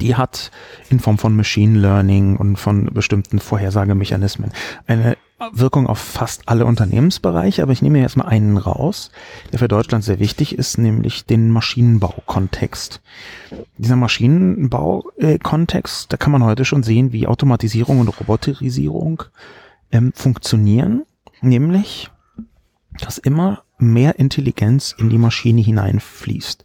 die 0.00 0.16
hat 0.16 0.50
in 0.90 1.00
Form 1.00 1.18
von 1.18 1.36
Machine 1.36 1.78
Learning 1.78 2.36
und 2.36 2.56
von 2.56 2.86
bestimmten 2.86 3.38
Vorhersagemechanismen 3.38 4.52
eine 4.86 5.16
Wirkung 5.50 5.88
auf 5.88 5.98
fast 5.98 6.42
alle 6.46 6.64
Unternehmensbereiche, 6.66 7.62
aber 7.62 7.72
ich 7.72 7.82
nehme 7.82 8.00
jetzt 8.00 8.16
mal 8.16 8.26
einen 8.26 8.56
raus, 8.56 9.10
der 9.50 9.58
für 9.58 9.66
Deutschland 9.66 10.04
sehr 10.04 10.20
wichtig 10.20 10.56
ist, 10.56 10.78
nämlich 10.78 11.26
den 11.26 11.50
Maschinenbaukontext. 11.50 13.02
Dieser 13.76 13.96
Maschinenbaukontext, 13.96 16.12
da 16.12 16.16
kann 16.16 16.30
man 16.30 16.44
heute 16.44 16.64
schon 16.64 16.84
sehen, 16.84 17.12
wie 17.12 17.26
Automatisierung 17.26 17.98
und 17.98 18.06
Roboterisierung 18.08 19.24
ähm, 19.90 20.12
funktionieren, 20.14 21.02
nämlich, 21.40 22.08
dass 23.00 23.18
immer 23.18 23.64
mehr 23.82 24.18
Intelligenz 24.18 24.94
in 24.96 25.10
die 25.10 25.18
Maschine 25.18 25.60
hineinfließt 25.60 26.64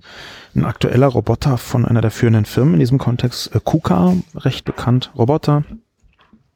ein 0.57 0.65
aktueller 0.65 1.07
Roboter 1.07 1.57
von 1.57 1.85
einer 1.85 2.01
der 2.01 2.11
führenden 2.11 2.45
Firmen 2.45 2.75
in 2.75 2.79
diesem 2.79 2.97
Kontext, 2.97 3.55
äh, 3.55 3.59
KUKA, 3.63 4.15
recht 4.35 4.65
bekannt, 4.65 5.11
Roboter, 5.15 5.63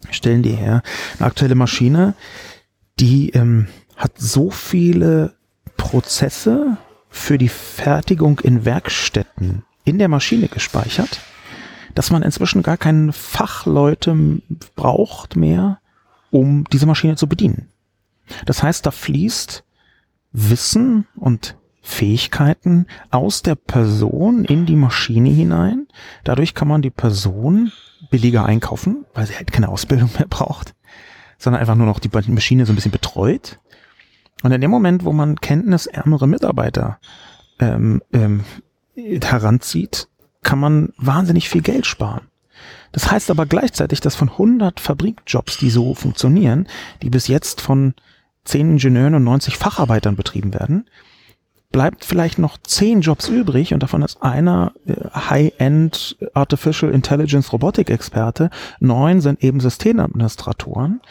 stellen 0.10 0.44
die 0.44 0.52
her. 0.52 0.82
Eine 1.20 1.28
aktuelle 1.28 1.56
Maschine, 1.56 2.16
die 3.00 3.30
ähm, 3.30 3.68
hat 3.96 4.14
so 4.18 4.50
viele 4.50 5.36
Prozesse 5.78 6.78
für 7.10 7.38
die 7.38 7.50
Fertigung 7.50 8.40
in 8.40 8.66
Werkstätten 8.66 9.64
in 9.84 10.00
der 10.00 10.08
Maschine 10.08 10.48
gespeichert, 10.48 11.22
dass 11.94 12.10
man 12.10 12.24
inzwischen 12.24 12.64
gar 12.64 12.78
keine 12.78 13.14
Fachleute 13.14 14.42
braucht 14.76 15.36
mehr, 15.36 15.80
um 16.32 16.64
diese 16.72 16.86
Maschine 16.86 17.16
zu 17.16 17.28
bedienen. 17.28 17.68
Das 18.46 18.64
heißt, 18.64 18.86
da 18.86 18.92
fließt 18.92 19.64
Wissen 20.32 21.08
und 21.16 21.58
Fähigkeiten 21.82 22.86
aus 23.10 23.42
der 23.42 23.56
Person 23.56 24.46
in 24.46 24.66
die 24.66 24.76
Maschine 24.76 25.30
hinein. 25.30 25.88
Dadurch 26.24 26.54
kann 26.54 26.68
man 26.68 26.82
die 26.82 26.92
Person 26.92 27.72
billiger 28.10 28.46
einkaufen, 28.46 29.06
weil 29.14 29.26
sie 29.26 29.36
halt 29.36 29.52
keine 29.52 29.70
Ausbildung 29.70 30.10
mehr 30.18 30.28
braucht, 30.28 30.76
sondern 31.38 31.60
einfach 31.60 31.76
nur 31.76 31.88
noch 31.88 32.00
die 32.00 32.32
Maschine 32.32 32.66
so 32.66 32.74
ein 32.74 32.76
bisschen 32.76 32.92
betreut. 32.92 33.60
Und 34.44 34.52
in 34.52 34.62
dem 34.62 34.72
Moment, 34.72 35.06
wo 35.06 35.12
man 35.12 35.36
kenntnisärmere 35.36 36.28
Mitarbeiter 36.28 37.00
ähm, 37.60 38.02
ähm, 38.14 38.44
heranzieht, 38.96 40.08
kann 40.44 40.60
man 40.60 40.94
wahnsinnig 40.98 41.50
viel 41.50 41.62
Geld 41.62 41.86
sparen. 41.86 42.28
Das 42.92 43.10
heißt 43.10 43.32
aber 43.32 43.46
gleichzeitig, 43.46 44.02
dass 44.02 44.16
von 44.16 44.30
100 44.30 44.80
Fabrikjobs, 44.80 45.58
die 45.58 45.70
so 45.70 45.96
funktionieren, 45.96 46.68
die 47.02 47.10
bis 47.10 47.28
jetzt 47.28 47.62
von 47.62 47.94
10 48.46 48.72
Ingenieuren 48.72 49.16
und 49.16 49.24
90 49.24 49.58
Facharbeitern 49.58 50.16
betrieben 50.16 50.54
werden, 50.54 50.86
bleibt 51.72 52.04
vielleicht 52.04 52.38
noch 52.38 52.58
zehn 52.58 53.02
Jobs 53.02 53.30
übrig 53.30 53.74
und 53.74 53.82
davon 53.82 54.02
ist 54.02 54.22
einer 54.22 54.74
äh, 54.86 54.94
High-End 55.14 56.18
Artificial 56.34 56.92
Intelligence 56.92 57.54
Robotik 57.54 57.90
Experte, 57.90 58.50
neun 58.80 59.22
sind 59.22 59.44
eben 59.44 59.60
Systemadministratoren 59.60 61.02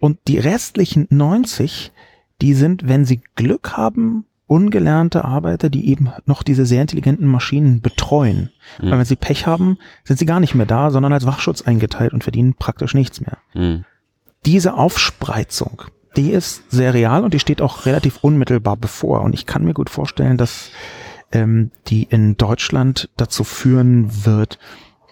und 0.00 0.18
die 0.26 0.38
restlichen 0.38 1.06
90, 1.10 1.92
die 2.40 2.54
sind, 2.54 2.88
wenn 2.88 3.04
sie 3.04 3.20
Glück 3.36 3.76
haben, 3.76 4.24
ungelernte 4.46 5.24
Arbeiter, 5.24 5.68
die 5.68 5.88
eben 5.90 6.10
noch 6.24 6.42
diese 6.42 6.64
sehr 6.64 6.80
intelligenten 6.80 7.26
Maschinen 7.26 7.80
betreuen. 7.82 8.50
Mhm. 8.80 8.90
Weil 8.90 8.98
wenn 8.98 9.04
sie 9.04 9.16
Pech 9.16 9.46
haben, 9.46 9.78
sind 10.04 10.18
sie 10.18 10.26
gar 10.26 10.40
nicht 10.40 10.54
mehr 10.54 10.66
da, 10.66 10.90
sondern 10.90 11.12
als 11.12 11.26
Wachschutz 11.26 11.62
eingeteilt 11.62 12.14
und 12.14 12.24
verdienen 12.24 12.54
praktisch 12.54 12.94
nichts 12.94 13.20
mehr. 13.20 13.38
Mhm. 13.54 13.84
Diese 14.46 14.74
Aufspreizung, 14.74 15.82
die 16.16 16.32
ist 16.32 16.70
sehr 16.70 16.94
real 16.94 17.24
und 17.24 17.34
die 17.34 17.38
steht 17.38 17.62
auch 17.62 17.86
relativ 17.86 18.18
unmittelbar 18.22 18.76
bevor. 18.76 19.22
Und 19.22 19.34
ich 19.34 19.46
kann 19.46 19.64
mir 19.64 19.74
gut 19.74 19.90
vorstellen, 19.90 20.36
dass 20.36 20.70
ähm, 21.32 21.70
die 21.88 22.04
in 22.04 22.36
Deutschland 22.36 23.10
dazu 23.16 23.44
führen 23.44 24.24
wird, 24.24 24.58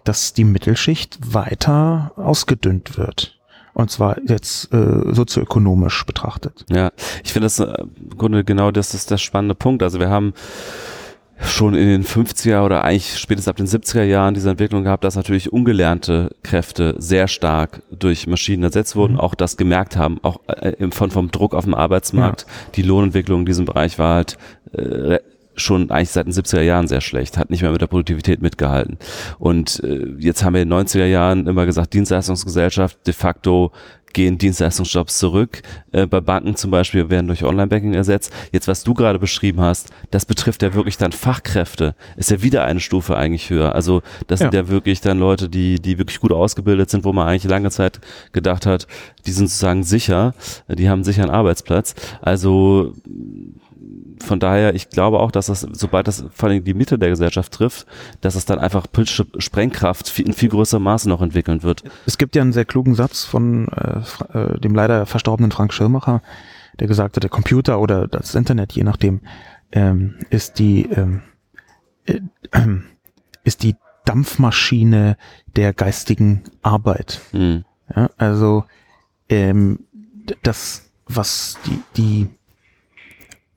dass 0.05 0.33
die 0.33 0.45
Mittelschicht 0.45 1.19
weiter 1.35 2.13
ausgedünnt 2.17 2.97
wird. 2.97 3.39
Und 3.75 3.91
zwar 3.91 4.17
jetzt 4.27 4.73
äh, 4.73 5.13
sozioökonomisch 5.13 6.07
betrachtet. 6.07 6.65
Ja, 6.71 6.93
ich 7.23 7.35
finde 7.35 7.47
das 7.47 7.59
äh, 7.59 7.75
im 7.83 8.17
Grunde 8.17 8.43
genau 8.43 8.71
das 8.71 8.95
ist 8.95 9.11
der 9.11 9.19
spannende 9.19 9.55
Punkt. 9.55 9.83
Also 9.83 10.01
wir 10.01 10.09
haben 10.09 10.33
schon 11.41 11.75
in 11.75 11.89
den 11.89 12.05
50er 12.05 12.65
oder 12.65 12.85
eigentlich 12.85 13.19
spätestens 13.19 13.49
ab 13.49 13.57
den 13.57 13.67
70er 13.67 14.03
Jahren 14.03 14.35
diese 14.35 14.51
Entwicklung 14.51 14.85
gehabt, 14.85 15.05
dass 15.05 15.17
natürlich 15.17 15.53
ungelernte 15.53 16.31
Kräfte 16.43 16.95
sehr 16.99 17.29
stark 17.29 17.83
durch 17.91 18.27
Maschinen 18.27 18.63
ersetzt 18.63 18.97
wurden, 18.97 19.15
mhm. 19.15 19.21
auch 19.21 19.35
das 19.35 19.57
gemerkt 19.57 19.97
haben, 19.97 20.19
auch 20.23 20.41
äh, 20.49 20.91
von, 20.91 21.11
vom 21.11 21.31
Druck 21.31 21.55
auf 21.55 21.65
dem 21.65 21.75
Arbeitsmarkt. 21.75 22.43
Ja. 22.43 22.73
Die 22.77 22.83
Lohnentwicklung 22.83 23.41
in 23.41 23.47
diesem 23.47 23.67
Bereich 23.67 23.99
war 23.99 24.15
halt 24.15 24.39
äh, 24.73 25.19
schon 25.57 25.91
eigentlich 25.91 26.11
seit 26.11 26.27
den 26.27 26.33
70er 26.33 26.61
Jahren 26.61 26.89
sehr 26.89 27.01
schlecht, 27.01 27.39
hat 27.39 27.51
nicht 27.51 27.63
mehr 27.63 27.73
mit 27.73 27.81
der 27.81 27.87
Produktivität 27.87 28.43
mitgehalten. 28.43 28.99
Und 29.39 29.83
äh, 29.85 30.15
jetzt 30.19 30.45
haben 30.45 30.55
wir 30.55 30.63
in 30.63 30.71
den 30.71 30.79
90er 30.79 31.07
Jahren 31.07 31.47
immer 31.47 31.67
gesagt, 31.67 31.95
Dienstleistungsgesellschaft, 31.95 33.07
de 33.07 33.15
facto 33.15 33.73
gehen 34.17 34.39
Dienstleistungsjobs 34.39 35.19
zurück. 35.19 35.61
Äh, 35.93 36.07
bei 36.07 36.23
Banken 36.23 36.57
zum 36.57 36.71
Beispiel 36.71 37.11
werden 37.11 37.27
durch 37.27 37.45
Online-Banking 37.45 37.93
ersetzt. 37.93 38.33
Jetzt, 38.51 38.67
was 38.67 38.83
du 38.83 38.95
gerade 38.95 39.19
beschrieben 39.19 39.61
hast, 39.61 39.91
das 40.11 40.25
betrifft 40.25 40.63
ja 40.63 40.73
wirklich 40.73 40.97
dann 40.97 41.13
Fachkräfte. 41.13 41.95
Ist 42.17 42.31
ja 42.31 42.41
wieder 42.41 42.65
eine 42.65 42.81
Stufe 42.81 43.15
eigentlich 43.15 43.51
höher. 43.51 43.75
Also 43.75 44.01
das 44.27 44.41
ja. 44.41 44.47
sind 44.47 44.55
ja 44.55 44.69
wirklich 44.69 45.03
dann 45.03 45.19
Leute, 45.19 45.51
die, 45.51 45.79
die 45.81 45.99
wirklich 45.99 46.19
gut 46.19 46.33
ausgebildet 46.33 46.89
sind, 46.89 47.05
wo 47.05 47.13
man 47.13 47.29
eigentlich 47.29 47.45
lange 47.45 47.71
Zeit 47.71 48.01
gedacht 48.33 48.65
hat, 48.65 48.87
die 49.27 49.33
sind 49.33 49.49
sozusagen 49.49 49.83
sicher, 49.83 50.33
die 50.67 50.89
haben 50.89 51.05
sicher 51.05 51.23
einen 51.23 51.31
Arbeitsplatz. 51.31 51.95
Also 52.23 52.95
von 54.23 54.41
daher, 54.41 54.75
ich 54.75 54.91
glaube 54.91 55.21
auch, 55.21 55.31
dass 55.31 55.47
das, 55.47 55.67
sobald 55.73 56.09
das 56.09 56.25
vor 56.33 56.49
allem 56.49 56.65
die 56.65 56.75
Mitte 56.75 56.99
der 56.99 57.11
Gesellschaft 57.11 57.53
trifft, 57.53 57.87
dass 58.21 58.35
es 58.35 58.45
dann 58.45 58.59
einfach 58.59 58.87
politische 58.91 59.27
Sprengkraft 59.39 60.19
in 60.19 60.33
viel 60.33 60.49
größerem 60.49 60.83
Maße 60.83 61.09
noch 61.09 61.23
entwickeln 61.23 61.63
wird. 61.63 61.83
Es 62.07 62.19
gibt 62.19 62.37
ja 62.37 62.43
einen 62.43 62.53
sehr 62.53 62.65
klugen 62.65 62.95
Satz 62.95 63.25
von 63.25 63.69
äh, 63.69 64.39
äh, 64.39 64.61
dem 64.61 64.75
leider 64.75 65.07
verstorbenen 65.07 65.51
Frank 65.51 65.73
Schirmacher, 65.73 66.23
der 66.79 66.87
gesagt 66.87 67.17
hat, 67.17 67.23
der 67.23 67.31
Computer 67.31 67.81
oder 67.81 68.07
das 68.09 68.35
Internet, 68.35 68.73
je 68.73 68.85
nachdem, 68.85 69.21
ähm, 69.73 70.15
ist 70.31 70.59
die 70.59 70.83
ähm, 70.91 71.23
äh, 72.07 72.21
äh, 72.53 72.81
ist 73.45 73.63
die 73.63 73.77
Dampfmaschine 74.05 75.17
der 75.57 75.73
geistigen 75.73 76.45
Arbeit. 76.63 77.21
Mhm. 77.33 77.65
Ja, 77.95 78.11
also 78.17 78.65
ähm, 79.29 79.81
das, 80.43 80.91
was 81.07 81.59
die, 81.67 81.83
die 81.97 82.29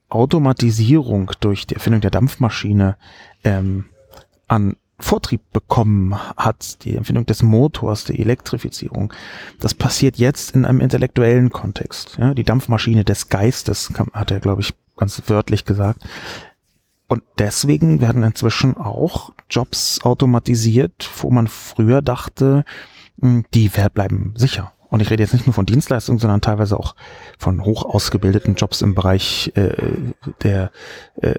Automatisierung 0.10 1.32
durch 1.40 1.68
die 1.68 1.76
Erfindung 1.76 2.02
der 2.02 2.12
Dampfmaschine 2.12 2.98
ähm, 3.44 3.86
an 4.48 4.76
Vortrieb 5.00 5.42
bekommen 5.54 6.18
hat, 6.36 6.84
die 6.84 6.96
Erfindung 6.96 7.26
des 7.26 7.42
Motors, 7.42 8.04
die 8.04 8.20
Elektrifizierung, 8.20 9.14
das 9.60 9.74
passiert 9.74 10.18
jetzt 10.18 10.54
in 10.56 10.66
einem 10.66 10.82
intellektuellen 10.82 11.52
Kontext. 11.52 12.18
Ja, 12.20 12.34
die 12.34 12.44
Dampfmaschine 12.44 13.06
des 13.06 13.30
Geistes, 13.30 13.92
hat 14.14 14.32
er, 14.32 14.40
glaube 14.42 14.62
ich, 14.62 14.74
ganz 14.98 15.22
wörtlich 15.28 15.64
gesagt. 15.64 16.04
Und 17.08 17.24
deswegen 17.38 18.02
werden 18.02 18.24
inzwischen 18.24 18.78
auch 18.78 19.32
Jobs 19.50 20.02
automatisiert, 20.04 21.10
wo 21.22 21.32
man 21.32 21.48
früher 21.48 22.02
dachte, 22.02 22.66
hm, 23.20 23.46
die 23.54 23.72
bleiben 23.94 24.34
sicher. 24.36 24.74
Und 24.90 25.02
ich 25.02 25.10
rede 25.12 25.22
jetzt 25.22 25.34
nicht 25.34 25.46
nur 25.46 25.54
von 25.54 25.66
Dienstleistungen, 25.66 26.20
sondern 26.20 26.42
teilweise 26.42 26.78
auch 26.78 26.96
von 27.38 27.64
hoch 27.64 27.86
ausgebildeten 27.86 28.56
Jobs 28.56 28.82
im 28.82 28.96
Bereich 28.96 29.52
äh, 29.56 29.72
der 30.42 30.72
äh, 31.22 31.36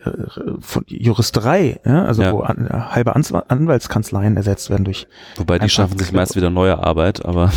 von 0.61 0.85
Juristerei, 0.87 1.81
ja? 1.85 2.05
also 2.05 2.23
ja. 2.23 2.33
wo 2.33 2.41
an, 2.41 2.69
halbe 2.71 3.15
Anwaltskanzleien 3.15 4.37
ersetzt 4.37 4.71
werden 4.71 4.85
durch. 4.85 5.09
Wobei 5.37 5.59
die 5.59 5.69
schaffen 5.69 5.99
sich 5.99 6.13
meist 6.13 6.37
wieder 6.37 6.51
neue 6.51 6.79
Arbeit, 6.79 7.25
aber. 7.25 7.53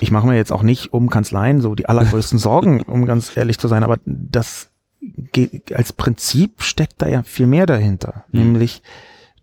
Ich 0.00 0.10
mache 0.10 0.26
mir 0.26 0.36
jetzt 0.36 0.52
auch 0.52 0.62
nicht 0.62 0.92
um 0.92 1.08
Kanzleien 1.08 1.62
so 1.62 1.74
die 1.74 1.88
allergrößten 1.88 2.38
Sorgen, 2.38 2.82
um 2.82 3.06
ganz 3.06 3.34
ehrlich 3.36 3.58
zu 3.58 3.66
sein, 3.66 3.82
aber 3.82 3.98
das 4.04 4.70
geht, 5.32 5.74
als 5.74 5.94
Prinzip 5.94 6.62
steckt 6.62 7.00
da 7.00 7.08
ja 7.08 7.22
viel 7.22 7.46
mehr 7.46 7.64
dahinter, 7.64 8.24
hm. 8.30 8.40
nämlich 8.40 8.82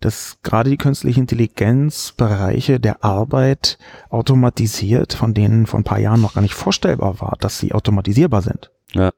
dass 0.00 0.38
gerade 0.42 0.70
die 0.70 0.76
künstliche 0.76 1.20
Intelligenz 1.20 2.12
Bereiche 2.12 2.80
der 2.80 3.04
Arbeit 3.04 3.78
automatisiert, 4.10 5.12
von 5.12 5.34
denen 5.34 5.66
vor 5.66 5.80
ein 5.80 5.84
paar 5.84 5.98
Jahren 5.98 6.20
noch 6.20 6.34
gar 6.34 6.42
nicht 6.42 6.54
vorstellbar 6.54 7.20
war, 7.20 7.36
dass 7.40 7.58
sie 7.58 7.72
automatisierbar 7.72 8.42
sind. 8.42 8.70
Ja. 8.92 9.10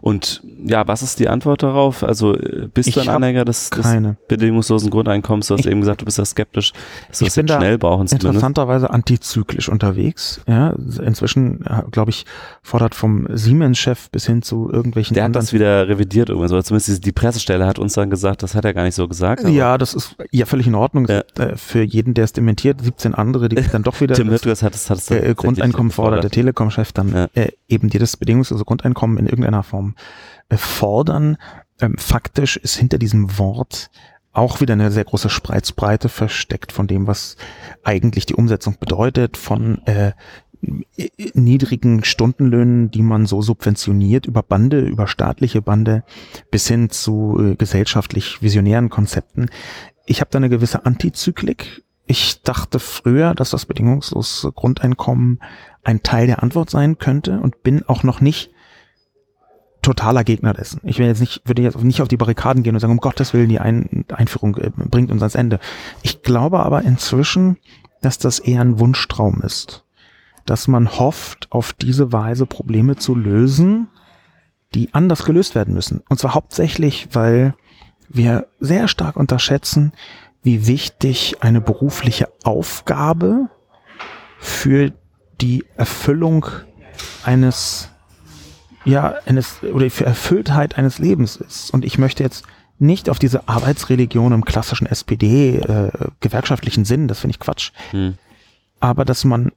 Und 0.00 0.42
ja, 0.64 0.86
was 0.86 1.02
ist 1.02 1.18
die 1.18 1.28
Antwort 1.28 1.62
darauf? 1.62 2.02
Also 2.02 2.34
äh, 2.34 2.68
bist 2.72 2.88
ich 2.88 2.94
du 2.94 3.00
ein 3.00 3.08
Anhänger 3.08 3.44
des, 3.44 3.70
des 3.70 3.86
bedingungslosen 4.28 4.90
Grundeinkommens? 4.90 5.48
Du 5.48 5.54
hast 5.54 5.60
ich, 5.60 5.70
eben 5.70 5.80
gesagt, 5.80 6.00
du 6.00 6.04
bist 6.04 6.18
ja 6.18 6.24
skeptisch, 6.24 6.72
dass 7.08 7.20
wir 7.20 7.28
es 7.28 7.34
schnell 7.34 7.78
brauchen. 7.78 8.06
Interessanterweise 8.06 8.90
antizyklisch 8.90 9.68
unterwegs. 9.68 10.40
Ja, 10.46 10.74
inzwischen, 11.02 11.64
äh, 11.66 11.82
glaube 11.90 12.10
ich, 12.10 12.26
fordert 12.62 12.94
vom 12.94 13.26
Siemens-Chef 13.30 14.10
bis 14.10 14.26
hin 14.26 14.42
zu 14.42 14.70
irgendwelchen 14.70 15.14
Der 15.14 15.24
hat 15.24 15.36
das 15.36 15.52
wieder 15.52 15.88
revidiert 15.88 16.28
irgendwie, 16.28 16.48
so 16.48 16.60
zumindest 16.62 17.04
die 17.04 17.12
Pressestelle 17.12 17.66
hat 17.66 17.78
uns 17.78 17.94
dann 17.94 18.10
gesagt, 18.10 18.42
das 18.42 18.54
hat 18.54 18.64
er 18.64 18.74
gar 18.74 18.84
nicht 18.84 18.94
so 18.94 19.08
gesagt. 19.08 19.48
Ja, 19.48 19.78
das 19.78 19.94
ist 19.94 20.16
ja 20.30 20.46
völlig 20.46 20.66
in 20.66 20.74
Ordnung. 20.74 21.06
Ja. 21.08 21.22
Äh, 21.38 21.56
für 21.56 21.82
jeden, 21.82 22.14
der 22.14 22.24
es 22.24 22.32
dementiert, 22.32 22.80
17 22.82 23.14
andere, 23.14 23.48
die 23.48 23.56
dann 23.56 23.82
doch 23.82 24.00
wieder 24.00 24.14
Tim 24.16 24.30
das, 24.30 24.62
hat 24.62 24.74
es, 24.74 24.90
hat 24.90 24.98
es 24.98 25.10
äh, 25.10 25.34
Grundeinkommen 25.34 25.92
fordert, 25.92 26.24
der 26.24 26.30
Telekom-Chef 26.30 26.92
dann 26.92 27.12
ja. 27.12 27.28
äh, 27.34 27.52
eben 27.68 27.88
dir 27.88 28.00
das 28.00 28.16
bedingungslose 28.16 28.64
Grundeinkommen 28.64 29.18
in 29.18 29.26
irgendeiner 29.26 29.62
Form 29.66 29.94
äh, 30.48 30.56
fordern. 30.56 31.36
Ähm, 31.80 31.96
faktisch 31.98 32.56
ist 32.56 32.76
hinter 32.76 32.98
diesem 32.98 33.38
Wort 33.38 33.90
auch 34.32 34.60
wieder 34.60 34.74
eine 34.74 34.90
sehr 34.90 35.04
große 35.04 35.30
Spreizbreite 35.30 36.08
versteckt 36.10 36.70
von 36.70 36.86
dem, 36.86 37.06
was 37.06 37.36
eigentlich 37.84 38.26
die 38.26 38.34
Umsetzung 38.34 38.76
bedeutet, 38.78 39.38
von 39.38 39.80
äh, 39.86 40.12
niedrigen 41.34 42.04
Stundenlöhnen, 42.04 42.90
die 42.90 43.02
man 43.02 43.26
so 43.26 43.40
subventioniert 43.40 44.26
über 44.26 44.42
Bande, 44.42 44.80
über 44.80 45.06
staatliche 45.06 45.62
Bande, 45.62 46.04
bis 46.50 46.68
hin 46.68 46.90
zu 46.90 47.38
äh, 47.40 47.56
gesellschaftlich 47.56 48.42
visionären 48.42 48.90
Konzepten. 48.90 49.48
Ich 50.06 50.20
habe 50.20 50.30
da 50.30 50.38
eine 50.38 50.48
gewisse 50.48 50.84
Antizyklik. 50.84 51.84
Ich 52.06 52.42
dachte 52.42 52.78
früher, 52.78 53.34
dass 53.34 53.50
das 53.50 53.66
bedingungslose 53.66 54.52
Grundeinkommen 54.52 55.40
ein 55.82 56.02
Teil 56.02 56.26
der 56.26 56.42
Antwort 56.42 56.70
sein 56.70 56.98
könnte 56.98 57.40
und 57.40 57.62
bin 57.62 57.82
auch 57.84 58.02
noch 58.02 58.20
nicht 58.20 58.50
totaler 59.86 60.24
Gegner 60.24 60.52
dessen. 60.52 60.80
Ich 60.82 60.98
will 60.98 61.06
jetzt 61.06 61.20
nicht, 61.20 61.42
würde 61.44 61.62
jetzt 61.62 61.80
nicht 61.80 62.02
auf 62.02 62.08
die 62.08 62.16
Barrikaden 62.16 62.64
gehen 62.64 62.74
und 62.74 62.80
sagen, 62.80 62.92
um 62.92 62.98
Gottes 62.98 63.32
Willen, 63.32 63.48
die 63.48 63.60
Ein 63.60 64.04
Einführung 64.12 64.56
äh, 64.56 64.70
bringt 64.74 65.12
uns 65.12 65.22
ans 65.22 65.36
Ende. 65.36 65.60
Ich 66.02 66.22
glaube 66.22 66.60
aber 66.60 66.82
inzwischen, 66.82 67.56
dass 68.02 68.18
das 68.18 68.40
eher 68.40 68.62
ein 68.62 68.80
Wunschtraum 68.80 69.42
ist. 69.42 69.84
Dass 70.44 70.66
man 70.66 70.98
hofft, 70.98 71.46
auf 71.50 71.72
diese 71.72 72.12
Weise 72.12 72.46
Probleme 72.46 72.96
zu 72.96 73.14
lösen, 73.14 73.86
die 74.74 74.92
anders 74.92 75.24
gelöst 75.24 75.54
werden 75.54 75.72
müssen. 75.72 76.02
Und 76.08 76.18
zwar 76.18 76.34
hauptsächlich, 76.34 77.08
weil 77.12 77.54
wir 78.08 78.48
sehr 78.58 78.88
stark 78.88 79.16
unterschätzen, 79.16 79.92
wie 80.42 80.66
wichtig 80.66 81.36
eine 81.42 81.60
berufliche 81.60 82.28
Aufgabe 82.42 83.50
für 84.38 84.92
die 85.40 85.64
Erfüllung 85.76 86.46
eines 87.24 87.90
ja, 88.86 89.14
eines, 89.26 89.62
oder 89.62 89.90
für 89.90 90.06
Erfülltheit 90.06 90.78
eines 90.78 90.98
Lebens 90.98 91.36
ist. 91.36 91.70
Und 91.70 91.84
ich 91.84 91.98
möchte 91.98 92.22
jetzt 92.22 92.44
nicht 92.78 93.10
auf 93.10 93.18
diese 93.18 93.48
Arbeitsreligion 93.48 94.32
im 94.32 94.44
klassischen 94.44 94.86
SPD, 94.86 95.58
äh, 95.58 95.90
gewerkschaftlichen 96.20 96.84
Sinn, 96.84 97.08
das 97.08 97.20
finde 97.20 97.32
ich 97.32 97.40
Quatsch. 97.40 97.72
Hm. 97.90 98.14
Aber 98.80 99.04
dass 99.04 99.24
man 99.24 99.52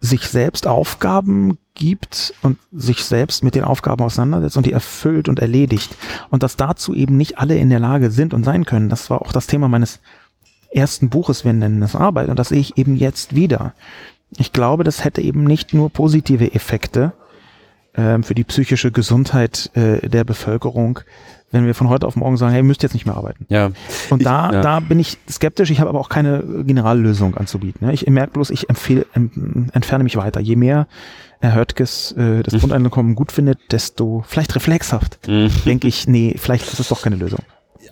sich 0.00 0.26
selbst 0.26 0.66
Aufgaben 0.66 1.58
gibt 1.74 2.34
und 2.42 2.58
sich 2.72 3.04
selbst 3.04 3.44
mit 3.44 3.54
den 3.54 3.64
Aufgaben 3.64 4.04
auseinandersetzt 4.04 4.56
und 4.56 4.66
die 4.66 4.72
erfüllt 4.72 5.28
und 5.28 5.38
erledigt. 5.38 5.96
Und 6.28 6.42
dass 6.42 6.56
dazu 6.56 6.92
eben 6.92 7.16
nicht 7.16 7.38
alle 7.38 7.56
in 7.56 7.70
der 7.70 7.78
Lage 7.78 8.10
sind 8.10 8.34
und 8.34 8.44
sein 8.44 8.64
können. 8.64 8.88
Das 8.88 9.10
war 9.10 9.22
auch 9.22 9.32
das 9.32 9.46
Thema 9.46 9.68
meines 9.68 10.00
ersten 10.72 11.08
Buches, 11.08 11.44
wir 11.44 11.52
nennen 11.52 11.82
es 11.82 11.94
Arbeit. 11.94 12.28
Und 12.28 12.38
das 12.38 12.48
sehe 12.48 12.60
ich 12.60 12.76
eben 12.76 12.96
jetzt 12.96 13.34
wieder. 13.34 13.74
Ich 14.36 14.52
glaube, 14.52 14.82
das 14.82 15.04
hätte 15.04 15.20
eben 15.20 15.44
nicht 15.44 15.72
nur 15.72 15.88
positive 15.88 16.52
Effekte, 16.52 17.12
ähm, 17.96 18.22
für 18.22 18.34
die 18.34 18.44
psychische 18.44 18.90
Gesundheit 18.90 19.70
äh, 19.74 20.08
der 20.08 20.24
Bevölkerung, 20.24 21.00
wenn 21.50 21.66
wir 21.66 21.74
von 21.74 21.88
heute 21.88 22.06
auf 22.06 22.16
morgen 22.16 22.36
sagen, 22.36 22.52
hey, 22.52 22.60
ihr 22.60 22.64
müsst 22.64 22.82
jetzt 22.82 22.94
nicht 22.94 23.04
mehr 23.04 23.16
arbeiten. 23.16 23.44
Ja. 23.48 23.70
Und 24.10 24.24
da, 24.24 24.48
ich, 24.48 24.54
ja. 24.54 24.60
da 24.62 24.80
bin 24.80 24.98
ich 24.98 25.18
skeptisch, 25.28 25.70
ich 25.70 25.80
habe 25.80 25.90
aber 25.90 26.00
auch 26.00 26.08
keine 26.08 26.42
Generallösung 26.64 27.36
anzubieten. 27.36 27.88
Ich 27.90 28.06
merke 28.06 28.32
bloß, 28.32 28.50
ich 28.50 28.70
empfehle, 28.70 29.06
entferne 29.72 30.04
mich 30.04 30.16
weiter. 30.16 30.40
Je 30.40 30.56
mehr 30.56 30.86
Herr 31.40 31.54
Höttges 31.54 32.12
äh, 32.12 32.42
das 32.42 32.58
Grundeinkommen 32.60 33.14
gut 33.14 33.32
findet, 33.32 33.58
desto 33.70 34.24
vielleicht 34.26 34.54
reflexhaft 34.54 35.26
mhm. 35.28 35.50
denke 35.66 35.88
ich, 35.88 36.06
nee, 36.06 36.36
vielleicht 36.38 36.72
ist 36.72 36.80
es 36.80 36.88
doch 36.88 37.02
keine 37.02 37.16
Lösung. 37.16 37.40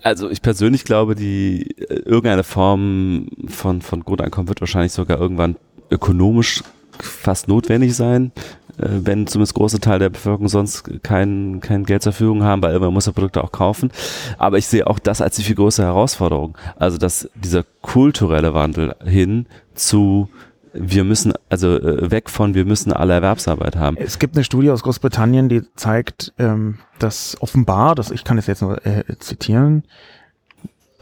Also 0.03 0.29
ich 0.29 0.41
persönlich 0.41 0.85
glaube, 0.85 1.15
die 1.15 1.75
äh, 1.77 1.99
irgendeine 2.05 2.43
Form 2.43 3.27
von, 3.47 3.81
von 3.81 4.03
Grundeinkommen 4.03 4.47
wird 4.47 4.61
wahrscheinlich 4.61 4.93
sogar 4.93 5.19
irgendwann 5.19 5.57
ökonomisch 5.91 6.63
fast 7.03 7.47
notwendig 7.47 7.95
sein. 7.95 8.31
Äh, 8.77 8.87
wenn 9.03 9.27
zumindest 9.27 9.55
große 9.55 9.79
Teil 9.79 9.99
der 9.99 10.09
Bevölkerung 10.09 10.47
sonst 10.47 11.03
kein, 11.03 11.59
kein 11.61 11.85
Geld 11.85 12.03
zur 12.03 12.13
Verfügung 12.13 12.43
haben, 12.43 12.61
weil 12.61 12.79
man 12.79 12.93
muss 12.93 13.05
ja 13.05 13.11
Produkte 13.11 13.43
auch 13.43 13.51
kaufen. 13.51 13.91
Aber 14.37 14.57
ich 14.57 14.67
sehe 14.67 14.87
auch 14.87 14.99
das 14.99 15.21
als 15.21 15.35
die 15.35 15.43
viel 15.43 15.55
größere 15.55 15.85
Herausforderung. 15.85 16.57
Also 16.75 16.97
dass 16.97 17.29
dieser 17.35 17.63
kulturelle 17.81 18.53
Wandel 18.53 18.95
hin 19.03 19.45
zu 19.73 20.29
wir 20.73 21.03
müssen, 21.03 21.33
also 21.49 21.77
äh, 21.77 22.11
weg 22.11 22.29
von, 22.29 22.53
wir 22.53 22.63
müssen 22.63 22.93
alle 22.93 23.13
Erwerbsarbeit 23.13 23.75
haben. 23.75 23.97
Es 23.97 24.19
gibt 24.19 24.35
eine 24.35 24.45
Studie 24.45 24.71
aus 24.71 24.83
Großbritannien, 24.83 25.49
die 25.49 25.63
zeigt, 25.75 26.33
ähm, 26.37 26.77
dass 26.97 27.35
offenbar, 27.41 27.93
dass 27.93 28.09
ich 28.09 28.23
kann 28.23 28.37
es 28.37 28.47
jetzt 28.47 28.61
nur 28.61 28.85
äh, 28.85 29.03
zitieren, 29.19 29.83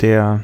der 0.02 0.44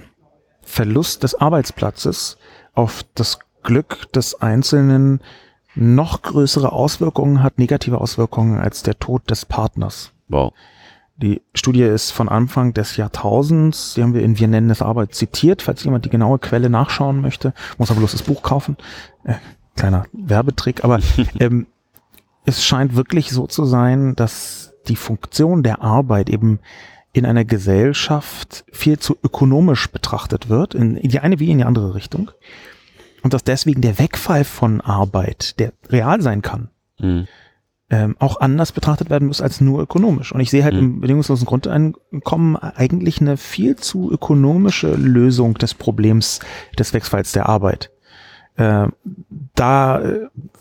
Verlust 0.62 1.24
des 1.24 1.34
Arbeitsplatzes 1.34 2.38
auf 2.76 3.04
das 3.16 3.40
Glück 3.64 4.12
des 4.12 4.40
Einzelnen 4.42 5.22
noch 5.76 6.22
größere 6.22 6.72
Auswirkungen 6.72 7.44
hat, 7.44 7.60
negative 7.60 8.00
Auswirkungen 8.00 8.60
als 8.60 8.84
der 8.84 8.98
Tod 9.00 9.30
des 9.30 9.46
Partners. 9.46 10.12
Wow. 10.28 10.54
Die 11.18 11.42
Studie 11.54 11.84
ist 11.84 12.12
von 12.12 12.28
Anfang 12.28 12.74
des 12.74 12.98
Jahrtausends. 12.98 13.94
Sie 13.94 14.04
haben 14.04 14.14
wir 14.14 14.22
in 14.22 14.38
Wir 14.38 14.50
nennen 14.50 14.70
es 14.70 14.82
Arbeit 14.82 15.16
zitiert. 15.16 15.62
Falls 15.62 15.84
jemand 15.84 16.04
die 16.04 16.10
genaue 16.10 16.40
Quelle 16.40 16.70
nachschauen 16.70 17.22
möchte, 17.22 17.54
muss 17.78 17.90
aber 17.90 18.00
bloß 18.00 18.12
das 18.12 18.24
Buch 18.24 18.42
kaufen. 18.42 18.76
Äh, 19.24 19.36
kleiner 19.78 20.06
Werbetrick, 20.12 20.84
aber 20.84 21.00
ähm, 21.40 21.68
es 22.46 22.66
scheint 22.66 22.96
wirklich 22.96 23.30
so 23.30 23.48
zu 23.48 23.66
sein, 23.66 24.16
dass 24.16 24.74
die 24.88 24.98
Funktion 24.98 25.64
der 25.64 25.82
Arbeit 25.82 26.30
eben 26.30 26.60
in 27.14 27.26
einer 27.26 27.46
Gesellschaft 27.46 28.66
viel 28.72 29.00
zu 29.00 29.18
ökonomisch 29.24 29.90
betrachtet 29.90 30.50
wird, 30.50 30.76
in, 30.76 30.98
in 30.98 31.10
die 31.10 31.20
eine 31.20 31.40
wie 31.40 31.50
in 31.50 31.60
die 31.60 31.64
andere 31.64 31.96
Richtung. 31.96 32.32
Und 33.26 33.34
dass 33.34 33.44
deswegen 33.44 33.82
der 33.82 33.98
Wegfall 33.98 34.44
von 34.44 34.82
Arbeit, 34.82 35.60
der 35.60 35.74
real 35.90 36.22
sein 36.22 36.44
kann, 36.44 36.70
Mhm. 37.00 37.28
ähm, 37.90 38.16
auch 38.20 38.40
anders 38.40 38.72
betrachtet 38.72 39.10
werden 39.10 39.28
muss 39.28 39.42
als 39.42 39.62
nur 39.62 39.82
ökonomisch. 39.82 40.32
Und 40.32 40.42
ich 40.42 40.52
sehe 40.52 40.64
halt 40.64 40.76
Mhm. 40.76 40.80
im 40.80 41.02
bedingungslosen 41.02 41.48
Grundeinkommen 41.48 42.56
eigentlich 42.56 43.20
eine 43.22 43.38
viel 43.38 43.78
zu 43.78 44.12
ökonomische 44.12 44.94
Lösung 44.94 45.56
des 45.56 45.74
Problems 45.74 46.40
des 46.78 46.94
Wegfalls 46.94 47.32
der 47.32 47.50
Arbeit. 47.50 47.90
Äh, 48.58 48.90
da 49.56 50.02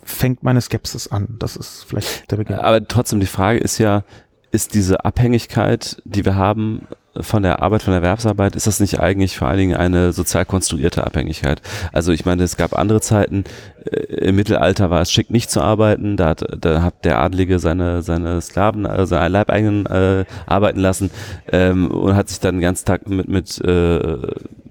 fängt 0.02 0.42
meine 0.42 0.62
Skepsis 0.62 1.08
an. 1.08 1.36
Das 1.38 1.56
ist 1.56 1.84
vielleicht 1.86 2.30
der 2.30 2.36
Beginn. 2.38 2.56
Aber 2.56 2.88
trotzdem, 2.88 3.20
die 3.20 3.26
Frage 3.26 3.58
ist 3.58 3.76
ja, 3.76 4.04
ist 4.52 4.72
diese 4.72 5.04
Abhängigkeit, 5.04 6.00
die 6.06 6.24
wir 6.24 6.34
haben 6.36 6.86
von 7.20 7.42
der 7.42 7.62
Arbeit, 7.62 7.82
von 7.82 7.92
der 7.92 8.02
Erwerbsarbeit, 8.02 8.56
ist 8.56 8.66
das 8.66 8.80
nicht 8.80 9.00
eigentlich 9.00 9.38
vor 9.38 9.48
allen 9.48 9.58
Dingen 9.58 9.76
eine 9.76 10.12
sozial 10.12 10.44
konstruierte 10.44 11.06
Abhängigkeit? 11.06 11.62
Also 11.92 12.12
ich 12.12 12.24
meine, 12.24 12.42
es 12.42 12.56
gab 12.56 12.76
andere 12.76 13.00
Zeiten, 13.00 13.44
äh, 13.84 14.00
im 14.28 14.36
Mittelalter 14.36 14.90
war 14.90 15.00
es 15.02 15.12
schick, 15.12 15.30
nicht 15.30 15.50
zu 15.50 15.60
arbeiten, 15.60 16.16
da 16.16 16.28
hat, 16.28 16.44
da 16.60 16.82
hat 16.82 17.04
der 17.04 17.20
Adlige 17.20 17.58
seine, 17.58 18.02
seine 18.02 18.40
Sklaven, 18.40 18.86
also 18.86 19.06
seine 19.06 19.28
Leibeigenen 19.28 19.86
äh, 19.86 20.24
arbeiten 20.46 20.80
lassen 20.80 21.10
ähm, 21.50 21.90
und 21.90 22.16
hat 22.16 22.28
sich 22.28 22.40
dann 22.40 22.56
den 22.56 22.62
ganzen 22.62 22.86
Tag 22.86 23.08
mit, 23.08 23.28
mit 23.28 23.60
äh, 23.60 24.18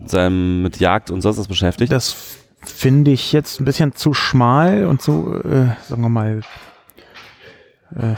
seinem, 0.05 0.61
mit 0.63 0.79
Jagd 0.79 1.11
und 1.11 1.21
sonst 1.21 1.37
was 1.37 1.47
beschäftigt. 1.47 1.91
Das 1.91 2.15
finde 2.61 3.11
ich 3.11 3.31
jetzt 3.31 3.59
ein 3.59 3.65
bisschen 3.65 3.93
zu 3.93 4.13
schmal 4.13 4.85
und 4.85 5.01
so, 5.01 5.41
äh, 5.43 5.67
sagen 5.87 6.01
wir 6.01 6.09
mal, 6.09 6.41
äh, 7.95 8.15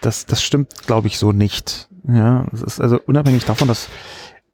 das, 0.00 0.26
das 0.26 0.42
stimmt, 0.42 0.86
glaube 0.86 1.08
ich, 1.08 1.18
so 1.18 1.32
nicht. 1.32 1.88
Ja, 2.08 2.46
es 2.52 2.62
ist 2.62 2.80
also 2.80 2.98
unabhängig 3.06 3.44
davon, 3.44 3.68
dass 3.68 3.88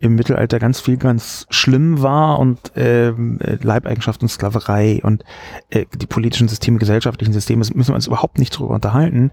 im 0.00 0.14
Mittelalter 0.14 0.58
ganz 0.58 0.80
viel 0.80 0.96
ganz 0.96 1.46
schlimm 1.50 2.02
war 2.02 2.38
und 2.38 2.76
äh, 2.76 3.10
Leibeigenschaft 3.10 4.22
und 4.22 4.28
Sklaverei 4.28 5.00
und 5.02 5.24
äh, 5.70 5.86
die 5.96 6.06
politischen 6.06 6.48
Systeme, 6.48 6.78
gesellschaftlichen 6.78 7.32
Systeme, 7.32 7.60
das 7.60 7.74
müssen 7.74 7.90
wir 7.90 7.96
uns 7.96 8.06
überhaupt 8.06 8.38
nicht 8.38 8.56
drüber 8.56 8.74
unterhalten, 8.74 9.32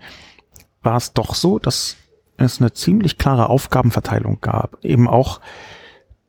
war 0.82 0.98
es 0.98 1.14
doch 1.14 1.36
so, 1.36 1.60
dass 1.60 1.98
es 2.38 2.60
eine 2.60 2.74
ziemlich 2.74 3.18
klare 3.18 3.50
Aufgabenverteilung 3.50 4.40
gab. 4.42 4.84
Eben 4.84 5.08
auch 5.08 5.40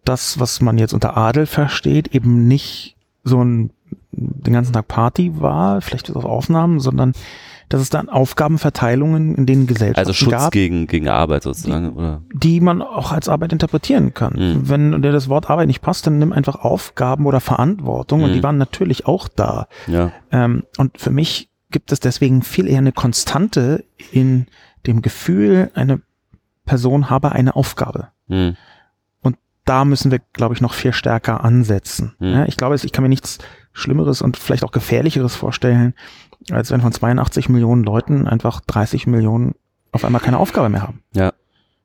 das, 0.05 0.39
was 0.39 0.61
man 0.61 0.79
jetzt 0.79 0.93
unter 0.93 1.17
Adel 1.17 1.47
versteht, 1.47 2.15
eben 2.15 2.47
nicht 2.47 2.97
so 3.25 3.43
ein 3.43 3.71
den 4.13 4.55
ganzen 4.55 4.73
Tag 4.73 4.89
Party 4.89 5.41
war, 5.41 5.81
vielleicht 5.83 6.15
auf 6.15 6.25
Aufnahmen, 6.25 6.81
sondern 6.81 7.13
dass 7.69 7.81
es 7.81 7.91
dann 7.91 8.09
Aufgabenverteilungen 8.09 9.35
in 9.35 9.47
den 9.47 9.67
Gesellschaften 9.67 9.99
Also 9.99 10.13
Schutz 10.13 10.31
gab, 10.31 10.53
gegen, 10.53 10.87
gegen 10.87 11.09
Arbeit 11.09 11.43
sozusagen, 11.43 11.91
oder? 11.95 12.23
die 12.33 12.61
man 12.61 12.83
auch 12.83 13.13
als 13.13 13.29
Arbeit 13.29 13.53
interpretieren 13.53 14.15
kann. 14.15 14.35
Mhm. 14.35 14.69
Wenn 14.69 15.03
dir 15.03 15.13
das 15.13 15.29
Wort 15.29 15.51
Arbeit 15.51 15.67
nicht 15.67 15.81
passt, 15.83 16.07
dann 16.07 16.19
nimm 16.19 16.33
einfach 16.33 16.57
Aufgaben 16.57 17.27
oder 17.27 17.41
Verantwortung 17.41 18.23
und 18.23 18.31
Mhm. 18.31 18.35
die 18.35 18.43
waren 18.43 18.59
natürlich 18.59 19.07
auch 19.07 19.29
da. 19.29 19.67
Ja. 19.87 20.13
Ähm, 20.31 20.65
und 20.79 21.01
für 21.01 21.11
mich 21.11 21.51
gibt 21.71 21.91
es 21.91 22.01
deswegen 22.01 22.43
viel 22.43 22.69
eher 22.69 22.79
eine 22.79 22.93
Konstante 22.93 23.85
in 24.13 24.47
dem 24.87 25.03
Gefühl, 25.03 25.71
eine 25.75 26.01
Person 26.65 27.11
habe 27.11 27.33
eine 27.33 27.57
Aufgabe. 27.57 28.09
Hm. 28.29 28.57
Da 29.69 29.85
müssen 29.85 30.13
wir, 30.13 30.21
glaube 30.33 30.55
ich, 30.55 30.61
noch 30.61 30.75
viel 30.75 30.93
stärker 30.93 31.43
ansetzen. 31.43 32.15
Mhm. 32.21 32.27
Ja, 32.29 32.45
ich 32.47 32.57
glaube, 32.57 32.77
ich 32.77 32.93
kann 32.93 33.03
mir 33.03 33.09
nichts 33.09 33.39
Schlimmeres 33.73 34.23
und 34.23 34.37
vielleicht 34.37 34.63
auch 34.63 34.71
Gefährlicheres 34.71 35.35
vorstellen, 35.35 35.95
als 36.51 36.71
wenn 36.71 36.81
von 36.81 36.93
82 36.93 37.49
Millionen 37.49 37.85
Leuten 37.85 38.27
einfach 38.27 38.61
30 38.67 39.07
Millionen 39.07 39.55
auf 39.93 40.05
einmal 40.05 40.21
keine 40.21 40.39
Aufgabe 40.39 40.69
mehr 40.69 40.83
haben. 40.83 41.03
Ja. 41.15 41.33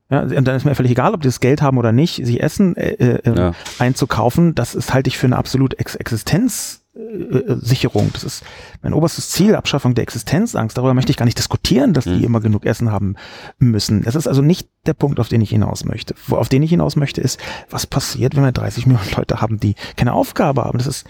Ja, 0.10 0.24
und 0.24 0.44
dann 0.46 0.58
ist 0.58 0.66
mir 0.66 0.76
völlig 0.76 0.92
egal, 0.92 1.14
ob 1.14 1.22
die 1.22 1.30
das 1.30 1.40
Geld 1.40 1.62
haben 1.62 1.78
oder 1.78 1.94
nicht, 1.94 2.26
sich 2.26 2.44
Essen 2.44 2.76
äh, 2.76 2.90
äh, 2.96 3.34
Ja. 3.38 3.54
einzukaufen, 3.80 4.54
das 4.56 4.76
ist 4.76 4.94
halte 4.94 5.08
ich 5.08 5.18
für 5.18 5.28
eine 5.28 5.38
absolute 5.38 5.80
Ex 5.80 5.96
Existenzsicherung. 5.96 8.10
Das 8.14 8.24
ist 8.26 8.44
mein 8.82 8.94
oberstes 8.94 9.30
Ziel, 9.30 9.56
Abschaffung 9.56 9.96
der 9.96 10.02
Existenzangst. 10.04 10.78
Darüber 10.78 10.94
möchte 10.94 11.12
ich 11.12 11.18
gar 11.18 11.24
nicht 11.26 11.38
diskutieren, 11.38 11.94
dass 11.94 12.04
die 12.04 12.12
Mhm. 12.18 12.24
immer 12.24 12.42
genug 12.42 12.66
Essen 12.66 12.92
haben 12.92 13.16
müssen. 13.58 14.02
Das 14.04 14.16
ist 14.16 14.28
also 14.28 14.42
nicht 14.42 14.68
der 14.86 14.94
Punkt, 14.94 15.20
auf 15.20 15.30
den 15.30 15.40
ich 15.42 15.50
hinaus 15.52 15.86
möchte. 15.86 16.14
Wo, 16.28 16.36
auf 16.36 16.50
den 16.50 16.62
ich 16.64 16.70
hinaus 16.72 16.96
möchte, 16.98 17.22
ist, 17.22 17.40
was 17.70 17.88
passiert, 17.88 18.36
wenn 18.36 18.44
wir 18.44 18.52
30 18.52 18.86
Millionen 18.88 19.12
Leute 19.16 19.40
haben, 19.42 19.60
die 19.60 19.76
keine 19.96 20.14
Aufgabe 20.14 20.64
haben. 20.64 20.78
Das 20.78 20.88
ist 20.88 21.06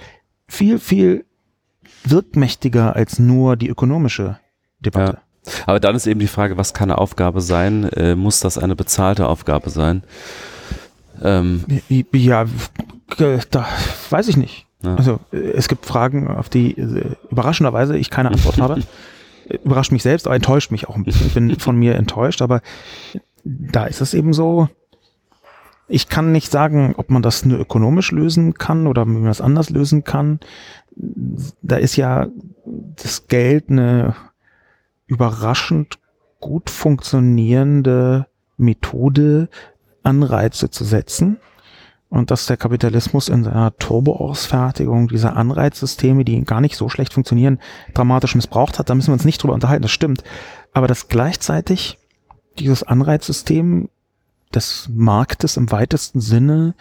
viel, 0.47 0.77
viel 0.79 1.25
wirkmächtiger 2.03 2.95
als 2.95 3.19
nur 3.19 3.55
die 3.55 3.69
ökonomische 3.69 4.39
Debatte. 4.79 5.19
Aber 5.65 5.79
dann 5.79 5.95
ist 5.95 6.07
eben 6.07 6.19
die 6.19 6.27
Frage, 6.27 6.57
was 6.57 6.73
kann 6.73 6.91
eine 6.91 6.99
Aufgabe 6.99 7.41
sein? 7.41 7.85
Äh, 7.89 8.15
muss 8.15 8.39
das 8.39 8.57
eine 8.57 8.75
bezahlte 8.75 9.27
Aufgabe 9.27 9.69
sein? 9.69 10.03
Ähm, 11.23 11.65
Ja, 12.25 12.45
da 13.49 13.67
weiß 14.09 14.27
ich 14.27 14.37
nicht. 14.37 14.67
Ja. 14.83 14.95
Also 14.95 15.19
äh, 15.31 15.37
es 15.37 15.67
gibt 15.67 15.85
Fragen, 15.85 16.27
auf 16.27 16.49
die 16.49 16.77
äh, 16.77 17.15
überraschenderweise 17.29 17.97
ich 17.97 18.09
keine 18.09 18.29
Antwort 18.29 18.59
habe. 18.59 18.81
Überrascht 19.65 19.91
mich 19.91 20.03
selbst, 20.03 20.27
aber 20.27 20.35
enttäuscht 20.35 20.71
mich 20.71 20.87
auch 20.87 20.95
ein 20.95 21.03
bisschen. 21.03 21.27
Ich 21.27 21.33
bin 21.33 21.59
von 21.59 21.75
mir 21.75 21.95
enttäuscht, 21.95 22.41
aber 22.41 22.61
da 23.43 23.85
ist 23.85 23.99
es 23.99 24.13
eben 24.13 24.33
so, 24.33 24.69
ich 25.91 26.07
kann 26.07 26.31
nicht 26.31 26.51
sagen, 26.51 26.93
ob 26.97 27.09
man 27.09 27.21
das 27.21 27.45
nur 27.45 27.59
ökonomisch 27.59 28.11
lösen 28.11 28.53
kann 28.53 28.87
oder 28.87 29.05
wie 29.05 29.11
man 29.11 29.25
das 29.25 29.41
anders 29.41 29.69
lösen 29.69 30.03
kann. 30.03 30.39
Da 31.61 31.75
ist 31.75 31.97
ja 31.97 32.27
das 32.65 33.27
Geld 33.27 33.69
eine 33.69 34.15
überraschend 35.05 35.99
gut 36.39 36.69
funktionierende 36.69 38.27
Methode, 38.57 39.49
Anreize 40.03 40.69
zu 40.69 40.85
setzen. 40.85 41.37
Und 42.09 42.31
dass 42.31 42.45
der 42.45 42.57
Kapitalismus 42.57 43.29
in 43.29 43.43
seiner 43.43 43.75
Turboausfertigung 43.77 45.07
dieser 45.07 45.35
Anreizsysteme, 45.35 46.25
die 46.25 46.43
gar 46.43 46.59
nicht 46.59 46.75
so 46.75 46.89
schlecht 46.89 47.13
funktionieren, 47.13 47.59
dramatisch 47.93 48.35
missbraucht 48.35 48.79
hat, 48.79 48.89
da 48.89 48.95
müssen 48.95 49.09
wir 49.09 49.13
uns 49.13 49.25
nicht 49.25 49.41
drüber 49.41 49.53
unterhalten, 49.53 49.83
das 49.83 49.91
stimmt. 49.91 50.23
Aber 50.73 50.87
dass 50.87 51.07
gleichzeitig 51.07 51.97
dieses 52.59 52.83
Anreizsystem 52.83 53.89
des 54.51 54.89
Marktes 54.93 55.57
im 55.57 55.71
weitesten 55.71 56.21
Sinne 56.21 56.75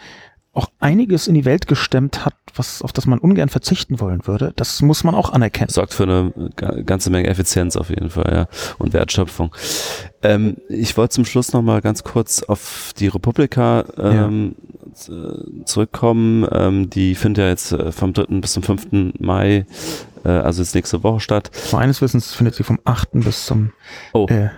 auch 0.53 0.69
einiges 0.81 1.27
in 1.27 1.33
die 1.33 1.45
Welt 1.45 1.67
gestemmt 1.67 2.25
hat, 2.25 2.33
was, 2.55 2.81
auf 2.81 2.91
das 2.91 3.05
man 3.05 3.19
ungern 3.19 3.47
verzichten 3.47 4.01
wollen 4.01 4.27
würde, 4.27 4.51
das 4.57 4.81
muss 4.81 5.05
man 5.05 5.15
auch 5.15 5.31
anerkennen. 5.31 5.69
sorgt 5.69 5.93
für 5.93 6.03
eine 6.03 6.33
ga- 6.57 6.81
ganze 6.81 7.09
Menge 7.09 7.29
Effizienz 7.29 7.77
auf 7.77 7.89
jeden 7.89 8.09
Fall, 8.09 8.29
ja, 8.33 8.47
und 8.77 8.91
Wertschöpfung. 8.91 9.55
Ähm, 10.23 10.57
ich 10.67 10.97
wollte 10.97 11.13
zum 11.15 11.23
Schluss 11.23 11.53
noch 11.53 11.61
mal 11.61 11.79
ganz 11.79 12.03
kurz 12.03 12.43
auf 12.43 12.91
die 12.99 13.07
Republika 13.07 13.85
ähm, 13.97 14.55
z- 14.93 15.13
zurückkommen. 15.63 16.45
Ähm, 16.51 16.89
die 16.89 17.15
findet 17.15 17.43
ja 17.43 17.47
jetzt 17.49 17.71
äh, 17.71 17.93
vom 17.93 18.11
3. 18.11 18.41
bis 18.41 18.51
zum 18.51 18.63
5. 18.63 18.87
Mai, 19.19 19.65
äh, 20.25 20.29
also 20.29 20.61
jetzt 20.61 20.75
nächste 20.75 21.01
Woche 21.01 21.21
statt. 21.21 21.49
Meines 21.71 22.01
Wissens 22.01 22.33
findet 22.33 22.55
sie 22.55 22.63
vom 22.63 22.77
8. 22.83 23.11
bis 23.13 23.45
zum 23.45 23.71
Oh, 24.11 24.25
äh, 24.29 24.49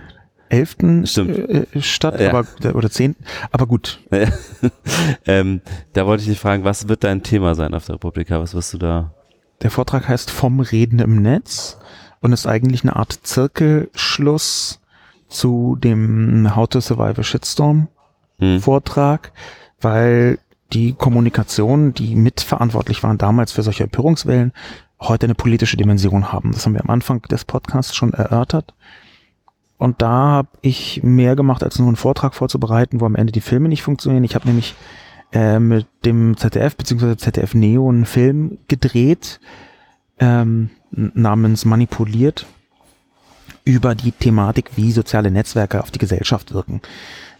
11. 0.54 0.76
Stimmt. 1.04 1.38
Äh, 1.38 1.66
statt, 1.82 2.20
Ja. 2.20 2.30
aber, 2.30 2.46
oder 2.74 2.90
10. 2.90 3.16
Aber 3.50 3.66
gut, 3.66 4.00
ähm, 5.26 5.60
da 5.92 6.06
wollte 6.06 6.22
ich 6.22 6.28
dich 6.28 6.38
fragen, 6.40 6.64
was 6.64 6.88
wird 6.88 7.04
dein 7.04 7.22
Thema 7.22 7.54
sein 7.54 7.74
auf 7.74 7.86
der 7.86 7.96
Republika? 7.96 8.40
Was 8.40 8.54
wirst 8.54 8.72
du 8.74 8.78
da? 8.78 9.12
Der 9.62 9.70
Vortrag 9.70 10.08
heißt 10.08 10.30
Vom 10.30 10.60
Reden 10.60 10.98
im 10.98 11.22
Netz 11.22 11.78
und 12.20 12.32
ist 12.32 12.46
eigentlich 12.46 12.82
eine 12.82 12.96
Art 12.96 13.12
Zirkelschluss 13.22 14.80
zu 15.28 15.76
dem 15.76 16.54
How 16.54 16.68
to 16.68 16.80
Survive 16.80 17.20
a 17.20 17.22
Shitstorm 17.24 17.88
Hm? 18.38 18.60
Vortrag, 18.60 19.32
weil 19.80 20.38
die 20.72 20.92
Kommunikation, 20.92 21.94
die 21.94 22.16
mitverantwortlich 22.16 23.02
waren 23.04 23.16
damals 23.16 23.52
für 23.52 23.62
solche 23.62 23.84
Empörungswellen, 23.84 24.52
heute 25.00 25.26
eine 25.26 25.36
politische 25.36 25.76
Dimension 25.76 26.32
haben. 26.32 26.50
Das 26.52 26.66
haben 26.66 26.72
wir 26.74 26.82
am 26.82 26.90
Anfang 26.90 27.22
des 27.22 27.44
Podcasts 27.44 27.94
schon 27.94 28.12
erörtert. 28.12 28.74
Und 29.78 30.02
da 30.02 30.10
habe 30.10 30.48
ich 30.62 31.02
mehr 31.02 31.36
gemacht, 31.36 31.62
als 31.62 31.78
nur 31.78 31.88
einen 31.88 31.96
Vortrag 31.96 32.34
vorzubereiten, 32.34 33.00
wo 33.00 33.06
am 33.06 33.16
Ende 33.16 33.32
die 33.32 33.40
Filme 33.40 33.68
nicht 33.68 33.82
funktionieren. 33.82 34.24
Ich 34.24 34.34
habe 34.34 34.46
nämlich 34.46 34.74
äh, 35.32 35.58
mit 35.58 35.86
dem 36.04 36.36
ZDF 36.36 36.76
bzw. 36.76 37.16
ZDF 37.16 37.54
Neo 37.54 37.88
einen 37.88 38.06
Film 38.06 38.58
gedreht, 38.68 39.40
ähm, 40.18 40.70
namens 40.90 41.64
Manipuliert 41.64 42.46
über 43.64 43.94
die 43.94 44.12
Thematik, 44.12 44.70
wie 44.76 44.92
soziale 44.92 45.30
Netzwerke 45.30 45.82
auf 45.82 45.90
die 45.90 45.98
Gesellschaft 45.98 46.54
wirken. 46.54 46.80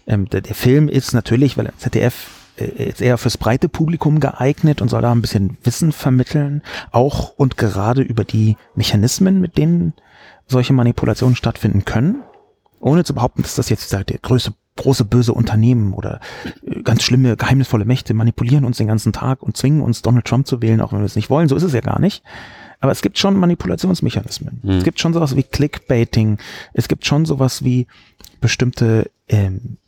Ähm, 0.07 0.29
der, 0.29 0.41
der, 0.41 0.55
Film 0.55 0.89
ist 0.89 1.13
natürlich, 1.13 1.57
weil 1.57 1.73
ZDF 1.79 2.31
äh, 2.57 2.65
ist 2.65 3.01
eher 3.01 3.19
fürs 3.19 3.39
breite 3.39 3.69
Publikum 3.69 4.21
geeignet 4.21 4.83
und 4.83 4.89
soll 4.89 5.03
da 5.03 5.13
ein 5.13 5.23
bisschen 5.23 5.57
Wissen 5.63 5.93
vermitteln, 5.93 6.63
auch 6.91 7.35
und 7.37 7.57
gerade 7.57 8.03
über 8.03 8.25
die 8.25 8.57
Mechanismen, 8.75 9.41
mit 9.41 9.57
denen 9.57 9.95
solche 10.47 10.73
Manipulationen 10.73 11.37
stattfinden 11.37 11.85
können, 11.85 12.23
ohne 12.81 13.05
zu 13.05 13.15
behaupten, 13.15 13.43
dass 13.43 13.55
das 13.55 13.69
jetzt 13.69 13.93
der 13.93 14.05
größte 14.05 14.53
große 14.77 15.05
böse 15.05 15.33
Unternehmen 15.33 15.93
oder 15.93 16.21
äh, 16.65 16.83
ganz 16.83 17.03
schlimme 17.03 17.37
geheimnisvolle 17.37 17.85
Mächte 17.85 18.15
manipulieren 18.15 18.65
uns 18.65 18.79
den 18.79 18.89
ganzen 18.89 19.13
Tag 19.13 19.43
und 19.43 19.57
zwingen 19.57 19.81
uns 19.81 20.03
Donald 20.03 20.25
Trump 20.25 20.47
zu 20.47 20.63
wählen, 20.63 20.81
auch 20.81 20.93
wenn 20.93 20.99
wir 20.99 21.07
es 21.07 21.17
nicht 21.17 21.31
wollen. 21.31 21.49
So 21.49 21.57
ist 21.57 21.63
es 21.63 21.73
ja 21.73 21.81
gar 21.81 22.01
nicht. 22.01 22.23
Aber 22.81 22.93
es 22.93 23.01
gibt 23.01 23.19
schon 23.19 23.37
Manipulationsmechanismen. 23.39 24.61
Mhm. 24.63 24.71
Es 24.71 24.85
gibt 24.85 25.01
schon 25.01 25.15
sowas 25.15 25.37
wie 25.37 25.45
Clickbaiting. 25.45 26.39
Es 26.73 26.89
gibt 26.89 27.07
schon 27.07 27.25
sowas 27.25 27.65
wie 27.65 27.87
bestimmte 28.41 29.11
ähm, 29.29 29.79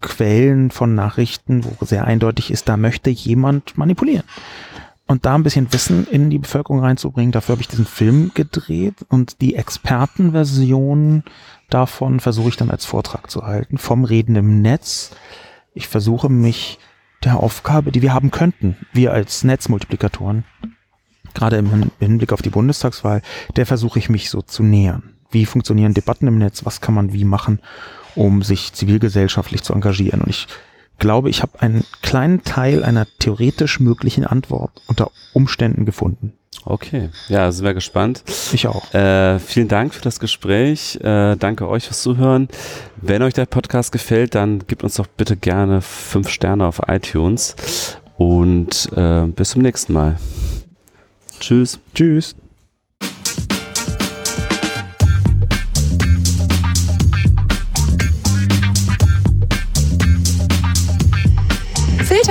Quellen 0.00 0.70
von 0.70 0.94
Nachrichten, 0.94 1.64
wo 1.64 1.84
sehr 1.84 2.04
eindeutig 2.04 2.50
ist, 2.50 2.68
da 2.68 2.76
möchte 2.76 3.10
jemand 3.10 3.76
manipulieren. 3.78 4.24
Und 5.08 5.24
da 5.24 5.36
ein 5.36 5.44
bisschen 5.44 5.72
Wissen 5.72 6.06
in 6.08 6.30
die 6.30 6.38
Bevölkerung 6.38 6.80
reinzubringen, 6.80 7.30
dafür 7.30 7.54
habe 7.54 7.62
ich 7.62 7.68
diesen 7.68 7.86
Film 7.86 8.32
gedreht 8.34 9.06
und 9.08 9.40
die 9.40 9.54
Expertenversion 9.54 11.22
davon 11.70 12.18
versuche 12.18 12.48
ich 12.48 12.56
dann 12.56 12.70
als 12.70 12.84
Vortrag 12.84 13.30
zu 13.30 13.42
halten, 13.42 13.78
vom 13.78 14.04
Reden 14.04 14.34
im 14.34 14.62
Netz. 14.62 15.12
Ich 15.74 15.86
versuche 15.86 16.28
mich 16.28 16.78
der 17.22 17.38
Aufgabe, 17.38 17.92
die 17.92 18.02
wir 18.02 18.14
haben 18.14 18.32
könnten, 18.32 18.76
wir 18.92 19.12
als 19.12 19.44
Netzmultiplikatoren, 19.44 20.44
gerade 21.34 21.56
im 21.56 21.90
Hinblick 22.00 22.32
auf 22.32 22.42
die 22.42 22.50
Bundestagswahl, 22.50 23.22
der 23.54 23.66
versuche 23.66 24.00
ich 24.00 24.08
mich 24.08 24.28
so 24.28 24.42
zu 24.42 24.64
nähern. 24.64 25.14
Wie 25.30 25.46
funktionieren 25.46 25.94
Debatten 25.94 26.26
im 26.26 26.38
Netz? 26.38 26.64
Was 26.64 26.80
kann 26.80 26.94
man 26.94 27.12
wie 27.12 27.24
machen, 27.24 27.60
um 28.14 28.42
sich 28.42 28.72
zivilgesellschaftlich 28.72 29.62
zu 29.62 29.72
engagieren? 29.72 30.20
Und 30.22 30.30
ich 30.30 30.46
glaube, 30.98 31.30
ich 31.30 31.42
habe 31.42 31.60
einen 31.60 31.84
kleinen 32.02 32.42
Teil 32.44 32.84
einer 32.84 33.06
theoretisch 33.18 33.80
möglichen 33.80 34.24
Antwort 34.24 34.70
unter 34.86 35.10
Umständen 35.32 35.84
gefunden. 35.84 36.32
Okay, 36.64 37.10
ja, 37.28 37.52
sind 37.52 37.64
wir 37.64 37.74
gespannt. 37.74 38.24
Ich 38.52 38.66
auch. 38.66 38.92
Äh, 38.92 39.38
vielen 39.38 39.68
Dank 39.68 39.94
für 39.94 40.02
das 40.02 40.18
Gespräch. 40.18 40.96
Äh, 40.96 41.36
danke 41.36 41.68
euch 41.68 41.84
fürs 41.84 42.02
Zuhören. 42.02 42.48
Wenn 42.96 43.22
euch 43.22 43.34
der 43.34 43.46
Podcast 43.46 43.92
gefällt, 43.92 44.34
dann 44.34 44.66
gebt 44.66 44.82
uns 44.82 44.96
doch 44.96 45.06
bitte 45.06 45.36
gerne 45.36 45.80
fünf 45.80 46.28
Sterne 46.28 46.66
auf 46.66 46.80
iTunes 46.88 47.54
und 48.16 48.90
äh, 48.96 49.26
bis 49.26 49.50
zum 49.50 49.62
nächsten 49.62 49.92
Mal. 49.92 50.16
Tschüss. 51.38 51.78
Tschüss. 51.94 52.34